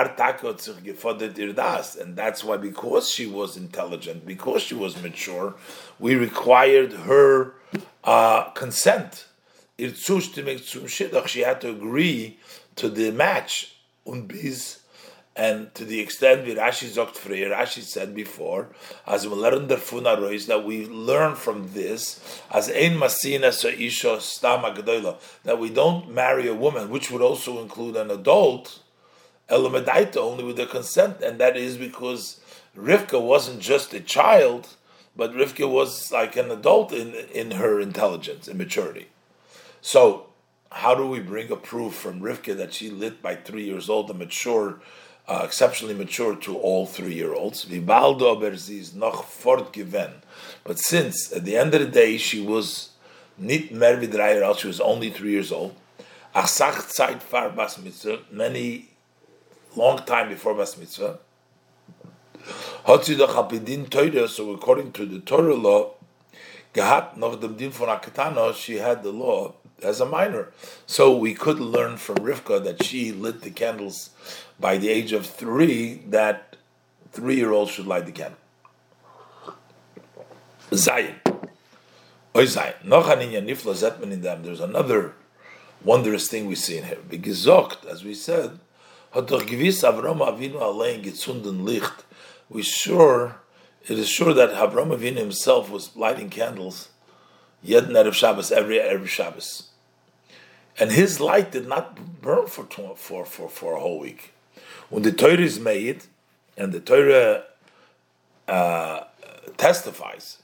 why, 2.42 2.56
because 2.56 3.10
she 3.10 3.26
was 3.26 3.56
intelligent, 3.56 4.24
because 4.26 4.62
she 4.62 4.74
was 4.74 5.00
mature, 5.02 5.54
we 5.98 6.14
required 6.14 6.92
her 6.92 7.54
uh, 8.02 8.44
consent. 8.50 9.26
She 9.78 9.84
had 11.40 11.60
to 11.60 11.70
agree 11.70 12.38
to 12.76 12.88
the 12.88 13.10
match 13.10 13.76
und 14.04 14.28
bis 14.28 14.82
and 15.34 15.74
to 15.74 15.86
the 15.86 16.00
extent 16.00 16.46
that 16.46 16.58
Rashi 16.58 16.88
sagt 16.88 17.16
früher, 17.16 17.56
Rashi 17.56 17.82
said 17.82 18.14
before, 18.14 18.68
as 19.06 19.26
we 19.26 19.34
learn 19.34 19.66
the 19.66 19.76
funarois 19.76 20.46
that 20.46 20.64
we 20.64 20.86
learn 20.86 21.36
from 21.36 21.72
this, 21.72 22.20
as 22.50 22.68
ein 22.68 22.98
masina 22.98 23.48
isha 23.48 24.18
stama 24.18 24.76
gedola, 24.76 25.18
that 25.44 25.58
we 25.58 25.70
don't 25.70 26.12
marry 26.12 26.48
a 26.48 26.54
woman, 26.54 26.90
which 26.90 27.10
would 27.10 27.22
also 27.22 27.62
include 27.62 27.96
an 27.96 28.10
adult, 28.10 28.80
elamadaita, 29.48 30.18
only 30.18 30.44
with 30.44 30.56
the 30.56 30.66
consent, 30.66 31.22
and 31.22 31.38
that 31.40 31.56
is 31.56 31.78
because 31.78 32.40
Rivka 32.76 33.20
wasn't 33.20 33.60
just 33.60 33.94
a 33.94 34.00
child, 34.00 34.76
but 35.16 35.32
Rivka 35.32 35.68
was 35.68 36.12
like 36.12 36.36
an 36.36 36.50
adult 36.50 36.92
in 36.92 37.14
in 37.32 37.52
her 37.52 37.80
intelligence 37.80 38.48
and 38.48 38.58
maturity. 38.58 39.08
So, 39.80 40.26
how 40.74 40.94
do 40.94 41.06
we 41.06 41.20
bring 41.20 41.50
a 41.50 41.56
proof 41.56 41.94
from 41.94 42.20
Rivka 42.20 42.56
that 42.56 42.72
she 42.72 42.90
lit 42.90 43.22
by 43.22 43.36
three 43.36 43.64
years 43.64 43.88
old, 43.90 44.10
a 44.10 44.14
mature, 44.14 44.80
uh, 45.28 45.42
exceptionally 45.44 45.94
mature 45.94 46.34
to 46.36 46.56
all 46.56 46.86
three 46.86 47.14
year 47.14 47.34
olds? 47.34 47.66
noch. 48.94 49.26
But 50.64 50.78
since 50.78 51.32
at 51.32 51.44
the 51.44 51.56
end 51.56 51.74
of 51.74 51.80
the 51.80 51.86
day 51.86 52.16
she 52.16 52.40
was 52.40 52.90
nit 53.38 53.72
mer 53.72 54.00
she 54.56 54.66
was 54.66 54.80
only 54.80 55.10
three 55.10 55.32
years 55.32 55.52
old. 55.52 55.74
Many 58.30 58.88
long 59.76 59.98
time 59.98 60.28
before 60.30 60.54
Bas 60.54 60.78
Mitzvah. 60.78 61.18
So 62.84 64.52
according 64.52 64.92
to 64.92 65.06
the 65.06 65.20
Torah 65.20 65.54
law, 65.54 65.90
Gehat 66.74 67.16
Novdam 67.18 67.56
Din 67.56 67.70
von 67.70 68.54
she 68.54 68.76
had 68.76 69.02
the 69.02 69.12
law 69.12 69.54
as 69.82 70.00
a 70.00 70.06
minor. 70.06 70.52
So 70.86 71.16
we 71.16 71.34
could 71.34 71.58
learn 71.58 71.96
from 71.96 72.16
Rivka 72.16 72.62
that 72.64 72.82
she 72.84 73.12
lit 73.12 73.42
the 73.42 73.50
candles 73.50 74.10
by 74.58 74.78
the 74.78 74.88
age 74.88 75.12
of 75.12 75.26
three, 75.26 76.02
that 76.08 76.56
three 77.10 77.36
year 77.36 77.52
olds 77.52 77.72
should 77.72 77.86
light 77.86 78.06
the 78.06 78.12
candle. 78.12 78.38
Zayin. 80.70 81.14
Oy 82.34 82.46
Zayin. 82.46 82.84
Noch 82.84 83.08
an 83.08 83.18
Inyan 83.18 83.46
Nifla 83.46 83.74
Zetman 83.74 84.12
in 84.12 84.22
them. 84.22 84.42
There's 84.42 84.60
another 84.60 85.14
wondrous 85.84 86.28
thing 86.28 86.46
we 86.46 86.54
see 86.54 86.78
in 86.78 86.84
here. 86.84 86.98
Begezogt, 87.08 87.84
as 87.84 88.04
we 88.04 88.14
said, 88.14 88.58
gewiss 89.12 89.82
Avram 89.82 90.20
Avinu 90.20 90.60
allein 90.60 91.02
gezunden 91.02 91.64
Licht. 91.64 92.04
We 92.48 92.62
sure 92.62 93.36
it 93.84 93.98
is 93.98 94.08
sure 94.08 94.32
that 94.32 94.50
Avram 94.50 94.96
Avinu 94.96 95.18
himself 95.18 95.70
was 95.70 95.94
lighting 95.96 96.30
candles 96.30 96.88
yet 97.62 97.84
Erev 97.84 98.12
Shabbos, 98.12 98.52
every 98.52 98.80
every 98.80 99.06
Shabbos. 99.06 99.68
And 100.78 100.92
his 100.92 101.20
light 101.20 101.52
did 101.52 101.68
not 101.68 102.20
burn 102.22 102.46
for, 102.46 102.64
for, 102.96 103.26
for, 103.26 103.48
for 103.48 103.74
a 103.74 103.80
whole 103.80 104.00
week. 104.00 104.32
When 104.88 105.02
the 105.02 105.12
Torah 105.12 105.38
is 105.38 105.60
made, 105.60 106.04
and 106.56 106.72
the 106.72 106.80
Torah 106.80 107.44
uh, 108.48 109.04
testifies, 109.56 110.38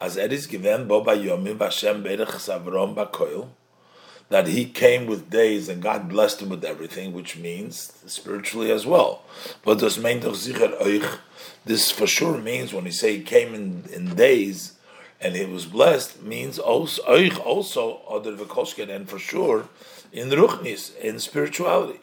as 0.00 0.16
it 0.16 0.32
is 0.32 0.46
given, 0.46 0.88
Boba 0.88 1.16
Yomim 1.16 1.58
Vashem 1.58 2.02
Berech 2.02 2.26
Savrom 2.26 2.94
Bakoil, 2.94 3.48
that 4.28 4.46
he 4.46 4.64
came 4.64 5.06
with 5.06 5.30
days 5.30 5.68
and 5.68 5.82
God 5.82 6.08
blessed 6.08 6.40
him 6.40 6.48
with 6.48 6.64
everything, 6.64 7.12
which 7.12 7.36
means 7.36 7.92
spiritually 8.06 8.72
as 8.72 8.86
well. 8.86 9.22
But 9.62 9.78
this 9.78 9.96
this 11.64 11.90
for 11.90 12.06
sure 12.06 12.38
means 12.38 12.72
when 12.72 12.86
he 12.86 12.90
say 12.90 13.18
he 13.18 13.22
came 13.22 13.54
in, 13.54 13.84
in 13.92 14.14
days 14.14 14.78
and 15.22 15.36
he 15.36 15.44
was 15.44 15.66
blessed 15.66 16.22
means 16.22 16.58
also 16.58 17.02
also 17.40 18.02
other 18.08 18.36
v'kosken 18.36 18.88
and 18.90 19.08
for 19.08 19.18
sure 19.18 19.68
in 20.12 20.28
ruchnis 20.30 20.96
in 20.96 21.18
spirituality. 21.18 22.00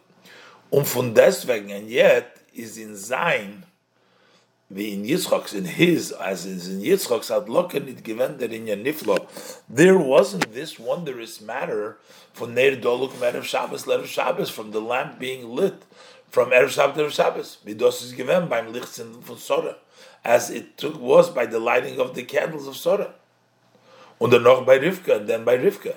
Um 0.72 0.84
von 0.84 1.13
deswegen 1.13 1.72
and 1.72 1.89
yet 1.89 2.38
is 2.53 2.78
in 2.78 2.95
sein 2.95 3.65
wie 4.70 4.93
in 4.93 5.03
Yitzchak's, 5.03 5.53
in 5.53 5.65
his, 5.65 6.11
as 6.11 6.45
is 6.45 6.67
in 6.67 6.80
Yitzchak's, 6.82 7.32
Adloken 7.32 7.88
it 7.88 8.03
given 8.03 8.38
that 8.38 8.53
in 8.53 8.67
Yaniflo, 8.67 9.28
there 9.67 9.97
wasn't 9.97 10.53
this 10.53 10.78
wondrous 10.78 11.41
matter 11.41 11.97
for 12.34 12.47
Neir 12.47 12.76
Doluk 12.76 13.11
Merev 13.13 13.43
Shabbos, 13.43 13.86
Lerev 13.86 14.05
Shabbos, 14.05 14.49
from 14.49 14.70
the 14.72 14.80
lamp 14.80 15.17
being 15.17 15.49
lit 15.55 15.82
from 16.30 16.51
Erev 16.51 16.70
Shabbos 16.70 16.95
to 16.95 17.03
Erev 17.03 17.11
Shabbos. 17.11 17.57
Midos 17.65 18.03
is 18.03 18.11
given 18.11 18.47
by 18.47 18.61
Lichtzin 18.61 19.20
von 19.22 19.38
Sora, 19.38 19.76
as 20.24 20.49
it 20.49 20.78
took, 20.78 20.99
was 20.99 21.30
by 21.30 21.45
the 21.45 21.59
lighting 21.59 21.99
of 21.99 22.15
the 22.15 22.24
candles 22.24 22.67
of 22.67 22.76
Sora. 22.76 23.13
Und 24.20 24.32
dann 24.32 24.43
noch 24.43 24.65
by 24.65 24.78
Rivka, 24.78 25.17
and 25.17 25.28
then 25.28 25.45
by 25.45 25.57
Rivka. 25.57 25.95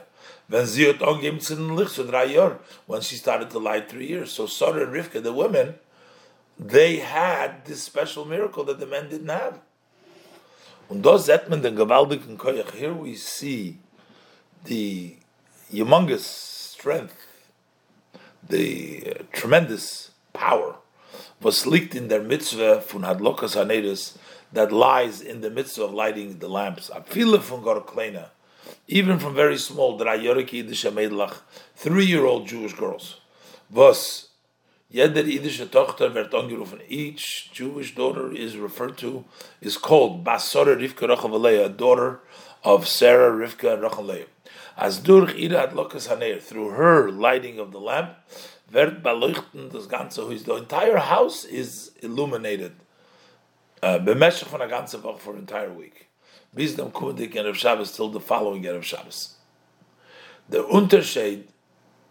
When 0.49 0.67
sie 0.67 0.89
hat 0.89 1.03
angegeben 1.03 1.41
zu 1.41 1.57
den 1.57 1.77
Licht, 1.77 1.97
when 2.87 3.01
she 3.01 3.17
started 3.17 3.51
to 3.51 3.59
light 3.59 3.89
three 3.89 4.07
years. 4.07 4.33
So 4.33 4.47
Sora 4.47 4.85
and 4.85 4.93
Rivka, 4.93 5.23
the 5.23 5.33
women, 5.33 5.75
they 6.59 6.97
had 6.97 7.65
this 7.65 7.83
special 7.83 8.25
miracle 8.25 8.65
that 8.65 8.79
the 8.79 8.87
men 8.87 9.09
didn't 9.09 9.31
have. 9.31 9.61
Und 10.89 11.03
da 11.03 11.19
sieht 11.19 11.49
man 11.49 11.63
den 11.63 11.75
gewaltigen 11.75 12.37
Koyach. 12.37 12.73
Here 12.73 12.93
we 12.93 13.15
see 13.15 13.79
the 14.65 15.17
humongous 15.73 16.25
strength, 16.25 17.17
the 18.47 19.15
uh, 19.15 19.23
tremendous 19.33 20.11
power 20.33 20.82
was 21.43 21.67
leaked 21.67 21.95
in 21.95 22.09
their 22.09 22.23
mitzvah 22.23 22.81
von 22.81 23.03
Hadlokas 23.03 23.57
Hanedes 23.57 24.17
that 24.53 24.71
lies 24.71 25.21
in 25.21 25.41
the 25.41 25.51
midst 25.51 25.79
of 25.79 25.93
lighting 25.93 26.39
the 26.39 26.49
lamps. 26.49 26.91
Apfile 26.91 27.39
von 27.41 27.63
Gorklena, 27.63 28.29
even 28.87 29.19
from 29.19 29.35
very 29.35 29.59
small, 29.59 29.99
three-year-old 31.77 32.47
Jewish 32.47 32.75
girls. 32.75 33.21
Was 33.71 34.29
Jeder 34.93 35.23
idische 35.23 35.71
Tochter 35.71 36.13
wird. 36.13 36.35
Each 36.87 37.51
Jewish 37.51 37.95
daughter 37.95 38.31
is 38.31 38.59
referred 38.59 38.99
to, 38.99 39.25
is 39.63 39.79
called 39.79 40.23
Basora 40.23 40.77
Rivka 40.77 41.09
Rachel 41.09 41.69
daughter 41.71 42.21
of 42.63 42.87
Sarah 42.87 43.33
Rivka 43.33 43.81
Rachel 43.81 44.27
As 44.77 44.99
durch 44.99 45.35
ihre 45.35 45.67
Adlokas 45.67 46.09
Haner, 46.09 46.43
through 46.43 46.71
her 46.71 47.11
lighting 47.11 47.59
of 47.59 47.73
the 47.73 47.81
lamp, 47.81 48.11
wird 48.73 49.03
beleuchten 49.03 49.71
das 49.71 49.89
Ganze, 49.89 50.23
the 50.45 50.57
entire 50.57 50.99
house 50.99 51.45
is 51.45 51.93
illuminated. 52.01 52.73
Uh, 53.83 53.99
bemeshach 53.99 54.47
von 54.47 54.63
a 54.63 54.67
ganze 54.67 55.03
Woche 55.03 55.19
for 55.19 55.35
entire 55.35 55.73
week. 55.73 56.09
Bis 56.55 56.77
dem 56.77 56.93
Kumendik 56.93 57.35
Erev 57.35 57.55
Shabbos 57.57 57.93
till 57.97 58.09
the 58.11 58.21
following 58.21 58.63
Erev 58.63 58.85
Shabbos. 58.85 59.37
The 60.49 60.63
Unterschied 60.63 61.45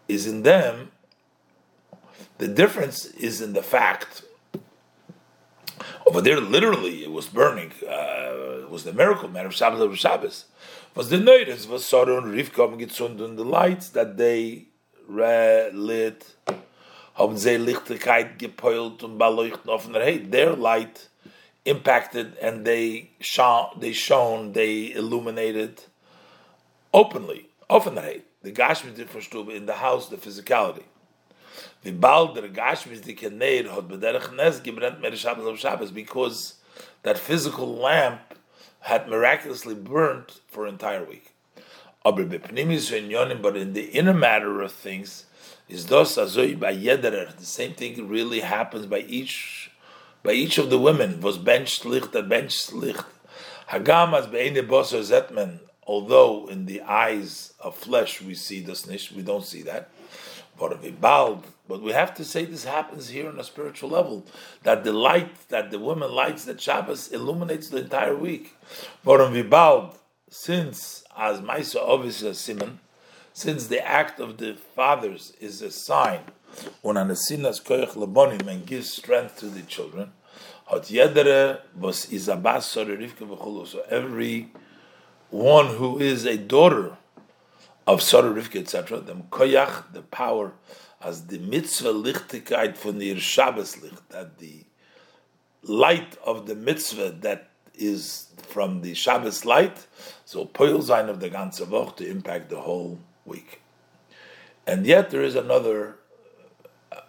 is 0.08 0.26
in 0.26 0.42
them 0.42 0.90
the 2.38 2.48
difference 2.48 3.06
is 3.06 3.40
in 3.40 3.52
the 3.52 3.62
fact 3.62 4.22
over 6.06 6.20
there, 6.20 6.40
literally, 6.40 7.04
it 7.04 7.12
was 7.12 7.28
burning. 7.28 7.72
Uh, 7.82 8.62
it 8.62 8.70
was 8.70 8.84
the 8.84 8.92
miracle 8.92 9.28
man 9.28 9.46
of 9.46 9.54
Shabbos 9.54 9.80
of 9.80 9.96
Shabbos. 9.98 10.46
Was 10.94 11.08
the 11.08 11.18
notice 11.18 11.66
was 11.66 11.90
and 11.92 12.34
Rivka 12.34 12.76
gezünden 12.78 13.36
the 13.36 13.44
lights 13.44 13.88
that 13.90 14.16
they 14.16 14.66
lit, 15.72 16.24
haben 17.14 17.36
sie 17.36 17.56
Lichtigkeit 17.56 18.42
und 19.02 19.18
beleuchten 19.18 19.70
auf 19.70 19.90
der 19.90 20.30
Their 20.30 20.56
light 20.56 21.10
impacted 21.64 22.38
and 22.42 22.64
they 22.64 23.10
shone, 23.20 23.78
they 23.78 23.92
shone, 23.92 24.52
they 24.52 24.92
illuminated 24.94 25.84
openly, 26.92 27.48
offen 27.68 27.94
der 27.94 28.22
The 28.42 28.52
Gashmi 28.52 28.92
in 29.54 29.66
the 29.66 29.74
house, 29.74 30.08
the 30.08 30.16
physicality. 30.16 30.84
Wie 31.82 31.92
bald 31.92 32.36
der 32.36 32.48
Gashmis 32.48 33.00
die 33.00 33.14
Keneir 33.14 33.70
hat 33.70 33.88
bederich 33.88 34.32
Nes 34.32 34.62
gebrennt 34.62 35.00
mehr 35.00 35.14
Shabbos 35.16 35.46
of 35.46 35.58
Shabbos 35.58 35.92
because 35.92 36.54
that 37.02 37.18
physical 37.18 37.66
lamp 37.66 38.20
had 38.80 39.08
miraculously 39.08 39.74
burnt 39.74 40.40
for 40.48 40.66
an 40.66 40.74
entire 40.74 41.04
week. 41.04 41.31
But 42.04 42.18
in 42.18 43.72
the 43.72 43.90
inner 43.92 44.14
matter 44.14 44.60
of 44.60 44.72
things, 44.72 45.26
is 45.68 45.86
yederer. 45.86 47.36
The 47.36 47.44
same 47.44 47.74
thing 47.74 48.08
really 48.08 48.40
happens 48.40 48.86
by 48.86 49.00
each 49.00 49.70
by 50.22 50.32
each 50.32 50.58
of 50.58 50.70
the 50.70 50.78
women. 50.78 51.20
Was 51.20 51.38
bench 51.38 51.84
licht, 51.84 52.12
that 52.12 52.28
bench 52.28 52.72
licht. 52.72 53.04
Hagam 53.70 54.12
as 54.14 54.26
boser 54.26 55.00
zetmen. 55.00 55.60
Although 55.84 56.46
in 56.48 56.66
the 56.66 56.80
eyes 56.82 57.54
of 57.58 57.74
flesh 57.74 58.22
we 58.22 58.34
see 58.34 58.60
this 58.60 58.86
nish, 58.86 59.10
we 59.10 59.22
don't 59.22 59.44
see 59.44 59.62
that. 59.62 59.90
But 60.58 61.82
we 61.82 61.92
have 61.92 62.14
to 62.14 62.24
say 62.24 62.44
this 62.44 62.64
happens 62.64 63.08
here 63.08 63.28
on 63.28 63.40
a 63.40 63.44
spiritual 63.44 63.88
level 63.90 64.24
that 64.62 64.84
the 64.84 64.92
light 64.92 65.48
that 65.48 65.70
the 65.70 65.78
woman 65.78 66.12
lights 66.12 66.44
that 66.44 66.60
Shabbos 66.60 67.08
illuminates 67.08 67.68
the 67.70 67.78
entire 67.78 68.14
week. 68.14 68.54
Since 70.30 71.01
as 71.16 71.40
Maisa 71.40 71.80
obviously 71.80 72.34
Simon, 72.34 72.80
since 73.32 73.66
the 73.66 73.84
act 73.86 74.20
of 74.20 74.38
the 74.38 74.54
fathers 74.54 75.32
is 75.40 75.62
a 75.62 75.70
sign 75.70 76.20
when 76.82 76.96
anasinas 76.96 77.62
koyach 77.62 77.94
labonim 77.94 78.46
and 78.46 78.66
gives 78.66 78.92
strength 78.92 79.38
to 79.38 79.46
the 79.46 79.62
children, 79.62 80.12
hot 80.66 80.84
yedere 80.84 81.60
was 81.76 82.06
izabas 82.06 82.62
So 83.66 83.82
every 83.88 84.52
one 85.30 85.66
who 85.76 85.98
is 85.98 86.26
a 86.26 86.36
daughter 86.36 86.96
of 87.86 88.02
Sarah 88.02 88.32
Rivka, 88.32 88.60
etc., 88.60 89.00
the 89.00 89.14
koyach, 89.14 89.92
the 89.92 90.02
power 90.02 90.52
as 91.00 91.26
the 91.26 91.38
mitzvah 91.38 91.92
lichtigkeit 91.92 92.76
von 92.76 93.00
ihr 93.00 93.18
Shabbos 93.18 93.82
licht, 93.82 94.08
that 94.10 94.38
the 94.38 94.64
light 95.62 96.16
of 96.24 96.46
the 96.46 96.54
mitzvah 96.54 97.10
that 97.20 97.50
is 97.74 98.26
from 98.36 98.82
the 98.82 98.94
Shabbos 98.94 99.44
light, 99.44 99.86
so 100.24 100.44
poil 100.44 100.76
of 100.78 101.20
the 101.20 101.30
ganze 101.30 101.64
Woche 101.66 101.96
to 101.96 102.08
impact 102.08 102.50
the 102.50 102.60
whole 102.60 102.98
week. 103.24 103.60
And 104.66 104.86
yet 104.86 105.10
there 105.10 105.22
is 105.22 105.34
another 105.34 105.96
uh, 106.90 107.00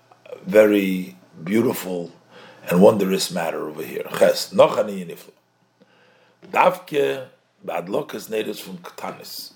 very 0.46 1.18
beautiful 1.44 2.12
and 2.70 2.82
wondrous 2.82 3.32
matter 3.32 3.68
over 3.68 3.84
here. 3.84 4.06
Ches, 4.18 4.54
noch 4.54 4.78
ani 4.78 5.06
yiniflo. 5.06 5.32
Davke 6.50 7.28
badlokas 7.66 8.30
natives 8.30 8.60
from 8.60 8.78
Katanis. 8.78 9.54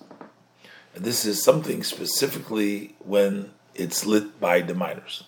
And 0.96 1.04
this 1.04 1.26
is 1.26 1.44
something 1.44 1.84
specifically 1.84 2.96
when 3.00 3.52
it's 3.76 4.06
lit 4.06 4.40
by 4.40 4.62
the 4.62 4.74
minors. 4.74 5.24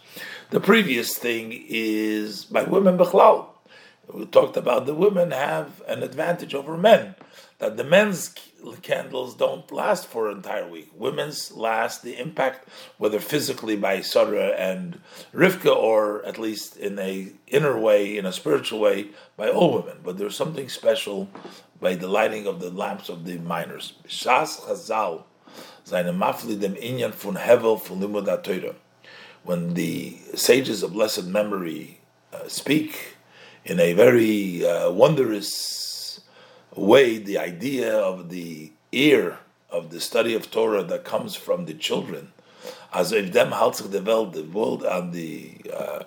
The 0.49 0.59
previous 0.59 1.17
thing 1.17 1.65
is 1.67 2.45
by 2.45 2.63
women 2.63 2.97
bechlal. 2.97 3.47
We 4.13 4.25
talked 4.25 4.57
about 4.57 4.85
the 4.85 4.93
women 4.93 5.31
have 5.31 5.81
an 5.87 6.03
advantage 6.03 6.55
over 6.55 6.77
men. 6.77 7.15
That 7.59 7.77
the 7.77 7.83
men's 7.83 8.33
candles 8.81 9.35
don't 9.35 9.69
last 9.71 10.07
for 10.07 10.29
an 10.29 10.37
entire 10.37 10.67
week. 10.67 10.89
Women's 10.95 11.51
last 11.51 12.03
the 12.03 12.17
impact, 12.17 12.67
whether 12.97 13.19
physically 13.19 13.75
by 13.75 14.01
Sarah 14.01 14.49
and 14.57 14.99
Rivka, 15.33 15.75
or 15.75 16.25
at 16.25 16.39
least 16.39 16.77
in 16.77 16.97
a 16.97 17.31
inner 17.47 17.77
way, 17.77 18.17
in 18.17 18.25
a 18.25 18.31
spiritual 18.31 18.79
way, 18.79 19.09
by 19.35 19.49
all 19.49 19.73
women. 19.73 19.97
But 20.03 20.17
there's 20.17 20.35
something 20.37 20.69
special 20.69 21.29
by 21.81 21.95
the 21.95 22.07
lighting 22.07 22.47
of 22.47 22.61
the 22.61 22.69
lamps 22.69 23.09
of 23.09 23.25
the 23.25 23.37
miners. 23.37 23.93
Shas 24.07 24.61
Chazal, 24.61 25.23
seine 25.83 26.13
Mafli 26.13 26.59
dem 26.59 26.75
Inyan 26.75 27.13
von 27.13 27.35
Hevel 27.35 27.79
Limud 27.79 28.75
When 29.43 29.73
the 29.73 30.17
sages 30.33 30.81
of 30.81 30.93
blessed 30.93 31.25
memory 31.25 31.99
uh, 32.31 32.47
speak 32.47 33.17
in 33.65 33.79
a 33.79 33.93
very 33.93 34.65
uh, 34.65 34.91
wondrous 34.91 36.21
way 36.75 37.17
the 37.17 37.37
idea 37.37 37.97
of 37.97 38.29
the 38.29 38.71
ear 38.91 39.39
of 39.69 39.91
the 39.91 39.99
study 39.99 40.33
of 40.33 40.49
Torah 40.49 40.83
that 40.83 41.03
comes 41.03 41.35
from 41.35 41.65
the 41.65 41.73
children. 41.73 42.31
As 42.93 43.11
if 43.11 43.31
them 43.31 43.51
the 43.51 44.03
world, 44.05 44.33
the 44.33 44.43
world 44.43 44.83
and 44.83 45.13
the 45.13 45.53
uh, 45.71 46.03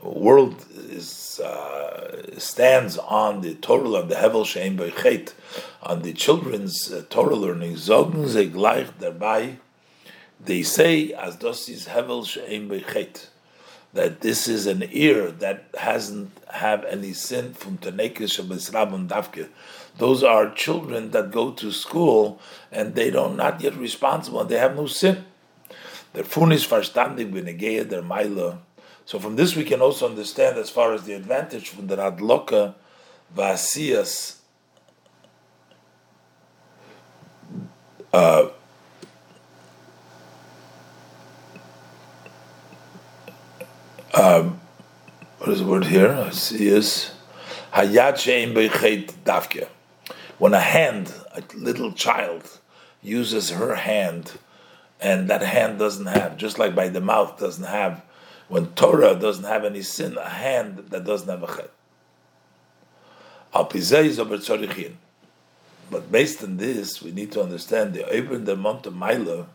world 0.00 0.64
is 0.88 1.40
uh, 1.40 2.38
stands 2.38 2.98
on 2.98 3.40
the 3.40 3.54
Torah 3.54 3.94
of 3.94 4.08
the 4.08 4.14
Hevel 4.14 4.44
Shein 4.44 4.76
Beichet, 4.76 5.32
on 5.82 6.02
the 6.02 6.12
children's 6.12 6.92
uh, 6.92 7.04
Torah 7.10 7.34
learning. 7.34 7.74
Zogen 7.74 8.28
ze 8.28 8.48
gleich 8.48 8.90
dabei. 9.00 9.56
They 10.44 10.62
say 10.62 11.12
as 11.12 11.36
das 11.36 11.68
is 11.68 11.88
Hevel 11.88 12.24
Shein 12.24 12.68
Beichet 12.68 13.26
that 13.92 14.20
this 14.22 14.48
is 14.48 14.66
an 14.66 14.84
ear 14.90 15.30
that 15.30 15.64
hasn't 15.78 16.30
have 16.50 16.84
any 16.84 17.12
sin 17.12 17.52
from 17.52 17.78
Tanekis 17.78 18.40
Shabbat 18.40 19.08
Davke. 19.08 19.48
Those 19.98 20.22
are 20.22 20.50
children 20.50 21.10
that 21.10 21.30
go 21.30 21.50
to 21.52 21.70
school 21.70 22.40
and 22.70 22.94
they 22.94 23.10
don't 23.10 23.36
not 23.36 23.60
yet 23.60 23.74
responsible 23.76 24.44
they 24.44 24.58
have 24.58 24.76
no 24.76 24.86
sin. 24.86 25.24
Their 26.14 26.24
fun 26.24 26.52
is 26.52 26.66
verstandig 26.66 27.32
b'negeya 27.32 27.88
their 27.88 28.02
maila. 28.02 28.58
So 29.04 29.18
from 29.18 29.36
this 29.36 29.54
we 29.54 29.64
can 29.64 29.82
also 29.82 30.08
understand 30.08 30.56
as 30.56 30.70
far 30.70 30.94
as 30.94 31.04
the 31.04 31.12
advantage 31.12 31.68
from 31.68 31.86
the 31.86 31.96
Radloka 31.96 32.74
Vasiyas 33.36 34.36
uh, 38.12 38.48
um, 44.14 44.60
what 45.38 45.50
is 45.50 45.60
the 45.60 45.66
word 45.66 45.86
here? 45.86 46.12
I 46.12 46.30
see 46.30 46.68
is 46.68 47.12
hayad 47.72 48.14
shein 48.14 48.54
davke. 49.24 49.68
When 50.38 50.54
a 50.54 50.60
hand, 50.60 51.12
a 51.34 51.42
little 51.54 51.92
child, 51.92 52.58
uses 53.02 53.50
her 53.50 53.74
hand, 53.74 54.32
and 55.00 55.28
that 55.30 55.42
hand 55.42 55.78
doesn't 55.78 56.06
have, 56.06 56.36
just 56.36 56.58
like 56.58 56.74
by 56.74 56.88
the 56.88 57.00
mouth 57.00 57.38
doesn't 57.38 57.64
have, 57.64 58.02
when 58.48 58.66
Torah 58.74 59.14
doesn't 59.14 59.44
have 59.44 59.64
any 59.64 59.82
sin, 59.82 60.16
a 60.18 60.28
hand 60.28 60.78
that 60.90 61.04
doesn't 61.04 61.28
have 61.28 61.42
a 61.42 61.46
chet. 61.46 61.70
Al 63.54 63.66
pizei 63.66 64.92
But 65.90 66.12
based 66.12 66.42
on 66.42 66.56
this, 66.56 67.02
we 67.02 67.12
need 67.12 67.32
to 67.32 67.42
understand 67.42 67.94
the 67.94 68.16
Ibn 68.16 68.44
the 68.44 68.56
Mount 68.56 68.86
of 68.86 68.94
Maila, 68.94 69.46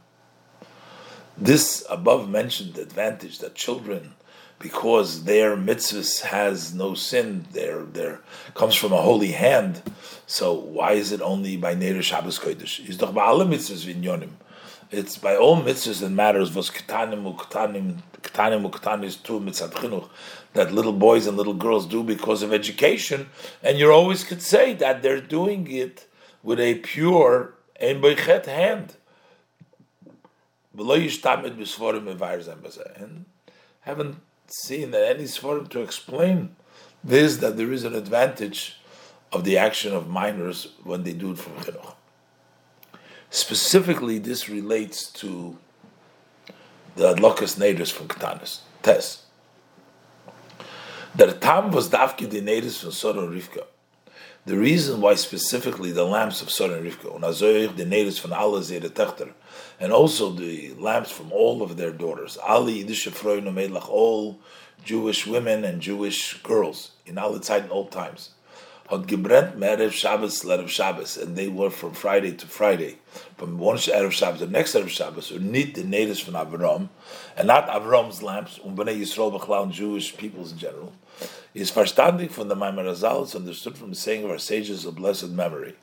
this 1.37 1.85
above 1.89 2.27
mentioned 2.27 2.77
advantage 2.77 3.39
that 3.39 3.53
children 3.53 4.13
because 4.59 5.25
their 5.25 5.55
mitzvahs 5.55 6.21
has 6.21 6.73
no 6.73 6.93
sin, 6.93 7.45
their 7.51 7.83
their 7.83 8.21
comes 8.53 8.75
from 8.75 8.93
a 8.93 9.01
holy 9.01 9.31
hand. 9.31 9.81
So 10.25 10.53
why 10.53 10.93
is 10.93 11.11
it 11.11 11.21
only 11.21 11.57
by 11.57 11.75
Neder 11.75 12.01
Shabbos 12.01 12.39
Kodesh? 12.39 12.87
Is 12.87 12.97
doch 12.97 13.13
bei 13.13 13.23
alle 13.23 13.45
mitzvahs 13.45 13.85
vinyonim. 13.85 14.31
It's 14.89 15.17
by 15.17 15.35
all 15.35 15.61
mitzvahs 15.61 16.01
that 16.01 16.09
matters 16.09 16.55
was 16.55 16.69
ketanim 16.69 17.35
uketanim 17.35 17.97
ketanim 18.21 18.69
uketanim 18.69 19.03
is 19.03 19.15
two 19.15 19.39
mitzvah 19.39 19.69
chinuch 19.69 20.09
that 20.53 20.71
little 20.71 20.93
boys 20.93 21.27
and 21.27 21.37
little 21.37 21.53
girls 21.53 21.85
do 21.85 22.03
because 22.03 22.41
of 22.41 22.51
education, 22.51 23.29
and 23.61 23.77
you 23.77 23.91
always 23.91 24.23
could 24.23 24.41
say 24.41 24.73
that 24.73 25.03
they're 25.03 25.21
doing 25.21 25.71
it 25.71 26.07
with 26.41 26.59
a 26.59 26.75
pure 26.75 27.53
ein 27.79 28.01
boichet 28.01 28.45
hand. 28.45 28.95
And 30.77 33.25
haven't 33.81 34.17
seen 34.51 34.91
that 34.91 35.07
any 35.07 35.23
sforim 35.23 35.69
to 35.69 35.81
explain 35.81 36.55
this 37.03 37.37
that 37.37 37.57
there 37.57 37.71
is 37.71 37.83
an 37.83 37.95
advantage 37.95 38.79
of 39.31 39.43
the 39.43 39.57
action 39.57 39.93
of 39.93 40.07
minors 40.07 40.73
when 40.83 41.03
they 41.03 41.13
do 41.13 41.31
it 41.31 41.37
from 41.37 41.53
chinuch. 41.53 41.93
Specifically, 43.29 44.17
this 44.19 44.47
relates 44.49 45.11
to 45.11 45.57
the 46.95 47.13
adlokas 47.13 47.59
neighbors 47.59 47.91
from 47.91 48.07
Katanis, 48.07 48.59
Tes. 48.81 49.23
The 51.15 51.33
tam 51.33 51.71
was 51.71 51.89
dafki 51.89 52.29
the 52.29 52.41
neighbors 52.41 52.79
from 52.79 52.91
Sora 52.91 53.27
Rivka. 53.27 53.65
The 54.45 54.57
reason 54.57 55.01
why 55.01 55.15
specifically 55.15 55.91
the 55.91 56.05
lamps 56.05 56.41
of 56.41 56.49
Sora 56.49 56.79
Rivka, 56.79 57.75
the 57.75 57.85
neighbors 57.85 58.17
from 58.17 58.33
Allah 58.33 58.61
Zera 58.61 58.89
Techter, 58.89 59.33
and 59.79 59.91
also 59.91 60.31
the 60.31 60.73
lamps 60.75 61.11
from 61.11 61.31
all 61.31 61.61
of 61.61 61.77
their 61.77 61.91
daughters. 61.91 62.37
Ali 62.37 62.83
all 63.89 64.39
Jewish 64.83 65.27
women 65.27 65.65
and 65.65 65.81
Jewish 65.81 66.41
girls 66.43 66.91
in 67.05 67.17
all 67.17 67.33
the 67.33 67.55
in 67.55 67.69
old 67.69 67.91
times. 67.91 68.31
Had 68.89 69.01
gebrent 69.01 69.57
merev 69.57 69.91
Shabbos 69.91 70.43
lerev 70.43 70.69
Shabbos, 70.69 71.17
and 71.17 71.35
they 71.35 71.49
were 71.49 71.69
from 71.69 71.91
Friday 71.91 72.31
to 72.31 72.47
Friday, 72.47 72.99
from 73.35 73.57
one 73.57 73.75
erev 73.75 74.11
Shabbos 74.11 74.39
to 74.39 74.45
the 74.45 74.51
next 74.51 74.75
erev 74.75 74.87
Shabbos, 74.87 75.29
or 75.29 75.39
need 75.39 75.75
the 75.75 75.83
natives 75.83 76.21
from 76.21 76.35
Avram, 76.35 76.87
and 77.35 77.47
not 77.47 77.67
Avram's 77.67 78.23
lamps, 78.23 78.61
um 78.63 78.77
bnei 78.77 78.97
Yisrael 78.97 79.37
b'chlal 79.37 79.69
Jewish 79.69 80.15
peoples 80.15 80.53
in 80.53 80.57
general, 80.57 80.93
is 81.53 81.69
verstandig 81.69 82.31
from 82.31 82.47
the 82.47 82.55
Maimar 82.55 82.85
Azal, 82.85 83.23
it's 83.23 83.35
understood 83.35 83.77
from 83.77 83.89
the 83.89 83.95
saying 83.97 84.23
of 84.23 84.31
our 84.31 84.37
sages 84.37 84.85
of 84.85 84.95
blessed 84.95 85.31
memory. 85.31 85.75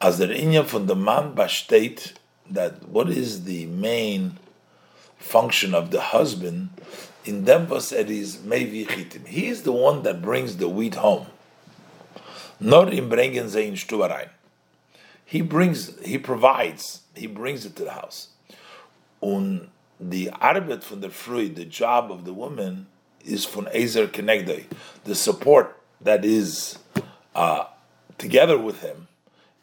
As 0.00 0.18
der 0.18 0.28
inyan 0.28 0.66
from 0.66 0.86
the 0.86 0.94
man 0.94 1.34
bastate 1.34 2.12
that 2.50 2.88
what 2.88 3.08
is 3.08 3.44
the 3.44 3.66
main 3.66 4.38
function 5.18 5.74
of 5.74 5.90
the 5.90 6.00
husband 6.00 6.70
in 7.24 7.44
Dembos 7.44 7.92
it 7.92 8.10
is 8.10 8.38
Mevi 8.38 8.86
Chitim. 8.86 9.26
He 9.26 9.48
is 9.48 9.62
the 9.62 9.72
one 9.72 10.02
that 10.04 10.22
brings 10.22 10.56
the 10.56 10.68
wheat 10.68 10.94
home. 10.94 11.26
Not 12.60 12.92
in 12.92 13.08
bringen 13.08 13.48
sie 13.48 13.66
in 13.66 13.74
Stubarein. 13.74 14.30
He 15.24 15.42
brings, 15.42 15.98
he 16.00 16.18
provides, 16.18 17.02
he 17.14 17.26
brings 17.26 17.66
it 17.66 17.76
to 17.76 17.84
the 17.84 17.92
house. 17.92 18.28
Und 19.22 19.68
the 20.00 20.30
arbeit 20.40 20.82
from 20.82 21.00
the 21.00 21.10
fruit, 21.10 21.54
the 21.54 21.64
job 21.64 22.10
of 22.10 22.24
the 22.24 22.32
woman, 22.32 22.86
is 23.24 23.44
from 23.44 23.68
Ezer 23.74 24.06
Kenegdei, 24.06 24.64
the 25.04 25.14
support 25.14 25.78
that 26.00 26.24
is 26.24 26.78
uh, 27.34 27.64
together 28.16 28.56
with 28.56 28.80
him 28.80 29.07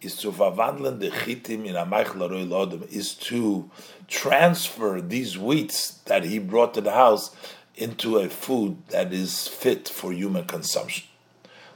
is 0.05 0.15
to 0.17 0.31
verwandeln 0.31 0.99
the 0.99 1.09
chitim 1.09 1.65
in 1.65 1.75
a 1.75 1.85
lodem, 1.85 2.87
is 2.91 3.15
to 3.15 3.69
transfer 4.07 5.01
these 5.01 5.35
wheats 5.35 6.03
that 6.05 6.23
he 6.23 6.37
brought 6.37 6.73
to 6.75 6.81
the 6.81 6.91
house 6.91 7.35
into 7.75 8.17
a 8.17 8.29
food 8.29 8.77
that 8.89 9.11
is 9.11 9.47
fit 9.47 9.89
for 9.89 10.13
human 10.13 10.45
consumption. 10.45 11.07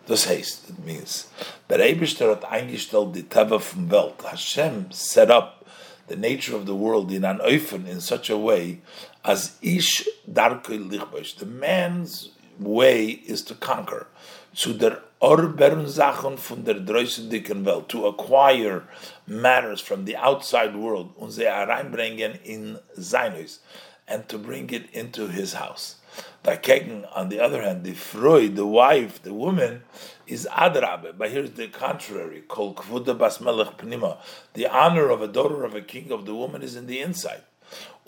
Das 0.08 0.26
heißt, 0.28 0.70
it 0.70 0.86
means 0.86 1.28
that 1.68 1.80
Eibishter 1.80 2.30
hat 2.30 2.44
eingestellt 2.52 3.14
die 3.14 3.24
Teva 3.24 3.60
vom 3.60 3.92
Welt. 3.92 4.22
Hashem 4.24 4.92
set 4.92 5.30
up 5.30 5.66
the 6.08 6.16
nature 6.16 6.56
of 6.56 6.66
the 6.66 6.76
world 6.76 7.12
in 7.12 7.24
an 7.24 7.40
oifen 7.40 7.88
in 7.88 8.00
such 8.00 8.30
a 8.30 8.38
way 8.38 8.82
as 9.24 9.58
ish 9.62 10.08
darkei 10.32 10.80
lichbosh. 10.80 11.38
The 11.38 11.46
man's 11.46 12.30
way 12.60 13.22
is 13.28 13.44
to 13.44 13.56
conquer. 13.56 14.08
Zu 14.56 14.74
der 14.74 15.04
Orbern 15.22 15.86
Sachen 15.88 16.38
von 16.38 16.64
der 16.64 16.76
dicken 16.76 17.66
Welt, 17.66 17.90
to 17.90 18.08
acquire 18.08 18.84
matters 19.28 19.82
from 19.82 20.06
the 20.06 20.16
outside 20.16 20.76
world 20.76 21.10
und 21.18 21.32
sie 21.32 21.44
hereinbringen 21.44 22.40
in 22.44 22.80
Zeinus, 22.98 23.60
and 24.08 24.30
to 24.30 24.38
bring 24.38 24.70
it 24.70 24.90
into 24.94 25.28
his 25.28 25.54
house. 25.54 25.98
Dagegen, 26.44 27.06
on 27.14 27.28
the 27.28 27.40
other 27.40 27.62
hand, 27.62 27.84
the 27.84 27.94
Freud, 27.94 28.56
the 28.56 28.66
wife, 28.66 29.22
the 29.22 29.34
woman, 29.34 29.84
is 30.26 30.48
Adrabe. 30.52 31.18
But 31.18 31.32
here's 31.32 31.52
the 31.52 31.68
contrary. 31.68 32.44
Kol 32.48 32.74
Kvuda. 32.74 34.18
The 34.54 34.68
honor 34.68 35.10
of 35.10 35.22
a 35.22 35.28
daughter 35.28 35.64
of 35.66 35.76
a 35.76 35.82
king 35.82 36.12
of 36.12 36.26
the 36.26 36.34
woman 36.34 36.62
is 36.62 36.76
in 36.76 36.88
the 36.88 37.02
inside. 37.02 37.44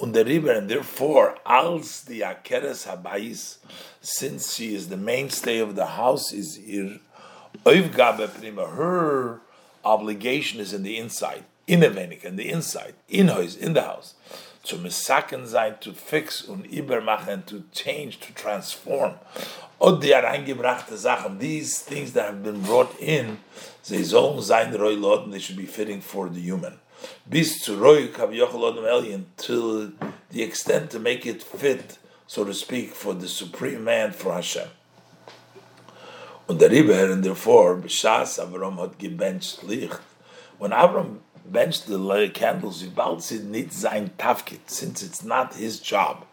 Und 0.02 0.14
der 0.14 0.26
Riber, 0.26 0.56
and 0.56 0.68
therefore, 0.68 1.36
als 1.46 2.06
the 2.08 2.24
Akeres 2.24 2.88
Habais, 2.88 3.60
since 4.02 4.56
she 4.56 4.74
is 4.74 4.90
the 4.90 4.98
mainstay 4.98 5.60
of 5.60 5.76
the 5.76 5.86
house, 5.86 6.34
is 6.34 6.58
ir 6.58 7.00
oivgabe 7.66 8.28
prima. 8.28 8.66
Her 8.66 9.42
obligation 9.86 10.60
is 10.60 10.74
in 10.74 10.82
the 10.82 10.98
inside, 10.98 11.44
in 11.68 11.82
the 11.82 11.90
venik, 11.92 12.24
in 12.24 12.36
the 12.36 12.50
inside, 12.50 12.96
in 13.08 13.28
house, 13.28 13.56
in 13.56 13.74
the 13.74 13.84
house. 13.84 14.16
to 14.64 14.78
misaken 14.78 15.48
sein, 15.48 15.76
to 15.82 15.92
fix 15.92 16.44
und 16.44 16.66
übermachen, 16.66 17.46
to 17.46 17.64
change, 17.72 18.20
to 18.20 18.34
transform. 18.34 19.16
Und 19.80 20.04
die 20.04 20.14
hereingebrachte 20.14 20.98
Sachen, 20.98 21.40
these 21.40 21.80
things 21.80 22.14
that 22.14 22.26
have 22.26 22.44
been 22.44 22.62
brought 22.62 23.00
in, 23.00 23.40
sie 23.82 24.04
sollen 24.04 24.42
sein 24.42 24.72
loden, 24.74 25.32
they 25.32 25.40
should 25.40 25.58
be 25.58 25.66
fitting 25.66 26.02
for 26.02 26.30
the 26.30 26.40
human. 26.40 26.80
Bis 27.30 27.60
zu 27.60 27.76
roi 27.76 28.08
kaviochel 28.08 28.62
odem 28.62 28.86
alien, 28.86 29.26
till 29.38 29.92
the 30.30 30.44
extent 30.44 30.92
to 30.92 31.00
make 31.00 31.26
it 31.26 31.42
fit, 31.42 31.98
so 32.28 32.44
to 32.44 32.54
speak, 32.54 32.94
for 32.94 33.14
the 33.14 33.28
supreme 33.28 33.84
man, 33.84 34.12
for 34.12 34.34
Hashem. 34.34 34.70
Und 36.48 36.60
der 36.60 36.70
Riber, 36.70 37.12
and 37.12 37.24
therefore, 37.24 37.76
B'shas 37.76 38.40
Avram 38.40 38.78
hat 38.78 39.00
gebencht 39.00 39.64
Licht, 39.64 40.00
when 40.58 40.72
Avram 40.72 41.20
benched 41.46 41.88
the 41.88 42.30
candles, 42.34 42.84
bald 42.84 43.22
sie 43.22 43.40
nicht 43.40 43.74
sein 43.74 44.12
Tafkit, 44.18 44.70
since 44.70 45.02
it's 45.02 45.24
not 45.24 45.54
his 45.54 45.80
job, 45.80 46.26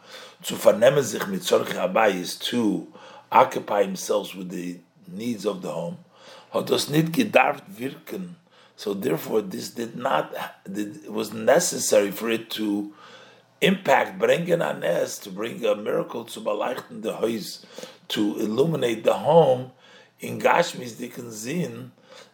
zu 0.43 0.57
vernehmen 0.57 1.03
sich 1.03 1.27
mit 1.27 1.45
solche 1.45 1.81
Abayis, 1.81 2.39
to 2.39 2.89
occupy 3.31 3.83
himself 3.83 4.35
with 4.35 4.51
the 4.51 4.81
needs 5.07 5.47
of 5.47 5.63
the 5.63 5.69
home, 5.69 5.99
hat 6.53 6.71
das 6.71 6.89
nicht 6.89 7.13
gedarft 7.13 7.65
wirken, 7.69 8.37
so 8.79 8.95
therefore 8.95 9.43
this 9.43 9.71
did 9.71 9.97
not, 9.97 10.33
it 10.65 11.11
was 11.11 11.33
necessary 11.33 12.13
for 12.13 12.31
it 12.31 12.49
to 12.51 12.95
impact, 13.61 14.21
bringen 14.21 14.63
anes, 14.63 15.19
to 15.19 15.31
bring 15.31 15.65
a 15.65 15.75
miracle 15.75 16.25
to 16.25 16.41
beleuchten 16.41 17.03
the 17.03 17.17
house, 17.17 17.67
to 18.07 18.39
illuminate 18.39 19.03
the 19.03 19.15
home, 19.15 19.73
in 20.21 20.41
Gashmis 20.41 20.97
dicken 20.97 21.33
Zin, 21.33 21.91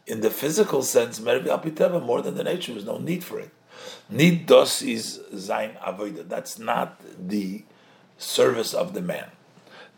in 0.06 0.20
the 0.20 0.28
physical 0.28 0.82
sense, 0.82 1.18
more 1.18 1.40
than 1.40 2.34
the 2.34 2.44
nature, 2.44 2.72
there's 2.72 2.84
no 2.84 2.98
need 2.98 3.24
for 3.24 3.40
it. 3.40 3.50
Need 4.10 4.44
dos 4.44 4.82
is 4.82 5.22
zain 5.34 5.70
avoida. 5.82 6.28
That's 6.28 6.58
not 6.58 7.00
the 7.18 7.64
service 8.18 8.74
of 8.74 8.92
the 8.92 9.00
man. 9.00 9.30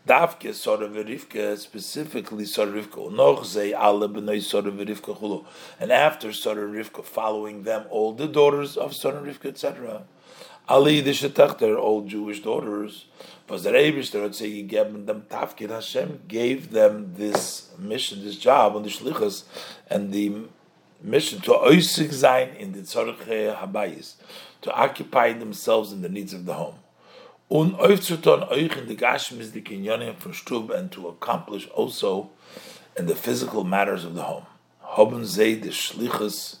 Davke 0.07 0.53
Sora 0.53 0.87
Verivke, 0.87 1.57
specifically 1.57 2.45
Sora 2.45 2.71
Rivka, 2.71 3.11
Noch 3.11 3.43
Zei 3.43 3.73
Ale 3.73 4.07
Sora 4.39 4.71
Verivka 4.71 5.17
Chulu. 5.17 5.45
And 5.81 5.91
after 5.91 6.31
Sora 6.31 6.65
Rivka, 6.65 7.03
following 7.03 7.63
them, 7.63 7.85
all 7.89 8.13
the 8.13 8.27
daughters 8.27 8.77
of 8.77 8.95
Sora 8.95 9.21
Rivka, 9.21 9.47
etc. 9.47 10.03
Ali 10.69 11.01
the 11.01 11.11
Shetachter, 11.11 11.77
all 11.77 12.03
Jewish 12.03 12.41
daughters, 12.41 13.05
was 13.49 13.63
the 13.63 13.71
Rebishter 13.71 14.21
had 14.23 14.33
say 14.33 14.61
gave 14.61 15.05
them 15.05 15.25
Tafkid. 15.29 15.71
Hashem 15.71 16.21
gave 16.29 16.71
them 16.71 17.13
this 17.15 17.71
mission, 17.77 18.23
this 18.23 18.37
job 18.37 18.77
on 18.77 18.83
the 18.83 18.89
Shlichus, 18.89 19.43
and 19.89 20.13
the 20.13 20.47
mission 21.01 21.41
to 21.41 21.51
oisig 21.51 22.13
sein 22.13 22.49
in 22.57 22.71
the 22.71 22.79
Tzorche 22.79 23.57
Habayis, 23.57 24.15
to 24.61 24.71
occupy 24.71 25.33
themselves 25.33 25.91
in 25.91 26.01
the 26.01 26.09
needs 26.09 26.33
of 26.33 26.45
the 26.45 26.53
home. 26.53 26.75
Un 27.49 27.77
oifzuton 27.79 28.43
euch 28.51 28.75
in 28.75 28.87
the 28.87 28.95
Gashmis 28.95 29.53
the 29.53 29.61
Kinyonim 29.61 30.17
from 30.17 30.33
Stub, 30.33 30.69
and 30.69 30.91
to 30.91 31.07
accomplish 31.07 31.65
also 31.69 32.29
in 32.97 33.05
the 33.05 33.15
physical 33.15 33.63
matters 33.63 34.03
of 34.03 34.15
the 34.15 34.23
home. 34.23 34.45
Hoben 34.81 35.23
zei 35.23 35.55
the 35.55 35.69
Shlichus 35.69 36.57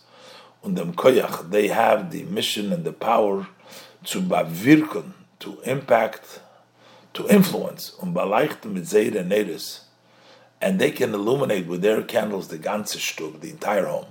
und 0.63 0.75
dem 0.75 0.93
Koyach, 0.93 1.51
they 1.51 1.67
have 1.67 2.11
the 2.11 2.23
mission 2.23 2.71
and 2.71 2.85
the 2.85 2.93
power 2.93 3.47
to 4.05 4.21
bavirkun, 4.21 5.11
to 5.39 5.59
impact 5.65 6.39
to 7.13 7.27
influence, 7.27 7.91
um 8.01 8.13
balaichten 8.13 8.71
mit 8.71 8.87
Zeir 8.87 9.17
and 9.17 9.29
Neres, 9.29 9.81
and 10.61 10.79
they 10.79 10.91
can 10.91 11.13
illuminate 11.13 11.67
with 11.67 11.81
their 11.81 12.01
candles 12.01 12.47
the 12.47 12.57
ganze 12.57 12.97
Stub, 12.97 13.41
the 13.41 13.49
entire 13.49 13.87
home, 13.87 14.07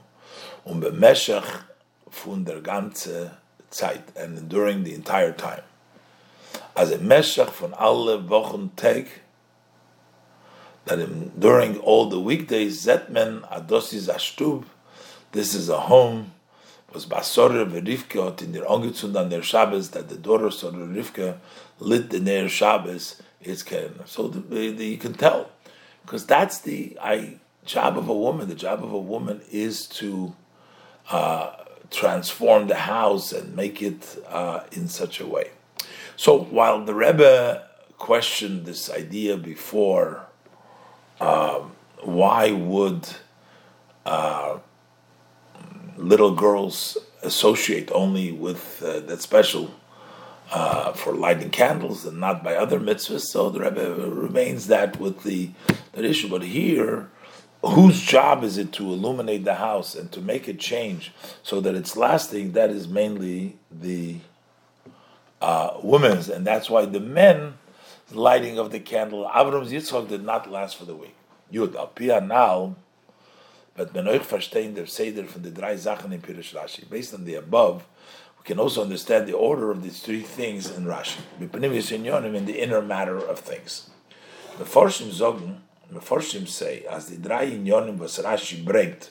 um 0.66 0.82
bemeshach 0.82 1.62
von 2.11 2.44
der 2.44 2.61
ganze 2.61 3.31
Zeit, 3.70 4.15
and 4.15 4.47
during 4.51 4.85
the 4.85 4.93
entire 4.93 5.32
time. 5.32 5.62
As 6.77 6.93
a 6.93 6.98
meshach 6.98 7.51
von 7.51 7.73
alle 7.74 8.19
Wochen 8.19 8.70
Tag, 8.77 9.09
that 10.85 10.98
in, 10.98 11.32
during 11.39 11.78
all 11.78 12.11
the 12.11 12.20
weekdays, 12.20 12.85
Zetmen 12.85 13.48
Adosis 13.51 14.12
Ashtub, 14.12 14.66
this 15.32 15.55
is 15.55 15.69
a 15.69 15.81
home, 15.81 16.32
was 16.93 17.07
Basora 17.07 17.65
Verivke 17.66 18.23
hat 18.23 18.43
in 18.43 18.53
der 18.53 18.65
angezündet 18.65 19.23
an 19.23 19.28
der 19.31 19.43
Shabbos, 19.43 19.90
that 19.90 20.09
the 20.09 20.16
daughter 20.16 20.47
of 20.47 20.55
Sora 20.55 20.86
Rivka 20.86 21.39
lit 21.78 22.11
the 22.11 22.20
Ner 22.20 22.48
Shabbos, 22.48 23.23
it's 23.40 23.62
Keren. 23.62 24.01
So 24.05 24.28
the, 24.28 24.70
the, 24.70 24.86
you 24.86 24.98
can 24.98 25.15
tell, 25.15 25.51
because 26.03 26.27
that's 26.27 26.59
the 26.59 26.98
I, 27.03 27.39
job 27.65 27.98
of 27.98 28.09
a 28.09 28.15
woman. 28.15 28.48
The 28.48 28.55
job 28.55 28.82
of 28.82 28.93
a 28.93 28.98
woman 28.98 29.40
is 29.51 29.86
to 29.89 30.35
uh, 31.11 31.53
transform 31.90 32.69
the 32.69 32.77
house 32.77 33.32
and 33.32 33.55
make 33.55 33.82
it 33.82 34.23
uh, 34.28 34.61
in 34.73 34.89
such 34.89 35.20
a 35.20 35.27
way. 35.27 35.51
So 36.16 36.38
while 36.38 36.84
the 36.84 36.94
Rebbe 36.94 37.68
questioned 37.98 38.66
this 38.66 38.90
idea 38.90 39.36
before, 39.36 40.26
um, 41.20 41.72
why 42.02 42.52
would 42.52 43.09
uh, 44.05 44.59
little 45.97 46.34
girls 46.34 46.98
associate 47.22 47.90
only 47.93 48.32
with 48.32 48.82
uh, 48.82 49.01
that 49.01 49.20
special 49.20 49.70
uh, 50.52 50.93
for 50.93 51.12
lighting 51.12 51.51
candles 51.51 52.05
and 52.05 52.20
not 52.20 52.44
by 52.44 52.55
other 52.55 52.78
mitzvahs. 52.78 53.22
So 53.22 53.51
the 53.51 53.60
Rebbe 53.60 53.94
remains 54.09 54.68
that 54.68 55.01
with 55.01 55.22
the 55.22 55.51
that 55.93 56.05
issue. 56.05 56.28
But 56.28 56.43
here, 56.43 57.10
whose 57.62 58.01
job 58.01 58.44
is 58.44 58.59
it 58.59 58.72
to 58.74 58.84
illuminate 58.84 59.44
the 59.44 59.56
house 59.56 59.94
and 59.94 60.10
to 60.12 60.20
make 60.20 60.48
it 60.48 60.60
change 60.60 61.12
so 61.43 61.60
that 61.60 61.74
it's 61.74 61.97
lasting? 61.97 62.52
That 62.52 62.70
is 62.70 62.86
mainly 62.86 63.59
the 63.70 64.18
uh, 65.41 65.79
women's, 65.83 66.29
and 66.29 66.47
that's 66.47 66.71
why 66.71 66.85
the 66.85 67.01
men 67.01 67.55
lighting 68.13 68.59
of 68.59 68.71
the 68.71 68.81
candle. 68.81 69.31
Avram 69.33 69.69
Yitzchak 69.69 70.09
did 70.09 70.25
not 70.25 70.51
last 70.51 70.77
for 70.77 70.85
the 70.85 70.95
week. 70.95 71.15
Yud 71.53 71.75
Alpia 71.75 72.21
now 72.27 72.77
but 73.77 73.95
men 73.95 74.09
euch 74.09 74.23
verstehen 74.23 74.75
der 74.75 74.87
Seder 74.87 75.25
von 75.25 75.43
the 75.43 75.51
drei 75.51 75.77
Sachen 75.77 76.13
in 76.13 76.21
Pirush 76.21 76.55
Rashi. 76.55 76.89
Based 76.89 77.13
on 77.13 77.25
the 77.25 77.35
above, 77.35 77.85
we 78.39 78.45
can 78.45 78.59
also 78.59 78.83
understand 78.83 79.27
the 79.27 79.35
order 79.35 79.71
of 79.71 79.83
these 79.83 80.01
three 80.01 80.23
things 80.23 80.71
in 80.71 80.87
Rashi. 80.87 81.19
in 81.39 82.47
the 82.47 82.59
inner 82.59 82.81
matter 82.81 83.19
of 83.19 83.39
things. 83.39 83.91
The 84.59 84.65
Forshim 84.65 85.11
Zogen, 85.11 85.59
the 85.91 86.01
Forshim 86.01 86.49
say, 86.49 86.85
as 86.89 87.09
the 87.09 87.19
drei 87.19 87.51
Inyonim 87.51 87.99
was 87.99 88.19
Rashi 88.19 88.65
bringt, 88.65 89.11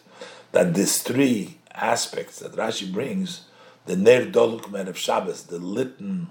that 0.52 0.74
these 0.74 1.04
three 1.04 1.60
aspects 1.72 2.40
that 2.40 2.54
Rashi 2.54 2.92
brings, 2.92 3.46
the 3.86 3.96
Ner 3.96 4.26
Doluk 4.26 4.88
of 4.88 4.98
Shabbos, 4.98 5.44
the 5.44 5.60
litten 5.60 6.30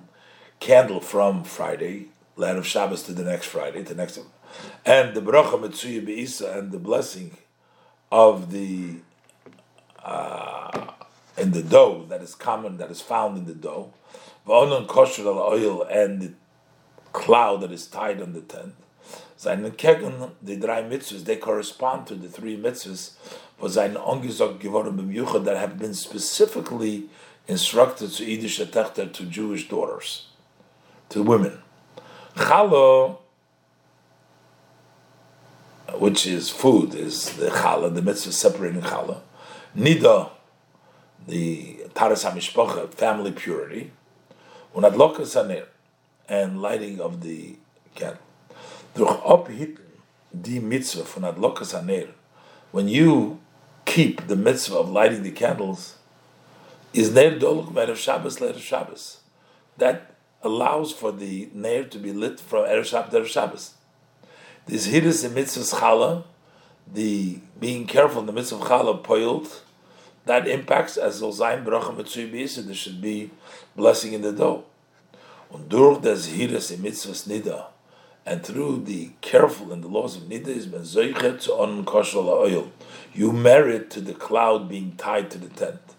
candle 0.61 1.01
from 1.01 1.45
Friday, 1.45 2.09
land 2.37 2.59
of 2.59 2.67
Shabbos 2.67 3.03
to 3.05 3.13
the 3.13 3.25
next 3.25 3.47
Friday, 3.47 3.83
the 3.83 3.95
next, 3.95 4.19
and 4.85 5.15
the 5.15 5.21
Bracha 5.21 5.61
Metzuya 5.61 6.05
Beisa 6.07 6.57
and 6.57 6.73
the 6.73 6.79
blessing 6.79 7.37
of 8.11 8.51
the 8.51 8.97
uh, 10.05 10.93
in 11.37 11.53
the 11.53 11.63
dough 11.63 12.07
that 12.09 12.23
is 12.23 12.35
common 12.35 12.77
that 12.77 12.91
is 12.91 13.01
found 13.01 13.39
in 13.39 13.47
the 13.47 13.55
dough, 13.55 13.93
v'onon 14.47 14.87
kosher 14.87 15.27
oil 15.27 15.83
and 15.83 16.21
the 16.21 16.33
cloud 17.13 17.61
that 17.61 17.73
is 17.73 17.87
tied 17.87 18.21
on 18.21 18.33
the 18.33 18.41
tent. 18.41 18.75
Seinen 19.37 19.73
Kegen, 19.73 20.33
the 20.43 20.57
drei 20.57 20.83
mitzvahs, 20.83 21.25
they 21.25 21.37
correspond 21.37 22.07
to 22.07 22.15
the 22.15 22.29
three 22.29 22.57
mitzvahs, 22.57 23.13
for 23.59 23.69
seinen 23.69 23.97
ongesog 23.97 24.61
geworden 24.61 25.45
that 25.45 25.57
have 25.57 25.79
been 25.79 25.95
specifically 25.95 27.09
instructed 27.47 28.11
to 28.13 28.25
Yiddish 28.25 28.61
Techter 28.61 29.13
to 29.13 29.25
Jewish 29.25 29.69
daughters, 29.69 30.29
to 31.11 31.23
women. 31.23 31.59
Chalo 32.35 33.19
which 35.99 36.27
is 36.27 36.51
food, 36.51 36.95
is 36.95 37.37
the 37.37 37.49
challah, 37.49 37.95
the 37.95 38.03
mitzvah 38.03 38.33
separating 38.33 38.83
challah. 38.83 39.21
Nida, 39.77 40.31
the 41.27 41.79
taras 41.95 42.25
hamishpacha, 42.25 42.93
family 42.93 43.33
purity. 43.33 43.93
Unadlokas 44.75 45.35
hanir, 45.35 45.67
and 46.29 46.61
lighting 46.61 47.01
of 47.01 47.23
the 47.23 47.57
candle. 47.95 48.19
Durch 48.95 49.21
ophitten 49.25 49.79
die 50.39 50.59
mitzvah 50.59 51.05
von 51.05 51.33
adlokas 51.33 51.73
hanir, 51.79 52.09
when 52.73 52.89
you 52.89 53.41
keep 53.85 54.27
the 54.27 54.37
mitzvah 54.37 54.77
of 54.77 54.91
lighting 54.91 55.23
the 55.23 55.31
candles, 55.31 55.97
is 56.95 57.11
ner 57.13 57.39
doluk 57.39 57.73
erev 57.73 57.97
Shabbos 57.97 58.39
erev 58.39 58.61
Shabbos. 58.61 59.19
That 59.77 60.15
allows 60.43 60.93
for 60.93 61.11
the 61.11 61.51
ner 61.53 61.85
to 61.85 61.99
be 61.99 62.13
lit 62.13 62.39
from 62.39 62.65
erev 62.65 62.85
Shabbos 62.85 63.11
to 63.11 63.21
erev 63.21 63.27
Shabbos. 63.27 63.75
This 64.67 64.89
hiris 64.89 65.25
in 65.25 65.35
mitzvah 65.35 65.77
chala, 65.77 66.25
the 66.91 67.41
being 67.59 67.87
careful 67.87 68.21
in 68.21 68.27
the 68.27 68.33
mitzvah 68.33 68.65
chala 68.65 69.03
poiled, 69.03 69.61
that 70.25 70.47
impacts 70.47 70.97
as 70.97 71.19
sein 71.19 71.65
bracha 71.65 71.95
mitzvah 71.97 72.61
and 72.61 72.69
there 72.69 72.75
should 72.75 73.03
be 73.03 73.31
blessing 73.77 74.13
in 74.13 74.23
the 74.23 74.33
dough. 74.33 74.65
Und 75.53 75.69
durch 75.69 76.01
das 76.01 76.29
hiris 76.29 76.71
in 76.71 76.81
mitzvah 76.81 77.13
nida, 77.29 77.67
and 78.25 78.43
through 78.45 78.85
the 78.85 79.11
careful 79.21 79.73
in 79.73 79.81
the 79.81 79.89
laws 79.89 80.17
of 80.17 80.23
nida 80.23 80.47
is 80.47 80.67
ben 80.67 80.85
to 81.39 81.53
on 81.53 81.85
kosher 81.85 82.19
oil. 82.19 82.71
You 83.13 83.33
merit 83.33 83.91
to 83.91 84.01
the 84.01 84.15
cloud 84.15 84.69
being 84.69 84.95
tied 84.97 85.31
to 85.33 85.39
the 85.39 85.49
tent. 85.49 85.94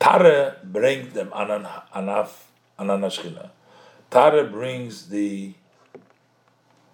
Tare 0.00 0.56
bring 0.64 1.10
them 1.10 1.32
an 1.34 1.66
anaf 1.94 2.30
Ananashchina. 2.78 3.50
Tara 4.10 4.44
brings 4.44 5.08
the 5.08 5.52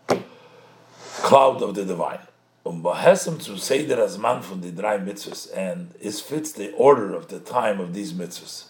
cloud 0.08 1.62
of 1.62 1.74
the 1.74 1.84
divine. 1.84 2.20
Um 2.64 2.82
behesem 2.82 3.40
zu 3.40 3.58
seder 3.58 4.02
as 4.02 4.18
man 4.18 4.40
von 4.40 4.62
the 4.62 4.70
drei 4.70 4.96
mitzvahs 4.98 5.54
and 5.54 5.94
is 6.00 6.20
fits 6.20 6.52
the 6.52 6.72
order 6.72 7.14
of 7.14 7.28
the 7.28 7.38
time 7.38 7.80
of 7.80 7.92
these 7.92 8.14
mitzvahs. 8.14 8.64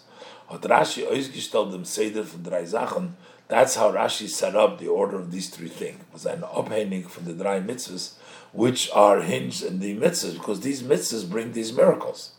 Hat 0.49 0.61
Rashi 0.61 1.07
ausgestellt 1.07 1.71
dem 1.71 1.85
seder 1.85 2.23
von 2.23 2.43
drei 2.43 2.65
Sachen. 2.65 3.15
That's 3.47 3.75
how 3.75 3.93
Rashi 3.93 4.27
set 4.27 4.55
up 4.55 4.79
the 4.79 4.89
order 4.89 5.17
of 5.17 5.31
these 5.31 5.49
three 5.49 5.69
things. 5.69 6.03
Was 6.11 6.25
an 6.25 6.41
abhängig 6.41 7.09
from 7.09 7.25
the 7.25 7.33
drei 7.33 7.61
mitzvahs, 7.61 8.15
which 8.51 8.91
are 8.91 9.21
hinged 9.21 9.63
in 9.63 9.79
the 9.79 9.95
mitzvahs, 9.97 10.33
because 10.33 10.59
these 10.59 10.83
mitzvahs 10.83 11.29
bring 11.29 11.53
these 11.53 11.71
miracles. 11.71 12.34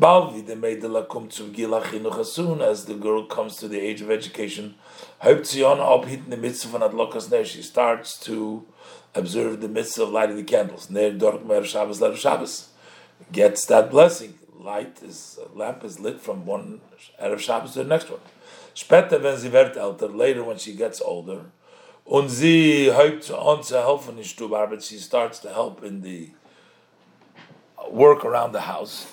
Balvi 0.00 0.46
the 0.46 0.54
meidela 0.54 1.06
kum 1.06 1.30
zu 1.30 1.50
chinuch 1.50 2.18
as 2.18 2.32
soon 2.32 2.62
as 2.62 2.86
the 2.86 2.94
girl 2.94 3.26
comes 3.26 3.56
to 3.56 3.68
the 3.68 3.78
age 3.78 4.00
of 4.00 4.10
education. 4.10 4.74
Hauptzion 5.22 5.80
abhitten 5.80 6.30
the 6.30 6.36
mitzvah 6.36 6.78
von 6.78 6.90
adlokas 6.90 7.30
ner. 7.30 7.44
She 7.44 7.60
starts 7.60 8.18
to 8.20 8.64
observe 9.14 9.60
the 9.60 9.68
mitzvah 9.68 10.04
of 10.04 10.08
lighting 10.08 10.36
the 10.36 10.44
candles. 10.44 10.88
Ner 10.88 11.12
dork 11.12 11.44
mer 11.44 11.62
Shabbos 11.62 12.00
ler 12.00 12.16
Shabbos 12.16 12.70
gets 13.30 13.66
that 13.66 13.90
blessing. 13.90 14.38
Light 14.58 15.02
is 15.02 15.38
lamp 15.54 15.84
is 15.84 16.00
lit 16.00 16.20
from 16.20 16.46
one 16.46 16.80
erev 17.22 17.38
Shabbos 17.38 17.74
to 17.74 17.82
the 17.82 17.88
next 17.88 18.10
one. 18.10 18.20
Später, 18.74 19.22
wenn 19.22 19.36
sie 19.36 19.50
wird 19.50 19.76
älter, 19.76 20.16
later 20.16 20.42
when 20.42 20.56
she 20.56 20.72
gets 20.72 21.02
older, 21.02 21.52
und 22.06 22.30
sie 22.30 22.90
haupt 22.90 23.30
on 23.30 23.62
zu 23.62 23.74
helfen 23.74 24.16
in 24.16 24.24
Stubarbeit, 24.24 24.82
she 24.82 24.96
starts 24.96 25.38
to 25.40 25.50
help 25.50 25.84
in 25.84 26.00
the 26.00 26.30
work 27.90 28.24
around 28.24 28.52
the 28.52 28.62
house. 28.62 29.06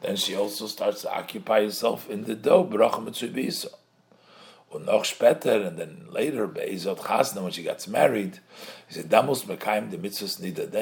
Then 0.00 0.16
she 0.16 0.36
also 0.36 0.66
starts 0.66 1.02
to 1.02 1.12
occupy 1.12 1.62
herself 1.64 2.08
in 2.08 2.24
the 2.24 2.34
dough, 2.34 2.64
bracha 2.64 2.98
and 4.70 5.78
then 5.78 6.06
later, 6.10 6.46
when 6.46 7.50
she 7.50 7.62
gets 7.62 7.88
married, 7.88 8.38
said. 8.88 9.10
Then 9.10 9.26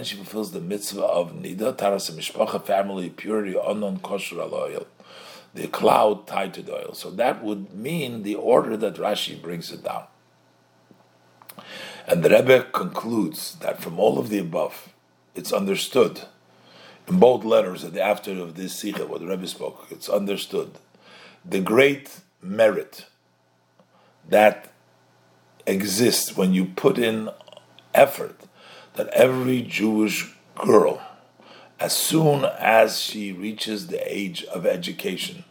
she 0.04 0.16
fulfills 0.16 0.50
the 0.52 0.60
mitzvah 0.60 1.04
of 1.04 1.32
nida, 1.34 1.76
taras 1.76 2.10
mishpacha, 2.10 2.64
family, 2.64 3.10
purity, 3.10 3.56
unknown 3.62 4.00
kosher 4.00 4.40
oil. 4.40 4.86
The 5.54 5.68
cloud 5.68 6.26
tied 6.26 6.52
to 6.54 6.62
the 6.62 6.74
oil. 6.74 6.94
So 6.94 7.10
that 7.12 7.42
would 7.42 7.72
mean 7.74 8.22
the 8.24 8.34
order 8.34 8.76
that 8.76 8.96
Rashi 8.96 9.40
brings 9.40 9.70
it 9.72 9.84
down. 9.84 10.04
And 12.06 12.22
the 12.22 12.30
Rebbe 12.30 12.66
concludes 12.72 13.54
that 13.60 13.80
from 13.80 13.98
all 13.98 14.18
of 14.18 14.28
the 14.28 14.38
above, 14.38 14.92
it's 15.36 15.52
understood. 15.52 16.22
In 17.06 17.20
both 17.20 17.44
letters 17.44 17.84
at 17.84 17.92
the 17.92 18.02
after 18.02 18.32
of 18.32 18.56
this 18.56 18.74
sikha, 18.74 19.06
what 19.06 19.20
the 19.20 19.26
Rebbe 19.26 19.46
spoke, 19.46 19.86
it's 19.90 20.08
understood. 20.08 20.72
The 21.44 21.60
great 21.60 22.20
merit 22.42 23.06
that 24.28 24.72
exists 25.66 26.36
when 26.36 26.52
you 26.52 26.64
put 26.64 26.98
in 26.98 27.30
effort 27.94 28.40
that 28.94 29.08
every 29.08 29.62
Jewish 29.62 30.34
girl, 30.56 31.00
as 31.78 31.94
soon 31.94 32.44
as 32.44 32.98
she 33.00 33.32
reaches 33.32 33.86
the 33.86 34.00
age 34.12 34.42
of 34.44 34.66
education, 34.66 35.44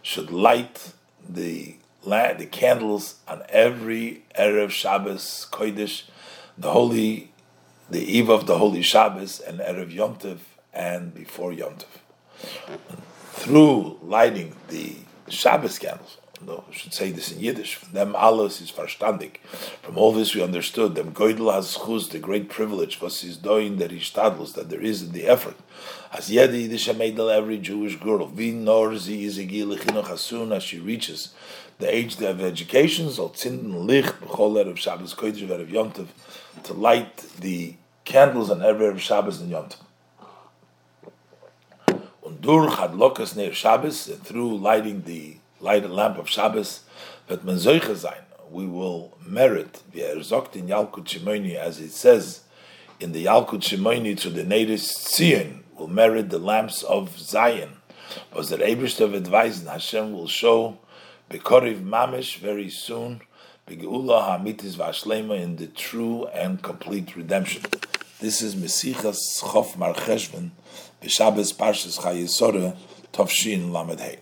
should 0.00 0.30
light 0.30 0.92
the 1.28 1.76
the 2.04 2.48
candles 2.50 3.16
on 3.28 3.42
every 3.48 4.24
erev 4.36 4.70
Shabbos 4.70 5.46
Kodesh, 5.52 6.02
the 6.58 6.72
holy, 6.72 7.31
the 7.92 8.00
eve 8.00 8.30
of 8.30 8.46
the 8.46 8.56
holy 8.56 8.82
Shabbos, 8.82 9.38
and 9.40 9.60
erev 9.60 9.92
Yom 9.92 10.16
Tov, 10.16 10.38
and 10.72 11.14
before 11.14 11.52
Yom 11.52 11.74
Tov. 11.74 12.88
Through 13.32 13.98
lighting 14.02 14.56
the 14.68 14.96
Shabbos 15.28 15.78
candles, 15.78 16.16
no, 16.44 16.64
I 16.68 16.74
should 16.74 16.94
say 16.94 17.12
this 17.12 17.30
in 17.30 17.40
Yiddish. 17.40 17.76
From 17.76 17.92
them, 17.92 18.16
alles 18.16 18.60
is 18.60 18.72
verstandig. 18.72 19.36
From 19.82 19.96
all 19.96 20.12
this, 20.12 20.34
we 20.34 20.42
understood 20.42 20.94
them. 20.94 21.12
Goydel 21.12 21.52
has 21.52 21.76
chuz, 21.76 22.10
the 22.10 22.18
great 22.18 22.48
privilege, 22.48 23.00
was 23.00 23.22
is 23.22 23.36
doing 23.36 23.76
the 23.76 23.88
rishtadlus 23.88 24.54
that 24.54 24.70
there 24.70 24.80
is 24.80 25.02
in 25.02 25.12
the 25.12 25.26
effort. 25.26 25.56
As 26.12 26.30
yedi 26.30 26.62
Yiddish 26.62 26.88
meidel 26.88 27.30
every 27.30 27.58
Jewish 27.58 27.96
girl, 27.96 28.26
vi 28.26 28.52
nor 28.52 28.96
zi 28.96 29.24
is 29.24 29.38
a 29.38 30.10
as 30.10 30.20
soon 30.20 30.52
as 30.52 30.62
she 30.62 30.80
reaches 30.80 31.34
the 31.78 31.94
age 31.94 32.20
of 32.22 32.40
education, 32.40 33.10
so 33.10 33.28
zinden 33.28 33.86
licht 33.86 34.20
b'chol 34.20 34.64
erev 34.64 34.78
Shabbos 34.78 35.14
kodesh 35.14 35.46
erev 35.46 35.70
Yom 35.70 35.92
Tov, 35.92 36.08
to 36.64 36.72
light 36.72 37.18
the 37.38 37.74
candles 38.04 38.50
on 38.50 38.62
every 38.62 38.98
Shabbos 38.98 39.40
and 39.40 39.50
Yom 39.50 39.68
Tov. 39.68 39.78
Und 42.22 42.40
durch 42.40 42.76
lokas 42.92 43.36
near 43.36 43.52
Shabbos, 43.52 44.08
and 44.08 44.22
through 44.24 44.56
lighting 44.56 45.02
the 45.02 45.36
light 45.60 45.84
a 45.84 45.88
lamp 45.88 46.18
of 46.18 46.28
Shabbos, 46.28 46.80
but 47.26 47.44
man 47.44 47.58
solche 47.58 47.94
sein, 47.96 48.22
we 48.50 48.66
will 48.66 49.12
merit, 49.26 49.82
wie 49.92 50.02
er 50.02 50.22
sagt 50.22 50.56
in 50.56 50.68
Yalkut 50.68 51.06
Shimoni, 51.06 51.54
as 51.54 51.80
it 51.80 51.90
says 51.90 52.42
in 53.00 53.12
the 53.12 53.24
Yalkut 53.24 53.60
Shimoni 53.60 54.18
to 54.18 54.30
the 54.30 54.44
native 54.44 54.80
Zion, 54.80 55.64
will 55.76 55.88
merit 55.88 56.30
the 56.30 56.38
lamps 56.38 56.82
of 56.82 57.18
Zion. 57.18 57.78
Was 58.34 58.50
der 58.50 58.58
Eberste 58.58 59.14
advising 59.14 59.66
Hashem 59.66 60.12
will 60.12 60.28
show 60.28 60.78
Bekoriv 61.30 61.82
Mamish 61.82 62.36
very 62.38 62.68
soon, 62.68 63.22
Begeula 63.66 64.28
Hamitis 64.28 64.74
Vashlema 64.74 65.40
in 65.40 65.56
the 65.56 65.66
true 65.68 66.26
and 66.26 66.62
complete 66.62 67.16
redemption. 67.16 67.62
This 68.22 68.40
is 68.40 68.54
Mesichas 68.54 69.42
Chof 69.42 69.76
Mar 69.76 69.94
Cheshvan, 69.94 70.52
B'Shabbos 71.02 71.52
Parshas 71.56 71.98
Chayei 71.98 72.28
Sora, 72.28 72.76
Tovshin 73.12 73.72
Lamed 73.72 73.98
Hey. 73.98 74.18